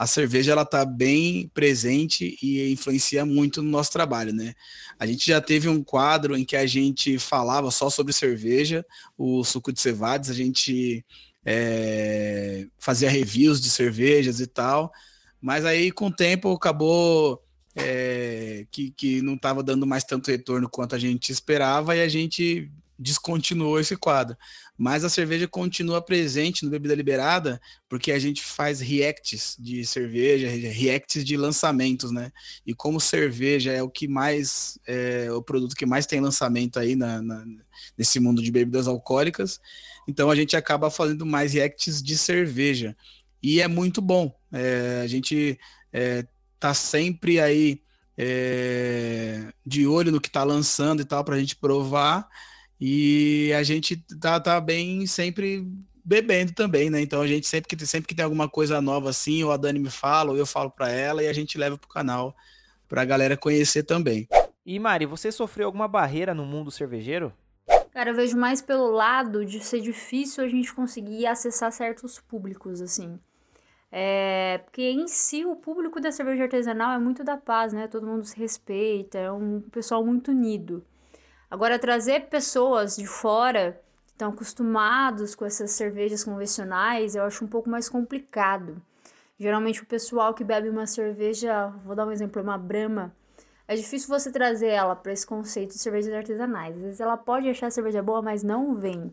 a 0.00 0.06
cerveja 0.06 0.52
ela 0.52 0.62
está 0.62 0.82
bem 0.84 1.50
presente 1.52 2.38
e 2.42 2.72
influencia 2.72 3.24
muito 3.26 3.62
no 3.62 3.68
nosso 3.68 3.92
trabalho, 3.92 4.32
né? 4.32 4.54
A 4.98 5.06
gente 5.06 5.26
já 5.26 5.40
teve 5.42 5.68
um 5.68 5.84
quadro 5.84 6.34
em 6.36 6.44
que 6.44 6.56
a 6.56 6.66
gente 6.66 7.18
falava 7.18 7.70
só 7.70 7.90
sobre 7.90 8.12
cerveja, 8.14 8.84
o 9.18 9.44
suco 9.44 9.70
de 9.70 9.78
cevades, 9.78 10.30
a 10.30 10.34
gente 10.34 11.04
é, 11.44 12.66
fazia 12.78 13.10
reviews 13.10 13.60
de 13.60 13.68
cervejas 13.68 14.40
e 14.40 14.46
tal, 14.46 14.90
mas 15.40 15.66
aí 15.66 15.90
com 15.90 16.06
o 16.06 16.14
tempo 16.14 16.50
acabou 16.52 17.42
é, 17.76 18.66
que, 18.70 18.90
que 18.92 19.20
não 19.20 19.34
estava 19.34 19.62
dando 19.62 19.86
mais 19.86 20.04
tanto 20.04 20.30
retorno 20.30 20.68
quanto 20.68 20.94
a 20.94 20.98
gente 20.98 21.30
esperava 21.30 21.94
e 21.94 22.00
a 22.00 22.08
gente 22.08 22.70
descontinuou 23.00 23.80
esse 23.80 23.96
quadro. 23.96 24.36
Mas 24.76 25.04
a 25.04 25.08
cerveja 25.08 25.48
continua 25.48 26.02
presente 26.02 26.64
no 26.64 26.70
Bebida 26.70 26.94
Liberada, 26.94 27.60
porque 27.88 28.12
a 28.12 28.18
gente 28.18 28.42
faz 28.42 28.80
reacts 28.80 29.56
de 29.58 29.84
cerveja, 29.86 30.48
reacts 30.48 31.24
de 31.24 31.36
lançamentos, 31.36 32.10
né? 32.10 32.30
E 32.66 32.74
como 32.74 33.00
cerveja 33.00 33.72
é 33.72 33.82
o 33.82 33.88
que 33.88 34.06
mais, 34.06 34.78
é 34.86 35.32
o 35.32 35.42
produto 35.42 35.74
que 35.74 35.86
mais 35.86 36.06
tem 36.06 36.20
lançamento 36.20 36.78
aí 36.78 36.94
na, 36.94 37.22
na, 37.22 37.44
nesse 37.96 38.20
mundo 38.20 38.42
de 38.42 38.52
bebidas 38.52 38.86
alcoólicas, 38.86 39.58
então 40.06 40.30
a 40.30 40.34
gente 40.36 40.56
acaba 40.56 40.90
fazendo 40.90 41.24
mais 41.24 41.54
reacts 41.54 42.02
de 42.02 42.18
cerveja. 42.18 42.96
E 43.42 43.60
é 43.60 43.68
muito 43.68 44.02
bom. 44.02 44.34
É, 44.52 45.00
a 45.02 45.06
gente 45.06 45.58
é, 45.92 46.26
tá 46.58 46.74
sempre 46.74 47.40
aí 47.40 47.80
é, 48.18 49.52
de 49.64 49.86
olho 49.86 50.12
no 50.12 50.20
que 50.20 50.28
está 50.28 50.44
lançando 50.44 51.00
e 51.00 51.04
tal, 51.04 51.24
para 51.24 51.36
a 51.36 51.38
gente 51.38 51.56
provar. 51.56 52.28
E 52.80 53.52
a 53.52 53.62
gente 53.62 53.96
tá, 54.18 54.40
tá 54.40 54.60
bem 54.60 55.06
sempre 55.06 55.66
bebendo 56.04 56.52
também, 56.52 56.88
né? 56.88 57.00
Então 57.00 57.20
a 57.20 57.26
gente 57.26 57.46
sempre 57.46 57.68
que, 57.68 57.86
sempre 57.86 58.08
que 58.08 58.14
tem 58.14 58.24
alguma 58.24 58.48
coisa 58.48 58.80
nova 58.80 59.10
assim, 59.10 59.44
ou 59.44 59.52
a 59.52 59.56
Dani 59.56 59.78
me 59.78 59.90
fala, 59.90 60.30
ou 60.30 60.36
eu 60.36 60.46
falo 60.46 60.70
para 60.70 60.88
ela, 60.88 61.22
e 61.22 61.28
a 61.28 61.32
gente 61.32 61.58
leva 61.58 61.76
pro 61.76 61.88
canal 61.88 62.34
pra 62.88 63.04
galera 63.04 63.36
conhecer 63.36 63.82
também. 63.82 64.28
E 64.64 64.78
Mari, 64.78 65.06
você 65.06 65.30
sofreu 65.30 65.66
alguma 65.66 65.86
barreira 65.86 66.34
no 66.34 66.44
mundo 66.44 66.70
cervejeiro? 66.70 67.32
Cara, 67.92 68.10
eu 68.10 68.14
vejo 68.14 68.36
mais 68.36 68.62
pelo 68.62 68.90
lado 68.90 69.44
de 69.44 69.60
ser 69.60 69.80
difícil 69.80 70.44
a 70.44 70.48
gente 70.48 70.72
conseguir 70.72 71.26
acessar 71.26 71.72
certos 71.72 72.20
públicos, 72.20 72.80
assim. 72.80 73.18
É, 73.92 74.58
porque 74.64 74.82
em 74.82 75.08
si 75.08 75.44
o 75.44 75.56
público 75.56 76.00
da 76.00 76.12
cerveja 76.12 76.44
artesanal 76.44 76.92
é 76.92 76.98
muito 76.98 77.24
da 77.24 77.36
paz, 77.36 77.72
né? 77.72 77.88
Todo 77.88 78.06
mundo 78.06 78.24
se 78.24 78.38
respeita, 78.38 79.18
é 79.18 79.32
um 79.32 79.60
pessoal 79.60 80.04
muito 80.04 80.30
unido. 80.30 80.84
Agora, 81.50 81.80
trazer 81.80 82.28
pessoas 82.28 82.94
de 82.94 83.04
fora 83.08 83.82
que 84.06 84.12
estão 84.12 84.28
acostumados 84.28 85.34
com 85.34 85.44
essas 85.44 85.72
cervejas 85.72 86.22
convencionais, 86.22 87.16
eu 87.16 87.24
acho 87.24 87.44
um 87.44 87.48
pouco 87.48 87.68
mais 87.68 87.88
complicado. 87.88 88.80
Geralmente, 89.36 89.82
o 89.82 89.86
pessoal 89.86 90.32
que 90.32 90.44
bebe 90.44 90.68
uma 90.68 90.86
cerveja, 90.86 91.66
vou 91.84 91.96
dar 91.96 92.06
um 92.06 92.12
exemplo, 92.12 92.40
uma 92.40 92.56
Brahma, 92.56 93.12
é 93.66 93.74
difícil 93.74 94.08
você 94.08 94.30
trazer 94.30 94.68
ela 94.68 94.94
para 94.94 95.12
esse 95.12 95.26
conceito 95.26 95.72
de 95.72 95.80
cervejas 95.80 96.14
artesanais. 96.14 96.76
Às 96.76 96.82
vezes 96.82 97.00
ela 97.00 97.16
pode 97.16 97.48
achar 97.48 97.66
a 97.66 97.70
cerveja 97.70 98.00
boa, 98.00 98.22
mas 98.22 98.44
não 98.44 98.76
vem. 98.76 99.12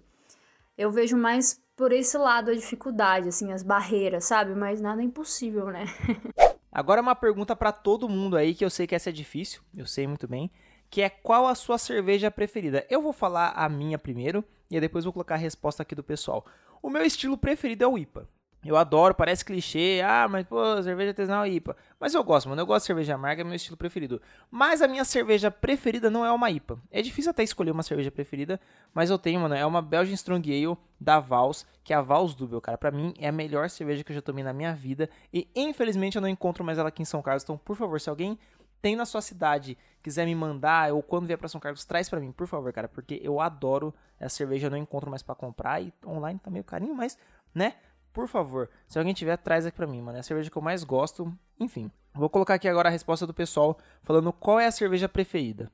Eu 0.78 0.92
vejo 0.92 1.18
mais 1.18 1.60
por 1.76 1.92
esse 1.92 2.20
lado 2.20 2.52
a 2.52 2.56
dificuldade, 2.56 3.30
assim, 3.30 3.52
as 3.52 3.64
barreiras, 3.64 4.26
sabe? 4.26 4.54
Mas 4.54 4.80
nada 4.80 5.02
é 5.02 5.06
impossível, 5.06 5.68
né? 5.68 5.86
Agora 6.72 7.02
uma 7.02 7.16
pergunta 7.16 7.56
para 7.56 7.72
todo 7.72 8.08
mundo 8.08 8.38
aí, 8.38 8.54
que 8.54 8.64
eu 8.64 8.70
sei 8.70 8.86
que 8.86 8.94
essa 8.94 9.10
é 9.10 9.14
difícil, 9.14 9.62
eu 9.76 9.88
sei 9.88 10.06
muito 10.06 10.28
bem 10.28 10.52
que 10.90 11.02
é 11.02 11.10
qual 11.10 11.48
a 11.48 11.56
sua 11.56 11.78
cerveja 11.78 12.32
preferida. 12.32 12.86
Eu 12.90 13.02
vou 13.02 13.14
falar 13.14 13.50
a 13.56 13.68
minha 13.70 13.98
primeiro 13.98 14.44
e 14.70 14.80
depois 14.80 15.04
vou 15.04 15.14
colocar 15.14 15.36
a 15.36 15.38
resposta 15.38 15.84
aqui 15.84 15.96
do 15.96 16.04
pessoal. 16.04 16.46
O 16.82 16.90
meu 16.90 17.04
estilo 17.04 17.38
preferido 17.38 17.84
é 17.84 17.88
o 17.88 17.98
IPA. 17.98 18.28
Eu 18.66 18.76
adoro, 18.76 19.14
parece 19.14 19.46
clichê, 19.46 20.02
ah, 20.04 20.28
mas 20.28 20.46
pô, 20.46 20.82
cerveja 20.82 21.12
artesanal 21.12 21.46
é 21.46 21.50
IPA. 21.50 21.78
Mas 22.00 22.14
eu 22.14 22.24
gosto, 22.24 22.50
mano, 22.50 22.62
eu 22.62 22.66
gosto 22.66 22.84
de 22.84 22.88
cerveja 22.88 23.16
amarga, 23.16 23.42
é 23.42 23.44
meu 23.46 23.54
estilo 23.54 23.78
preferido. 23.78 24.22
Mas 24.50 24.82
a 24.82 24.88
minha 24.88 25.06
cerveja 25.06 25.50
preferida 25.50 26.10
não 26.10 26.26
é 26.26 26.32
uma 26.32 26.50
IPA. 26.50 26.78
É 26.92 27.02
difícil 27.02 27.30
até 27.30 27.44
escolher 27.44 27.72
uma 27.72 27.84
cerveja 27.84 28.12
preferida, 28.12 28.60
mas 28.94 29.10
eu 29.10 29.18
tenho, 29.18 29.40
mano, 29.40 29.56
é 29.56 29.66
uma 29.66 29.82
Belgian 29.82 30.16
Strong 30.16 30.52
Ale 30.52 30.78
da 31.00 31.20
Vals, 31.20 31.66
que 31.84 31.94
é 31.94 31.96
a 31.96 32.02
Vals 32.02 32.34
Double, 32.34 32.60
cara. 32.60 32.78
Pra 32.78 32.92
mim 32.92 33.14
é 33.20 33.30
a 33.30 33.32
melhor 33.32 33.70
cerveja 33.70 34.04
que 34.04 34.12
eu 34.12 34.16
já 34.16 34.22
tomei 34.22 34.44
na 34.44 34.52
minha 34.52 34.74
vida 34.74 35.10
e 35.32 35.48
infelizmente 35.56 36.16
eu 36.16 36.22
não 36.22 36.28
encontro 36.28 36.64
mais 36.64 36.78
ela 36.78 36.90
aqui 36.90 37.02
em 37.02 37.06
São 37.06 37.22
Carlos. 37.22 37.44
Então, 37.44 37.58
por 37.58 37.76
favor, 37.76 38.02
se 38.02 38.10
alguém 38.10 38.38
tem 38.82 38.96
na 38.96 39.06
sua 39.06 39.22
cidade, 39.22 39.78
quiser 40.02 40.26
me 40.26 40.36
mandar, 40.36 40.94
ou 40.94 41.02
quando 41.02 41.28
vier 41.28 41.38
para 41.38 41.48
São 41.48 41.60
Carlos, 41.60 41.86
traz 41.86 42.10
para 42.10 42.20
mim, 42.20 42.32
por 42.32 42.48
favor, 42.48 42.72
cara, 42.72 42.88
porque 42.88 43.20
eu 43.24 43.40
adoro 43.40 43.94
essa 44.20 44.36
cerveja, 44.36 44.68
eu 44.68 44.72
não 44.72 44.78
encontro 44.78 45.10
mais 45.10 45.22
para 45.22 45.36
comprar 45.36 45.82
e 45.82 45.94
online 46.06 46.40
tá 46.40 46.50
meio 46.50 46.64
carinho, 46.64 46.96
mas, 46.96 47.18
né? 47.54 47.76
Por 48.14 48.28
favor, 48.28 48.70
se 48.88 48.98
alguém 48.98 49.14
tiver, 49.14 49.38
traz 49.38 49.66
aqui 49.66 49.78
pra 49.78 49.86
mim, 49.86 50.02
mano. 50.02 50.18
É 50.18 50.22
a 50.22 50.24
cerveja 50.24 50.50
que 50.50 50.58
eu 50.58 50.62
mais 50.62 50.84
gosto. 50.84 51.32
Enfim, 51.60 51.92
vou 52.16 52.28
colocar 52.28 52.56
aqui 52.56 52.68
agora 52.68 52.90
a 52.90 52.92
resposta 52.92 53.28
do 53.28 53.34
pessoal 53.34 53.78
falando 54.02 54.34
qual 54.34 54.60
é 54.60 54.66
a 54.66 54.72
cerveja 54.72 55.08
preferida. 55.08 55.72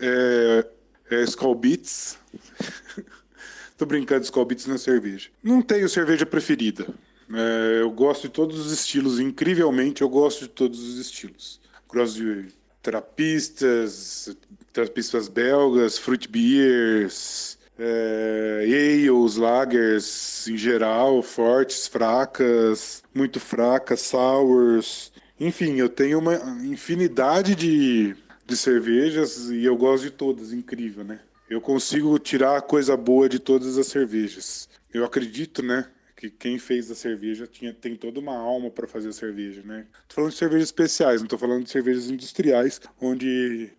É, 0.00 0.68
é 1.08 1.22
Skull 1.22 1.54
Beats. 1.54 2.18
Tô 3.78 3.86
brincando, 3.86 4.24
Skull 4.24 4.44
Beats 4.44 4.66
na 4.66 4.76
cerveja. 4.76 5.30
Não 5.40 5.62
tenho 5.62 5.88
cerveja 5.88 6.26
preferida. 6.26 6.86
É, 7.32 7.80
eu 7.80 7.90
gosto 7.90 8.22
de 8.22 8.28
todos 8.28 8.58
os 8.58 8.72
estilos, 8.72 9.18
incrivelmente 9.18 10.02
eu 10.02 10.08
gosto 10.08 10.42
de 10.42 10.48
todos 10.48 10.80
os 10.80 10.98
estilos. 10.98 11.60
Gosto 11.88 12.18
de 12.18 12.48
trapistas, 12.82 14.36
trapistas 14.72 15.28
belgas, 15.28 15.98
fruit 15.98 16.28
beers, 16.28 17.58
é, 17.78 18.62
ales, 18.64 19.36
lagers 19.36 20.46
em 20.48 20.56
geral, 20.56 21.22
fortes, 21.22 21.86
fracas, 21.86 23.02
muito 23.14 23.40
fracas, 23.40 24.00
sours. 24.00 25.12
Enfim, 25.38 25.76
eu 25.76 25.88
tenho 25.88 26.18
uma 26.18 26.34
infinidade 26.64 27.54
de, 27.54 28.16
de 28.46 28.56
cervejas 28.56 29.50
e 29.50 29.64
eu 29.64 29.76
gosto 29.76 30.04
de 30.04 30.10
todas, 30.10 30.52
incrível, 30.52 31.04
né? 31.04 31.20
Eu 31.48 31.60
consigo 31.60 32.18
tirar 32.18 32.62
coisa 32.62 32.96
boa 32.96 33.28
de 33.28 33.38
todas 33.38 33.78
as 33.78 33.86
cervejas. 33.86 34.68
Eu 34.92 35.04
acredito, 35.04 35.62
né? 35.62 35.86
Que 36.30 36.36
quem 36.36 36.58
fez 36.58 36.90
a 36.90 36.94
cerveja 36.94 37.46
tinha, 37.46 37.72
tem 37.72 37.96
toda 37.96 38.20
uma 38.20 38.36
alma 38.36 38.70
para 38.70 38.86
fazer 38.86 39.08
a 39.08 39.12
cerveja, 39.12 39.62
né? 39.62 39.86
Tô 40.08 40.16
falando 40.16 40.32
de 40.32 40.38
cervejas 40.38 40.68
especiais, 40.68 41.20
não 41.20 41.28
tô 41.28 41.38
falando 41.38 41.64
de 41.64 41.70
cervejas 41.70 42.10
industriais, 42.10 42.80
onde 43.00 43.70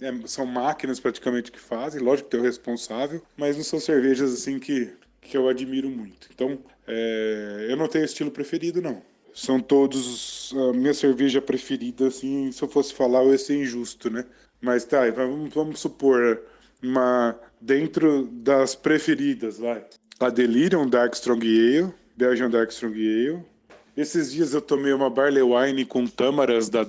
é, 0.00 0.26
são 0.26 0.46
máquinas 0.46 1.00
praticamente 1.00 1.50
que 1.50 1.58
fazem, 1.58 2.00
lógico 2.00 2.28
que 2.28 2.36
tem 2.36 2.40
o 2.40 2.44
responsável, 2.44 3.22
mas 3.36 3.56
não 3.56 3.64
são 3.64 3.80
cervejas 3.80 4.32
assim 4.32 4.58
que, 4.58 4.92
que 5.20 5.36
eu 5.36 5.48
admiro 5.48 5.90
muito. 5.90 6.28
Então, 6.32 6.58
é, 6.86 7.66
eu 7.68 7.76
não 7.76 7.88
tenho 7.88 8.04
estilo 8.04 8.30
preferido, 8.30 8.80
não. 8.82 9.02
São 9.34 9.60
todos 9.60 10.54
a 10.70 10.72
minha 10.72 10.94
cerveja 10.94 11.42
preferida, 11.42 12.08
assim, 12.08 12.50
se 12.50 12.62
eu 12.62 12.68
fosse 12.68 12.94
falar 12.94 13.22
eu 13.22 13.32
ia 13.32 13.38
ser 13.38 13.56
injusto, 13.56 14.08
né? 14.08 14.24
Mas 14.60 14.84
tá, 14.84 15.10
vamos, 15.10 15.52
vamos 15.52 15.80
supor 15.80 16.42
uma 16.82 17.38
dentro 17.60 18.26
das 18.26 18.74
preferidas, 18.74 19.58
vai 19.58 19.84
a 20.18 20.30
Delirium 20.30 20.88
Dark 20.88 21.14
Strong 21.14 21.44
Ale, 21.44 21.94
Belgian 22.16 22.50
Dark 22.50 22.70
Strong 22.70 22.94
Ale. 22.96 23.44
Esses 23.96 24.32
dias 24.32 24.54
eu 24.54 24.60
tomei 24.60 24.92
uma 24.92 25.10
Barley 25.10 25.42
Wine 25.42 25.84
com 25.84 26.06
tâmaras 26.06 26.68
da 26.68 26.86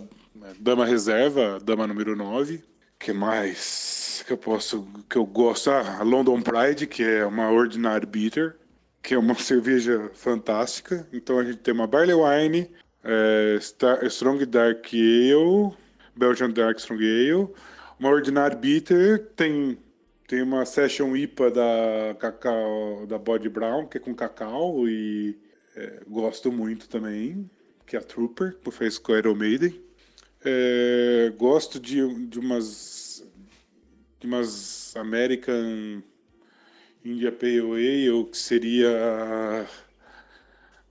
Dama 0.60 0.86
Reserva, 0.86 1.60
Dama 1.64 1.86
número 1.88 2.16
9. 2.16 2.64
que 3.00 3.14
mais 3.14 4.24
que 4.26 4.34
eu 4.34 4.38
posso, 4.38 4.88
que 5.10 5.18
eu 5.18 5.26
gosto? 5.26 5.70
Ah, 5.70 5.98
a 6.00 6.04
London 6.04 6.42
Pride, 6.42 6.88
que 6.88 7.04
é 7.04 7.26
uma 7.26 7.50
Ordinary 7.50 8.06
Bitter, 8.06 8.58
que 9.02 9.14
é 9.14 9.18
uma 9.18 9.36
cerveja 9.40 10.10
fantástica. 10.14 11.08
Então 11.14 11.40
a 11.40 11.44
gente 11.44 11.58
tem 11.58 11.74
uma 11.74 11.88
Barley 11.88 12.16
Wine, 12.16 12.70
é, 13.04 13.58
Star, 13.62 14.04
Strong 14.06 14.46
Dark 14.46 14.86
Ale, 14.94 15.74
Belgian 16.16 16.50
Dark 16.50 16.80
Strong 16.80 17.04
Ale, 17.04 17.50
uma 18.00 18.10
Ordinary 18.10 18.56
Bitter, 18.56 19.32
tem 19.36 19.78
tem 20.28 20.42
uma 20.42 20.66
Session 20.66 21.16
IPA 21.16 21.52
da 21.52 22.16
Cacau, 22.20 23.08
da 23.08 23.18
Body 23.18 23.48
Brown, 23.48 23.88
que 23.88 23.98
é 23.98 24.02
com 24.02 24.14
cacau 24.14 24.88
e 24.88 25.40
é, 25.74 26.02
gosto 26.06 26.52
muito 26.52 26.90
também, 26.90 27.50
que 27.86 27.96
é 27.96 28.00
a 28.00 28.04
Trooper, 28.04 28.58
que 28.58 28.70
fez 28.70 28.98
com 28.98 29.14
a 29.14 29.20
Iron 29.20 29.36
Maiden. 29.36 29.82
É, 30.44 31.34
gosto 31.38 31.80
de, 31.80 32.28
de 32.28 32.40
umas 32.40 33.26
de 34.20 34.28
umas 34.28 34.96
American 34.98 36.04
India 37.06 37.32
Pale 37.32 37.62
Ale, 37.62 38.26
que 38.26 38.38
seria 38.38 39.66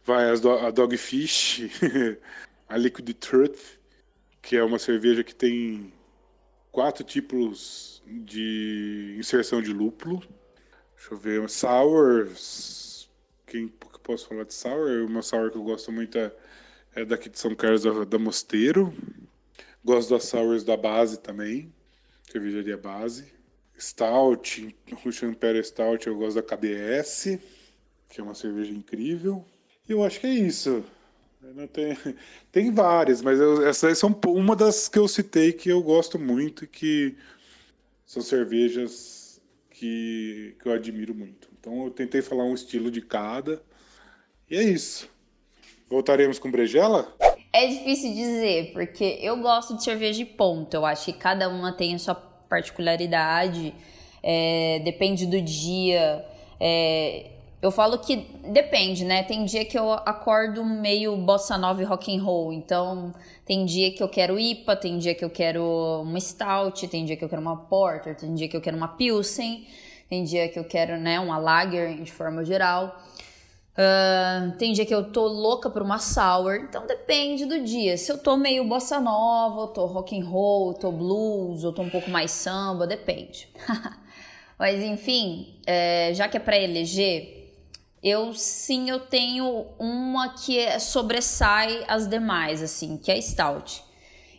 vai 0.04 0.30
a 0.30 0.70
Dogfish, 0.70 1.62
a 2.68 2.76
Liquid 2.78 3.12
Truth, 3.14 3.78
que 4.40 4.56
é 4.56 4.64
uma 4.64 4.78
cerveja 4.78 5.22
que 5.22 5.34
tem 5.34 5.92
quatro 6.70 7.04
tipos 7.04 7.95
de 8.06 9.16
inserção 9.18 9.60
de 9.60 9.72
lúpulo. 9.72 10.22
Deixa 10.94 11.14
eu 11.14 11.18
ver, 11.18 11.50
sours. 11.50 13.10
Quem 13.46 13.68
que 13.68 14.00
posso 14.02 14.28
falar 14.28 14.44
de 14.44 14.54
sour? 14.54 15.04
Uma 15.04 15.22
sour 15.22 15.50
que 15.50 15.58
eu 15.58 15.62
gosto 15.62 15.90
muito 15.92 16.16
é, 16.18 16.32
é 16.94 17.04
daqui 17.04 17.28
de 17.28 17.38
São 17.38 17.54
Carlos 17.54 17.82
da 18.08 18.18
Mosteiro. 18.18 18.94
Gosto 19.84 20.10
das 20.10 20.24
sours 20.24 20.64
da 20.64 20.76
base 20.76 21.18
também, 21.20 21.72
cervejaria 22.30 22.76
base. 22.76 23.32
Stout, 23.78 24.74
Russian 25.04 25.28
Imperial 25.28 25.62
Stout, 25.62 26.06
eu 26.06 26.16
gosto 26.16 26.36
da 26.36 26.42
KBS, 26.42 27.38
que 28.08 28.20
é 28.20 28.24
uma 28.24 28.34
cerveja 28.34 28.72
incrível. 28.72 29.44
E 29.88 29.92
eu 29.92 30.02
acho 30.02 30.18
que 30.18 30.26
é 30.26 30.34
isso. 30.34 30.82
Tem, 31.72 31.96
tem 32.50 32.72
várias, 32.72 33.22
mas 33.22 33.38
eu, 33.38 33.64
essas 33.66 33.98
são 33.98 34.18
uma 34.26 34.56
das 34.56 34.88
que 34.88 34.98
eu 34.98 35.06
citei 35.06 35.52
que 35.52 35.68
eu 35.68 35.82
gosto 35.82 36.18
muito 36.18 36.64
e 36.64 36.66
que 36.66 37.16
são 38.06 38.22
cervejas 38.22 39.42
que, 39.68 40.56
que 40.62 40.68
eu 40.68 40.72
admiro 40.72 41.14
muito. 41.14 41.48
Então 41.58 41.84
eu 41.84 41.90
tentei 41.90 42.22
falar 42.22 42.44
um 42.44 42.54
estilo 42.54 42.90
de 42.90 43.02
cada. 43.02 43.60
E 44.48 44.56
é 44.56 44.62
isso. 44.62 45.10
Voltaremos 45.90 46.38
com 46.38 46.50
Brejela? 46.50 47.14
É 47.52 47.66
difícil 47.66 48.14
dizer, 48.14 48.72
porque 48.72 49.18
eu 49.20 49.36
gosto 49.38 49.76
de 49.76 49.82
cerveja 49.82 50.18
de 50.18 50.24
ponto. 50.24 50.74
Eu 50.74 50.86
acho 50.86 51.06
que 51.06 51.12
cada 51.12 51.48
uma 51.48 51.72
tem 51.72 51.94
a 51.94 51.98
sua 51.98 52.14
particularidade. 52.14 53.74
É, 54.22 54.80
depende 54.84 55.26
do 55.26 55.40
dia. 55.40 56.24
É, 56.60 57.30
eu 57.66 57.70
falo 57.72 57.98
que 57.98 58.16
depende, 58.52 59.04
né? 59.04 59.22
Tem 59.22 59.44
dia 59.44 59.64
que 59.64 59.78
eu 59.78 59.92
acordo 59.92 60.64
meio 60.64 61.16
bossa 61.16 61.58
nova 61.58 61.82
e 61.82 61.84
rock 61.84 62.16
and 62.16 62.22
roll. 62.22 62.52
Então, 62.52 63.12
tem 63.44 63.64
dia 63.64 63.92
que 63.92 64.02
eu 64.02 64.08
quero 64.08 64.38
IPA, 64.38 64.76
tem 64.76 64.98
dia 64.98 65.14
que 65.14 65.24
eu 65.24 65.30
quero 65.30 66.02
uma 66.02 66.20
stout, 66.20 66.86
tem 66.88 67.04
dia 67.04 67.16
que 67.16 67.24
eu 67.24 67.28
quero 67.28 67.42
uma 67.42 67.56
porter, 67.56 68.16
tem 68.16 68.34
dia 68.34 68.48
que 68.48 68.56
eu 68.56 68.60
quero 68.60 68.76
uma 68.76 68.88
pilsen, 68.88 69.66
tem 70.08 70.24
dia 70.24 70.48
que 70.48 70.58
eu 70.58 70.64
quero, 70.64 70.96
né, 70.96 71.18
uma 71.18 71.38
lager 71.38 72.00
de 72.00 72.12
forma 72.12 72.44
geral. 72.44 72.96
Uh, 73.76 74.56
tem 74.56 74.72
dia 74.72 74.86
que 74.86 74.94
eu 74.94 75.12
tô 75.12 75.26
louca 75.26 75.68
por 75.68 75.82
uma 75.82 75.98
sour, 75.98 76.54
então 76.54 76.86
depende 76.86 77.44
do 77.44 77.60
dia. 77.62 77.98
Se 77.98 78.10
eu 78.10 78.16
tô 78.16 78.36
meio 78.36 78.64
bossa 78.64 78.98
nova, 78.98 79.62
eu 79.62 79.66
tô 79.66 79.84
rock 79.84 80.18
and 80.18 80.24
roll, 80.24 80.68
eu 80.68 80.74
tô 80.74 80.90
blues, 80.92 81.62
eu 81.62 81.72
tô 81.72 81.82
um 81.82 81.90
pouco 81.90 82.08
mais 82.08 82.30
samba, 82.30 82.86
depende. 82.86 83.48
Mas 84.58 84.82
enfim, 84.82 85.60
é, 85.66 86.12
já 86.14 86.26
que 86.28 86.38
é 86.38 86.40
para 86.40 86.58
eleger, 86.58 87.35
eu 88.06 88.32
sim 88.34 88.88
eu 88.88 89.00
tenho 89.00 89.66
uma 89.80 90.28
que 90.28 90.56
é, 90.56 90.78
sobressai 90.78 91.84
as 91.88 92.06
demais, 92.06 92.62
assim, 92.62 92.96
que 92.96 93.10
é 93.10 93.16
a 93.16 93.20
stout. 93.20 93.82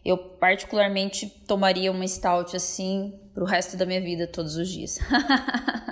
Eu 0.06 0.18
particularmente 0.18 1.28
tomaria 1.46 1.92
uma 1.92 2.08
stout 2.08 2.56
assim 2.56 3.14
pro 3.34 3.44
resto 3.44 3.76
da 3.76 3.86
minha 3.86 4.00
vida 4.00 4.26
todos 4.26 4.56
os 4.56 4.70
dias. 4.70 5.00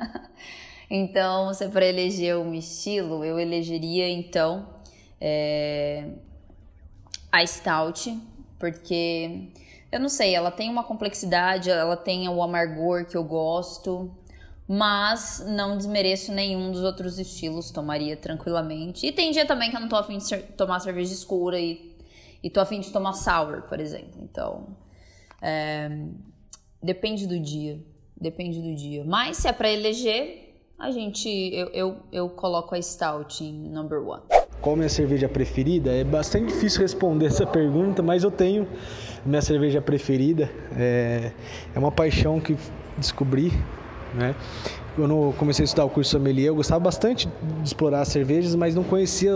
então, 0.89 1.53
se 1.53 1.65
é 1.65 1.67
para 1.67 1.85
eleger 1.85 2.37
um 2.37 2.53
estilo, 2.53 3.25
eu 3.25 3.37
elegeria 3.37 4.07
então 4.07 4.69
é, 5.19 6.11
a 7.29 7.45
stout, 7.45 8.17
porque 8.57 9.49
eu 9.91 9.99
não 9.99 10.07
sei, 10.07 10.33
ela 10.33 10.49
tem 10.49 10.69
uma 10.69 10.85
complexidade, 10.85 11.69
ela 11.69 11.97
tem 11.97 12.29
o 12.29 12.41
amargor 12.41 13.05
que 13.05 13.17
eu 13.17 13.23
gosto 13.25 14.15
mas 14.67 15.43
não 15.47 15.77
desmereço 15.77 16.31
nenhum 16.31 16.71
dos 16.71 16.81
outros 16.81 17.19
estilos, 17.19 17.69
tomaria 17.69 18.17
tranquilamente. 18.17 19.05
E 19.05 19.11
tem 19.11 19.31
dia 19.31 19.45
também 19.45 19.69
que 19.69 19.75
eu 19.75 19.81
não 19.81 19.87
tô 19.87 19.95
afim 19.95 20.17
de 20.17 20.37
tomar 20.57 20.79
cerveja 20.79 21.13
escura 21.13 21.59
e, 21.59 21.95
e 22.43 22.49
tô 22.49 22.59
afim 22.59 22.79
de 22.79 22.91
tomar 22.91 23.13
sour, 23.13 23.63
por 23.63 23.79
exemplo. 23.79 24.19
Então, 24.23 24.75
é, 25.41 25.89
depende 26.81 27.27
do 27.27 27.39
dia, 27.39 27.79
depende 28.19 28.59
do 28.59 28.75
dia. 28.75 29.03
Mas 29.05 29.37
se 29.37 29.47
é 29.47 29.53
para 29.53 29.69
eleger, 29.69 30.45
a 30.79 30.89
gente, 30.89 31.29
eu, 31.29 31.67
eu, 31.67 31.97
eu 32.11 32.29
coloco 32.29 32.73
a 32.73 32.81
Stout 32.81 33.43
em 33.43 33.69
number 33.69 33.99
one. 34.01 34.23
Qual 34.61 34.75
minha 34.75 34.89
cerveja 34.89 35.29
preferida? 35.29 35.91
É 35.91 36.03
bastante 36.03 36.47
difícil 36.47 36.81
responder 36.81 37.27
essa 37.27 37.45
pergunta, 37.45 38.01
mas 38.01 38.23
eu 38.23 38.31
tenho 38.31 38.67
minha 39.23 39.41
cerveja 39.41 39.79
preferida. 39.79 40.49
É, 40.75 41.31
é 41.73 41.77
uma 41.77 41.91
paixão 41.91 42.39
que 42.39 42.57
descobri 42.97 43.51
né? 44.15 44.35
Quando 44.95 45.33
comecei 45.37 45.63
a 45.63 45.65
estudar 45.65 45.83
o 45.83 45.89
curso 45.89 46.11
sommelier, 46.11 46.47
eu 46.47 46.55
gostava 46.55 46.79
bastante 46.79 47.27
de 47.61 47.67
explorar 47.67 48.05
cervejas, 48.05 48.55
mas 48.55 48.73
não 48.73 48.83
conhecia 48.83 49.33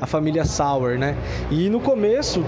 a 0.00 0.06
família 0.06 0.44
sour, 0.44 0.98
né? 0.98 1.16
E 1.48 1.70
no 1.70 1.78
começo 1.78 2.42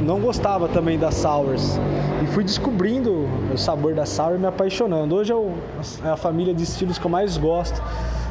não 0.00 0.20
gostava 0.20 0.68
também 0.68 0.96
das 0.96 1.14
sours. 1.14 1.76
E 2.22 2.26
fui 2.28 2.44
descobrindo 2.44 3.28
o 3.52 3.58
sabor 3.58 3.94
da 3.94 4.06
sour 4.06 4.36
e 4.36 4.38
me 4.38 4.46
apaixonando. 4.46 5.16
Hoje 5.16 5.32
é 6.04 6.08
a 6.08 6.16
família 6.16 6.54
de 6.54 6.62
estilos 6.62 6.98
que 6.98 7.04
eu 7.04 7.10
mais 7.10 7.36
gosto 7.36 7.82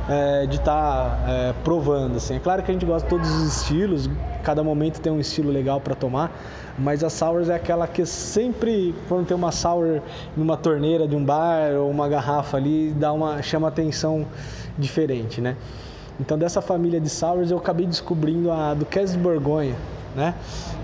é, 0.09 0.45
de 0.45 0.57
estar 0.57 1.09
tá, 1.09 1.31
é, 1.31 1.53
provando. 1.63 2.17
Assim. 2.17 2.35
É 2.35 2.39
claro 2.39 2.61
que 2.63 2.71
a 2.71 2.73
gente 2.73 2.85
gosta 2.85 3.07
de 3.07 3.09
todos 3.09 3.29
os 3.29 3.57
estilos, 3.57 4.09
cada 4.43 4.63
momento 4.63 4.99
tem 4.99 5.11
um 5.11 5.19
estilo 5.19 5.51
legal 5.51 5.79
para 5.79 5.95
tomar, 5.95 6.31
mas 6.77 7.03
a 7.03 7.09
sours 7.09 7.49
é 7.49 7.55
aquela 7.55 7.87
que 7.87 8.05
sempre, 8.05 8.93
quando 9.07 9.27
tem 9.27 9.35
uma 9.35 9.51
sour 9.51 10.01
numa 10.35 10.57
torneira 10.57 11.07
de 11.07 11.15
um 11.15 11.23
bar 11.23 11.73
ou 11.75 11.89
uma 11.89 12.07
garrafa 12.07 12.57
ali, 12.57 12.91
dá 12.91 13.13
uma, 13.13 13.41
chama 13.41 13.67
atenção 13.67 14.25
diferente, 14.77 15.39
né? 15.39 15.55
Então 16.19 16.37
dessa 16.37 16.61
família 16.61 16.99
de 16.99 17.09
sours 17.09 17.51
eu 17.51 17.57
acabei 17.57 17.85
descobrindo 17.85 18.51
a 18.51 18.73
do 18.73 18.79
Duquesa 18.79 19.13
de 19.13 19.19
Borgonha, 19.19 19.75
né? 20.15 20.35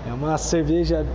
É 0.08 0.12
uma 0.12 0.36
cerveja 0.38 1.06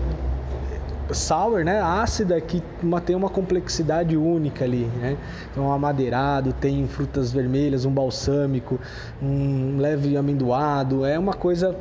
sour, 1.14 1.64
né, 1.64 1.80
ácida, 1.82 2.40
que 2.42 2.62
uma, 2.82 3.00
tem 3.00 3.16
uma 3.16 3.30
complexidade 3.30 4.18
única 4.18 4.66
ali, 4.66 4.86
né? 5.00 5.18
Então, 5.52 5.66
um 5.66 5.72
amadeirado, 5.72 6.54
tem 6.54 6.88
frutas 6.88 7.32
vermelhas, 7.32 7.86
um 7.86 7.92
balsâmico, 7.92 8.80
um 9.22 9.78
leve 9.78 10.18
amendoado, 10.18 11.06
é 11.06 11.18
uma 11.18 11.34
coisa 11.34 11.76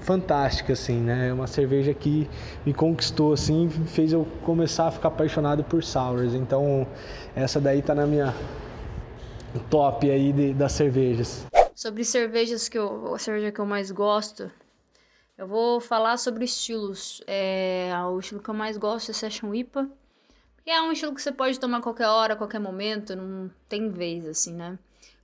fantástica, 0.00 0.72
assim, 0.72 1.00
né? 1.00 1.28
É 1.28 1.32
uma 1.32 1.46
cerveja 1.46 1.94
que 1.94 2.28
me 2.64 2.74
conquistou, 2.74 3.32
assim, 3.32 3.68
fez 3.68 4.12
eu 4.12 4.26
começar 4.42 4.88
a 4.88 4.90
ficar 4.90 5.08
apaixonado 5.08 5.64
por 5.64 5.82
sours. 5.82 6.34
Então, 6.34 6.86
essa 7.34 7.60
daí 7.60 7.82
tá 7.82 7.94
na 7.94 8.06
minha 8.06 8.34
top 9.70 10.10
aí 10.10 10.32
de, 10.32 10.52
das 10.52 10.72
cervejas. 10.72 11.46
Sobre 11.74 12.04
cervejas 12.04 12.68
que 12.68 12.76
eu, 12.76 13.14
a 13.14 13.18
cerveja 13.18 13.52
que 13.52 13.60
eu 13.60 13.66
mais 13.66 13.90
gosto, 13.90 14.50
eu 15.38 15.46
vou 15.46 15.80
falar 15.80 16.16
sobre 16.16 16.44
estilos. 16.44 17.22
É, 17.24 17.92
o 18.10 18.18
estilo 18.18 18.42
que 18.42 18.50
eu 18.50 18.54
mais 18.54 18.76
gosto 18.76 19.12
é 19.12 19.14
Session 19.14 19.54
IPA. 19.54 19.88
Que 20.64 20.70
é 20.70 20.82
um 20.82 20.90
estilo 20.90 21.14
que 21.14 21.22
você 21.22 21.30
pode 21.30 21.58
tomar 21.60 21.80
qualquer 21.80 22.08
hora, 22.08 22.36
qualquer 22.36 22.58
momento, 22.58 23.14
não 23.14 23.48
tem 23.68 23.88
vez, 23.88 24.26
assim, 24.26 24.52
né? 24.52 24.76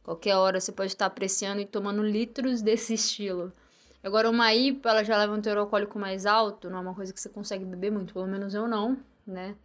Qualquer 0.04 0.36
hora 0.36 0.60
você 0.60 0.70
pode 0.70 0.92
estar 0.92 1.06
apreciando 1.06 1.60
e 1.60 1.66
tomando 1.66 2.02
litros 2.02 2.62
desse 2.62 2.94
estilo. 2.94 3.52
Agora, 4.02 4.30
uma 4.30 4.54
IPA, 4.54 4.90
ela 4.90 5.04
já 5.04 5.18
leva 5.18 5.34
um 5.34 5.40
teor 5.40 5.58
alcoólico 5.58 5.98
mais 5.98 6.26
alto, 6.26 6.70
não 6.70 6.78
é 6.78 6.80
uma 6.80 6.94
coisa 6.94 7.12
que 7.12 7.20
você 7.20 7.28
consegue 7.28 7.64
beber 7.64 7.90
muito, 7.90 8.14
pelo 8.14 8.26
menos 8.26 8.54
eu 8.54 8.68
não, 8.68 8.98
né? 9.26 9.56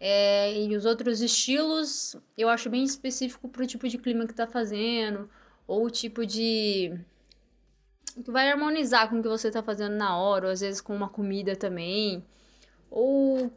É, 0.00 0.56
e 0.60 0.76
os 0.76 0.84
outros 0.84 1.20
estilos, 1.20 2.16
eu 2.38 2.48
acho 2.48 2.70
bem 2.70 2.84
específico 2.84 3.48
pro 3.48 3.66
tipo 3.66 3.88
de 3.88 3.98
clima 3.98 4.26
que 4.26 4.34
tá 4.34 4.46
fazendo, 4.46 5.28
ou 5.66 5.84
o 5.86 5.90
tipo 5.90 6.24
de 6.24 6.96
vai 8.26 8.50
harmonizar 8.50 9.08
com 9.08 9.18
o 9.18 9.22
que 9.22 9.28
você 9.28 9.50
tá 9.50 9.62
fazendo 9.62 9.96
na 9.96 10.16
hora, 10.16 10.46
ou 10.46 10.52
às 10.52 10.60
vezes 10.60 10.80
com 10.80 10.94
uma 10.94 11.08
comida 11.08 11.56
também. 11.56 12.24
Ou 12.90 13.50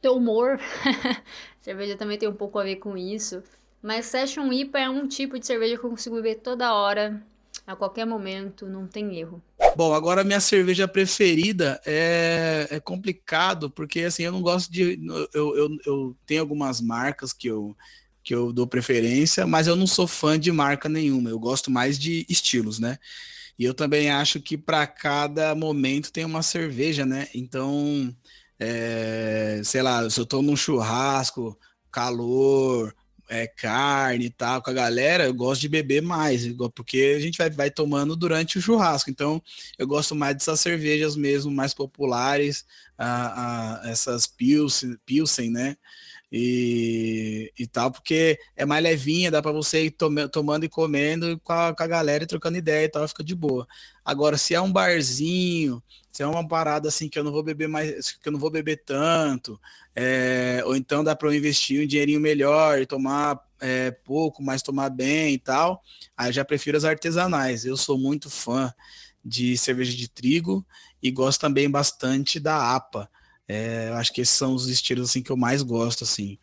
teu 0.00 0.16
humor. 0.16 0.58
cerveja 1.60 1.96
também 1.96 2.18
tem 2.18 2.28
um 2.28 2.34
pouco 2.34 2.58
a 2.58 2.64
ver 2.64 2.76
com 2.76 2.96
isso. 2.96 3.42
Mas 3.82 4.06
Session 4.06 4.52
IPA 4.52 4.78
é 4.78 4.90
um 4.90 5.06
tipo 5.06 5.38
de 5.38 5.46
cerveja 5.46 5.78
que 5.78 5.84
eu 5.84 5.90
consigo 5.90 6.16
beber 6.16 6.36
toda 6.36 6.74
hora, 6.74 7.22
a 7.66 7.74
qualquer 7.74 8.04
momento, 8.04 8.66
não 8.66 8.86
tem 8.86 9.18
erro. 9.18 9.42
Bom, 9.76 9.94
agora 9.94 10.24
minha 10.24 10.40
cerveja 10.40 10.88
preferida 10.88 11.80
é, 11.86 12.66
é 12.70 12.80
complicado, 12.80 13.70
porque 13.70 14.00
assim, 14.00 14.24
eu 14.24 14.32
não 14.32 14.42
gosto 14.42 14.70
de. 14.70 15.00
Eu, 15.32 15.56
eu, 15.56 15.68
eu 15.86 16.16
tenho 16.26 16.40
algumas 16.40 16.80
marcas 16.80 17.32
que 17.32 17.46
eu, 17.46 17.74
que 18.22 18.34
eu 18.34 18.52
dou 18.52 18.66
preferência, 18.66 19.46
mas 19.46 19.66
eu 19.66 19.76
não 19.76 19.86
sou 19.86 20.06
fã 20.06 20.38
de 20.38 20.50
marca 20.50 20.88
nenhuma. 20.88 21.30
Eu 21.30 21.38
gosto 21.38 21.70
mais 21.70 21.98
de 21.98 22.26
estilos, 22.28 22.78
né? 22.78 22.98
E 23.58 23.64
eu 23.64 23.74
também 23.74 24.10
acho 24.10 24.40
que 24.40 24.56
para 24.56 24.86
cada 24.86 25.54
momento 25.54 26.12
tem 26.12 26.24
uma 26.24 26.42
cerveja, 26.42 27.04
né? 27.06 27.28
Então, 27.34 28.14
é, 28.58 29.60
sei 29.64 29.82
lá, 29.82 30.08
se 30.10 30.20
eu 30.20 30.24
estou 30.24 30.42
num 30.42 30.56
churrasco, 30.56 31.58
calor, 31.90 32.94
é, 33.30 33.46
carne 33.46 34.26
e 34.26 34.30
tal 34.30 34.60
com 34.60 34.70
a 34.70 34.72
galera, 34.74 35.24
eu 35.24 35.32
gosto 35.32 35.60
de 35.60 35.68
beber 35.68 36.02
mais, 36.02 36.42
porque 36.74 37.14
a 37.16 37.20
gente 37.20 37.38
vai, 37.38 37.48
vai 37.48 37.70
tomando 37.70 38.16
durante 38.16 38.58
o 38.58 38.62
churrasco. 38.62 39.08
Então, 39.08 39.40
eu 39.78 39.86
gosto 39.86 40.14
mais 40.16 40.34
dessas 40.34 40.60
cervejas 40.60 41.14
mesmo, 41.16 41.50
mais 41.50 41.72
populares, 41.72 42.64
a, 42.98 43.84
a, 43.86 43.90
essas 43.90 44.26
Pilsen, 44.26 44.96
Pilsen, 45.06 45.50
né? 45.50 45.76
E, 46.32 47.52
e 47.58 47.66
tal, 47.66 47.90
porque 47.90 48.38
é 48.54 48.64
mais 48.64 48.82
levinha, 48.82 49.32
dá 49.32 49.42
para 49.42 49.50
você 49.50 49.86
ir 49.86 49.90
tom, 49.90 50.28
tomando 50.28 50.64
e 50.64 50.68
comendo 50.68 51.40
com 51.40 51.52
a, 51.52 51.74
com 51.74 51.82
a 51.82 51.86
galera 51.88 52.22
e 52.22 52.26
trocando 52.26 52.56
ideia 52.56 52.84
e 52.84 52.88
tal, 52.88 53.06
fica 53.08 53.24
de 53.24 53.34
boa. 53.34 53.66
Agora, 54.04 54.38
se 54.38 54.54
é 54.54 54.60
um 54.60 54.70
barzinho, 54.70 55.82
se 56.12 56.22
é 56.22 56.26
uma 56.26 56.46
parada 56.46 56.88
assim 56.88 57.08
que 57.08 57.18
eu 57.18 57.24
não 57.24 57.32
vou 57.32 57.42
beber 57.42 57.68
mais, 57.68 58.12
que 58.12 58.28
eu 58.28 58.32
não 58.32 58.38
vou 58.38 58.50
beber 58.50 58.82
tanto, 58.84 59.60
é, 59.94 60.62
ou 60.64 60.76
então 60.76 61.02
dá 61.02 61.16
para 61.16 61.28
eu 61.28 61.34
investir 61.34 61.82
um 61.82 61.86
dinheirinho 61.86 62.20
melhor 62.20 62.80
e 62.80 62.86
tomar 62.86 63.40
é, 63.60 63.90
pouco, 63.90 64.42
mas 64.42 64.62
tomar 64.62 64.90
bem 64.90 65.34
e 65.34 65.38
tal, 65.38 65.82
aí 66.16 66.28
eu 66.28 66.32
já 66.32 66.44
prefiro 66.44 66.76
as 66.76 66.84
artesanais. 66.84 67.64
Eu 67.64 67.76
sou 67.76 67.98
muito 67.98 68.30
fã 68.30 68.72
de 69.24 69.56
cerveja 69.56 69.96
de 69.96 70.08
trigo 70.08 70.64
e 71.02 71.10
gosto 71.10 71.40
também 71.40 71.70
bastante 71.70 72.40
da 72.40 72.74
APA. 72.74 73.08
É, 73.52 73.88
eu 73.88 73.94
acho 73.94 74.12
que 74.12 74.20
esses 74.20 74.36
são 74.36 74.54
os 74.54 74.68
estilos 74.68 75.10
assim 75.10 75.24
que 75.24 75.32
eu 75.32 75.36
mais 75.36 75.60
gosto 75.60 76.04
assim. 76.04 76.38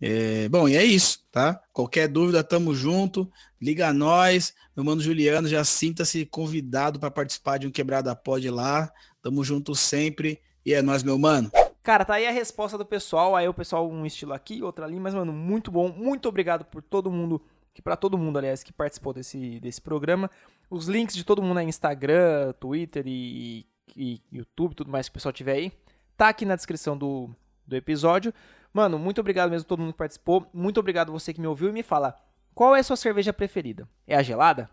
É, 0.00 0.48
bom, 0.48 0.68
e 0.68 0.76
é 0.76 0.84
isso, 0.84 1.24
tá? 1.30 1.62
Qualquer 1.72 2.08
dúvida, 2.08 2.42
tamo 2.42 2.74
junto. 2.74 3.30
Liga 3.62 3.86
a 3.86 3.92
nós. 3.92 4.52
Meu 4.74 4.84
mano 4.84 5.00
Juliano, 5.00 5.46
já 5.46 5.62
sinta-se 5.62 6.26
convidado 6.26 6.98
para 6.98 7.12
participar 7.12 7.58
de 7.58 7.68
um 7.68 7.70
Quebrada 7.70 8.12
Pod 8.16 8.50
lá. 8.50 8.92
Tamo 9.22 9.44
junto 9.44 9.72
sempre. 9.76 10.40
E 10.66 10.74
é 10.74 10.82
nós, 10.82 11.04
meu 11.04 11.16
mano. 11.16 11.48
Cara, 11.80 12.04
tá 12.04 12.14
aí 12.14 12.26
a 12.26 12.32
resposta 12.32 12.76
do 12.76 12.84
pessoal. 12.84 13.36
Aí 13.36 13.46
o 13.46 13.54
pessoal 13.54 13.88
um 13.88 14.04
estilo 14.04 14.32
aqui, 14.32 14.60
outro 14.60 14.84
ali, 14.84 14.98
mas 14.98 15.14
mano, 15.14 15.32
muito 15.32 15.70
bom. 15.70 15.92
Muito 15.92 16.28
obrigado 16.28 16.64
por 16.64 16.82
todo 16.82 17.08
mundo, 17.08 17.40
que 17.72 17.80
para 17.80 17.94
todo 17.94 18.18
mundo, 18.18 18.36
aliás, 18.36 18.64
que 18.64 18.72
participou 18.72 19.12
desse, 19.12 19.60
desse 19.60 19.80
programa. 19.80 20.28
Os 20.68 20.88
links 20.88 21.14
de 21.14 21.22
todo 21.22 21.40
mundo 21.40 21.58
aí 21.58 21.68
Instagram, 21.68 22.52
Twitter 22.58 23.04
e, 23.06 23.64
e 23.96 24.20
YouTube, 24.32 24.74
tudo 24.74 24.90
mais 24.90 25.08
que 25.08 25.12
o 25.12 25.14
pessoal 25.14 25.32
tiver 25.32 25.52
aí 25.52 25.72
tá 26.18 26.28
aqui 26.28 26.44
na 26.44 26.56
descrição 26.56 26.98
do, 26.98 27.30
do 27.66 27.76
episódio. 27.76 28.34
Mano, 28.74 28.98
muito 28.98 29.20
obrigado 29.20 29.50
mesmo 29.50 29.66
todo 29.66 29.78
mundo 29.78 29.92
que 29.92 29.98
participou. 29.98 30.46
Muito 30.52 30.78
obrigado 30.78 31.12
você 31.12 31.32
que 31.32 31.40
me 31.40 31.46
ouviu 31.46 31.70
e 31.70 31.72
me 31.72 31.82
fala 31.82 32.14
qual 32.54 32.74
é 32.74 32.80
a 32.80 32.82
sua 32.82 32.96
cerveja 32.96 33.32
preferida? 33.32 33.88
É 34.04 34.16
a 34.16 34.22
gelada? 34.22 34.68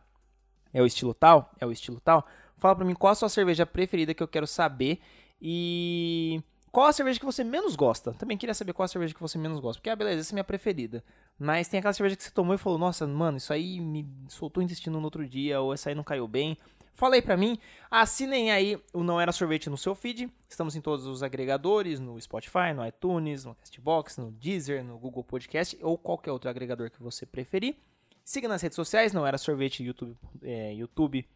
É 0.73 0.81
o 0.81 0.85
estilo 0.87 1.13
tal? 1.13 1.51
É 1.59 1.65
o 1.65 1.71
estilo 1.71 1.99
tal? 1.99 2.25
Fala 2.57 2.75
pra 2.75 2.83
mim 2.83 2.95
qual 2.95 3.11
a 3.11 3.15
sua 3.15 3.29
cerveja 3.29 3.65
preferida 3.65 4.13
que 4.13 4.23
eu 4.23 4.27
quero 4.27 4.47
saber 4.47 4.99
e 5.39 6.41
qual 6.71 6.87
a 6.87 6.93
cerveja 6.93 7.19
que 7.19 7.25
você 7.25 7.43
menos 7.43 7.75
gosta. 7.75 8.11
Também 8.13 8.37
queria 8.37 8.55
saber 8.55 8.73
qual 8.73 8.85
a 8.85 8.87
cerveja 8.87 9.13
que 9.13 9.21
você 9.21 9.37
menos 9.37 9.59
gosta, 9.59 9.79
porque 9.79 9.89
ah, 9.89 9.95
beleza, 9.95 10.21
essa 10.21 10.33
é 10.33 10.35
minha 10.35 10.43
preferida. 10.43 11.03
Mas 11.37 11.67
tem 11.67 11.77
aquela 11.77 11.93
cerveja 11.93 12.15
que 12.15 12.23
você 12.23 12.31
tomou 12.31 12.55
e 12.55 12.57
falou: 12.57 12.79
"Nossa, 12.79 13.05
mano, 13.05 13.37
isso 13.37 13.53
aí 13.53 13.79
me 13.79 14.05
soltou 14.27 14.61
o 14.61 14.63
intestino 14.65 14.97
no 14.97 15.05
outro 15.05 15.27
dia 15.27 15.61
ou 15.61 15.73
essa 15.73 15.89
aí 15.89 15.95
não 15.95 16.03
caiu 16.03 16.27
bem". 16.27 16.57
Fala 16.95 17.15
aí 17.15 17.21
pra 17.21 17.35
mim, 17.35 17.59
assinem 17.91 18.51
aí 18.51 18.81
o 18.93 19.03
Não 19.03 19.19
Era 19.19 19.33
Sorvete 19.33 19.69
no 19.69 19.77
seu 19.77 19.93
feed. 19.93 20.31
Estamos 20.47 20.75
em 20.77 20.81
todos 20.81 21.05
os 21.05 21.21
agregadores, 21.21 21.99
no 21.99 22.19
Spotify, 22.19 22.73
no 22.73 22.87
iTunes, 22.87 23.43
no 23.43 23.53
Castbox, 23.53 24.17
no 24.17 24.31
Deezer, 24.31 24.81
no 24.81 24.97
Google 24.97 25.23
Podcast 25.23 25.77
ou 25.81 25.97
qualquer 25.97 26.31
outro 26.31 26.49
agregador 26.49 26.89
que 26.89 27.03
você 27.03 27.25
preferir. 27.25 27.75
Siga 28.23 28.47
nas 28.47 28.61
redes 28.61 28.77
sociais, 28.77 29.11
Não 29.11 29.27
Era 29.27 29.37
Sorvete, 29.37 29.83
YouTube, 29.83 30.17
é, 30.41 30.73
YouTube 30.73 31.27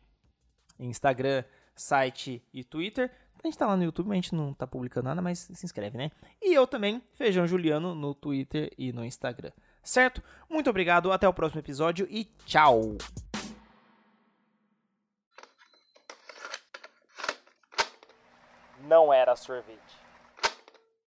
Instagram, 0.79 1.43
site 1.75 2.41
e 2.53 2.63
Twitter. 2.63 3.11
A 3.43 3.47
gente 3.47 3.57
tá 3.57 3.67
lá 3.67 3.75
no 3.75 3.83
YouTube, 3.83 4.07
mas 4.07 4.13
a 4.13 4.21
gente 4.21 4.35
não 4.35 4.53
tá 4.53 4.65
publicando 4.65 5.09
nada, 5.09 5.21
mas 5.21 5.39
se 5.39 5.65
inscreve, 5.65 5.97
né? 5.97 6.11
E 6.41 6.53
eu 6.53 6.65
também, 6.65 7.01
Feijão 7.13 7.45
Juliano, 7.45 7.93
no 7.93 8.13
Twitter 8.13 8.71
e 8.77 8.91
no 8.91 9.03
Instagram. 9.03 9.51
Certo? 9.83 10.21
Muito 10.49 10.69
obrigado, 10.69 11.11
até 11.11 11.27
o 11.27 11.33
próximo 11.33 11.59
episódio 11.59 12.07
e 12.09 12.25
tchau! 12.45 12.97
Não 18.89 19.13
era 19.13 19.35
sorvete. 19.35 19.88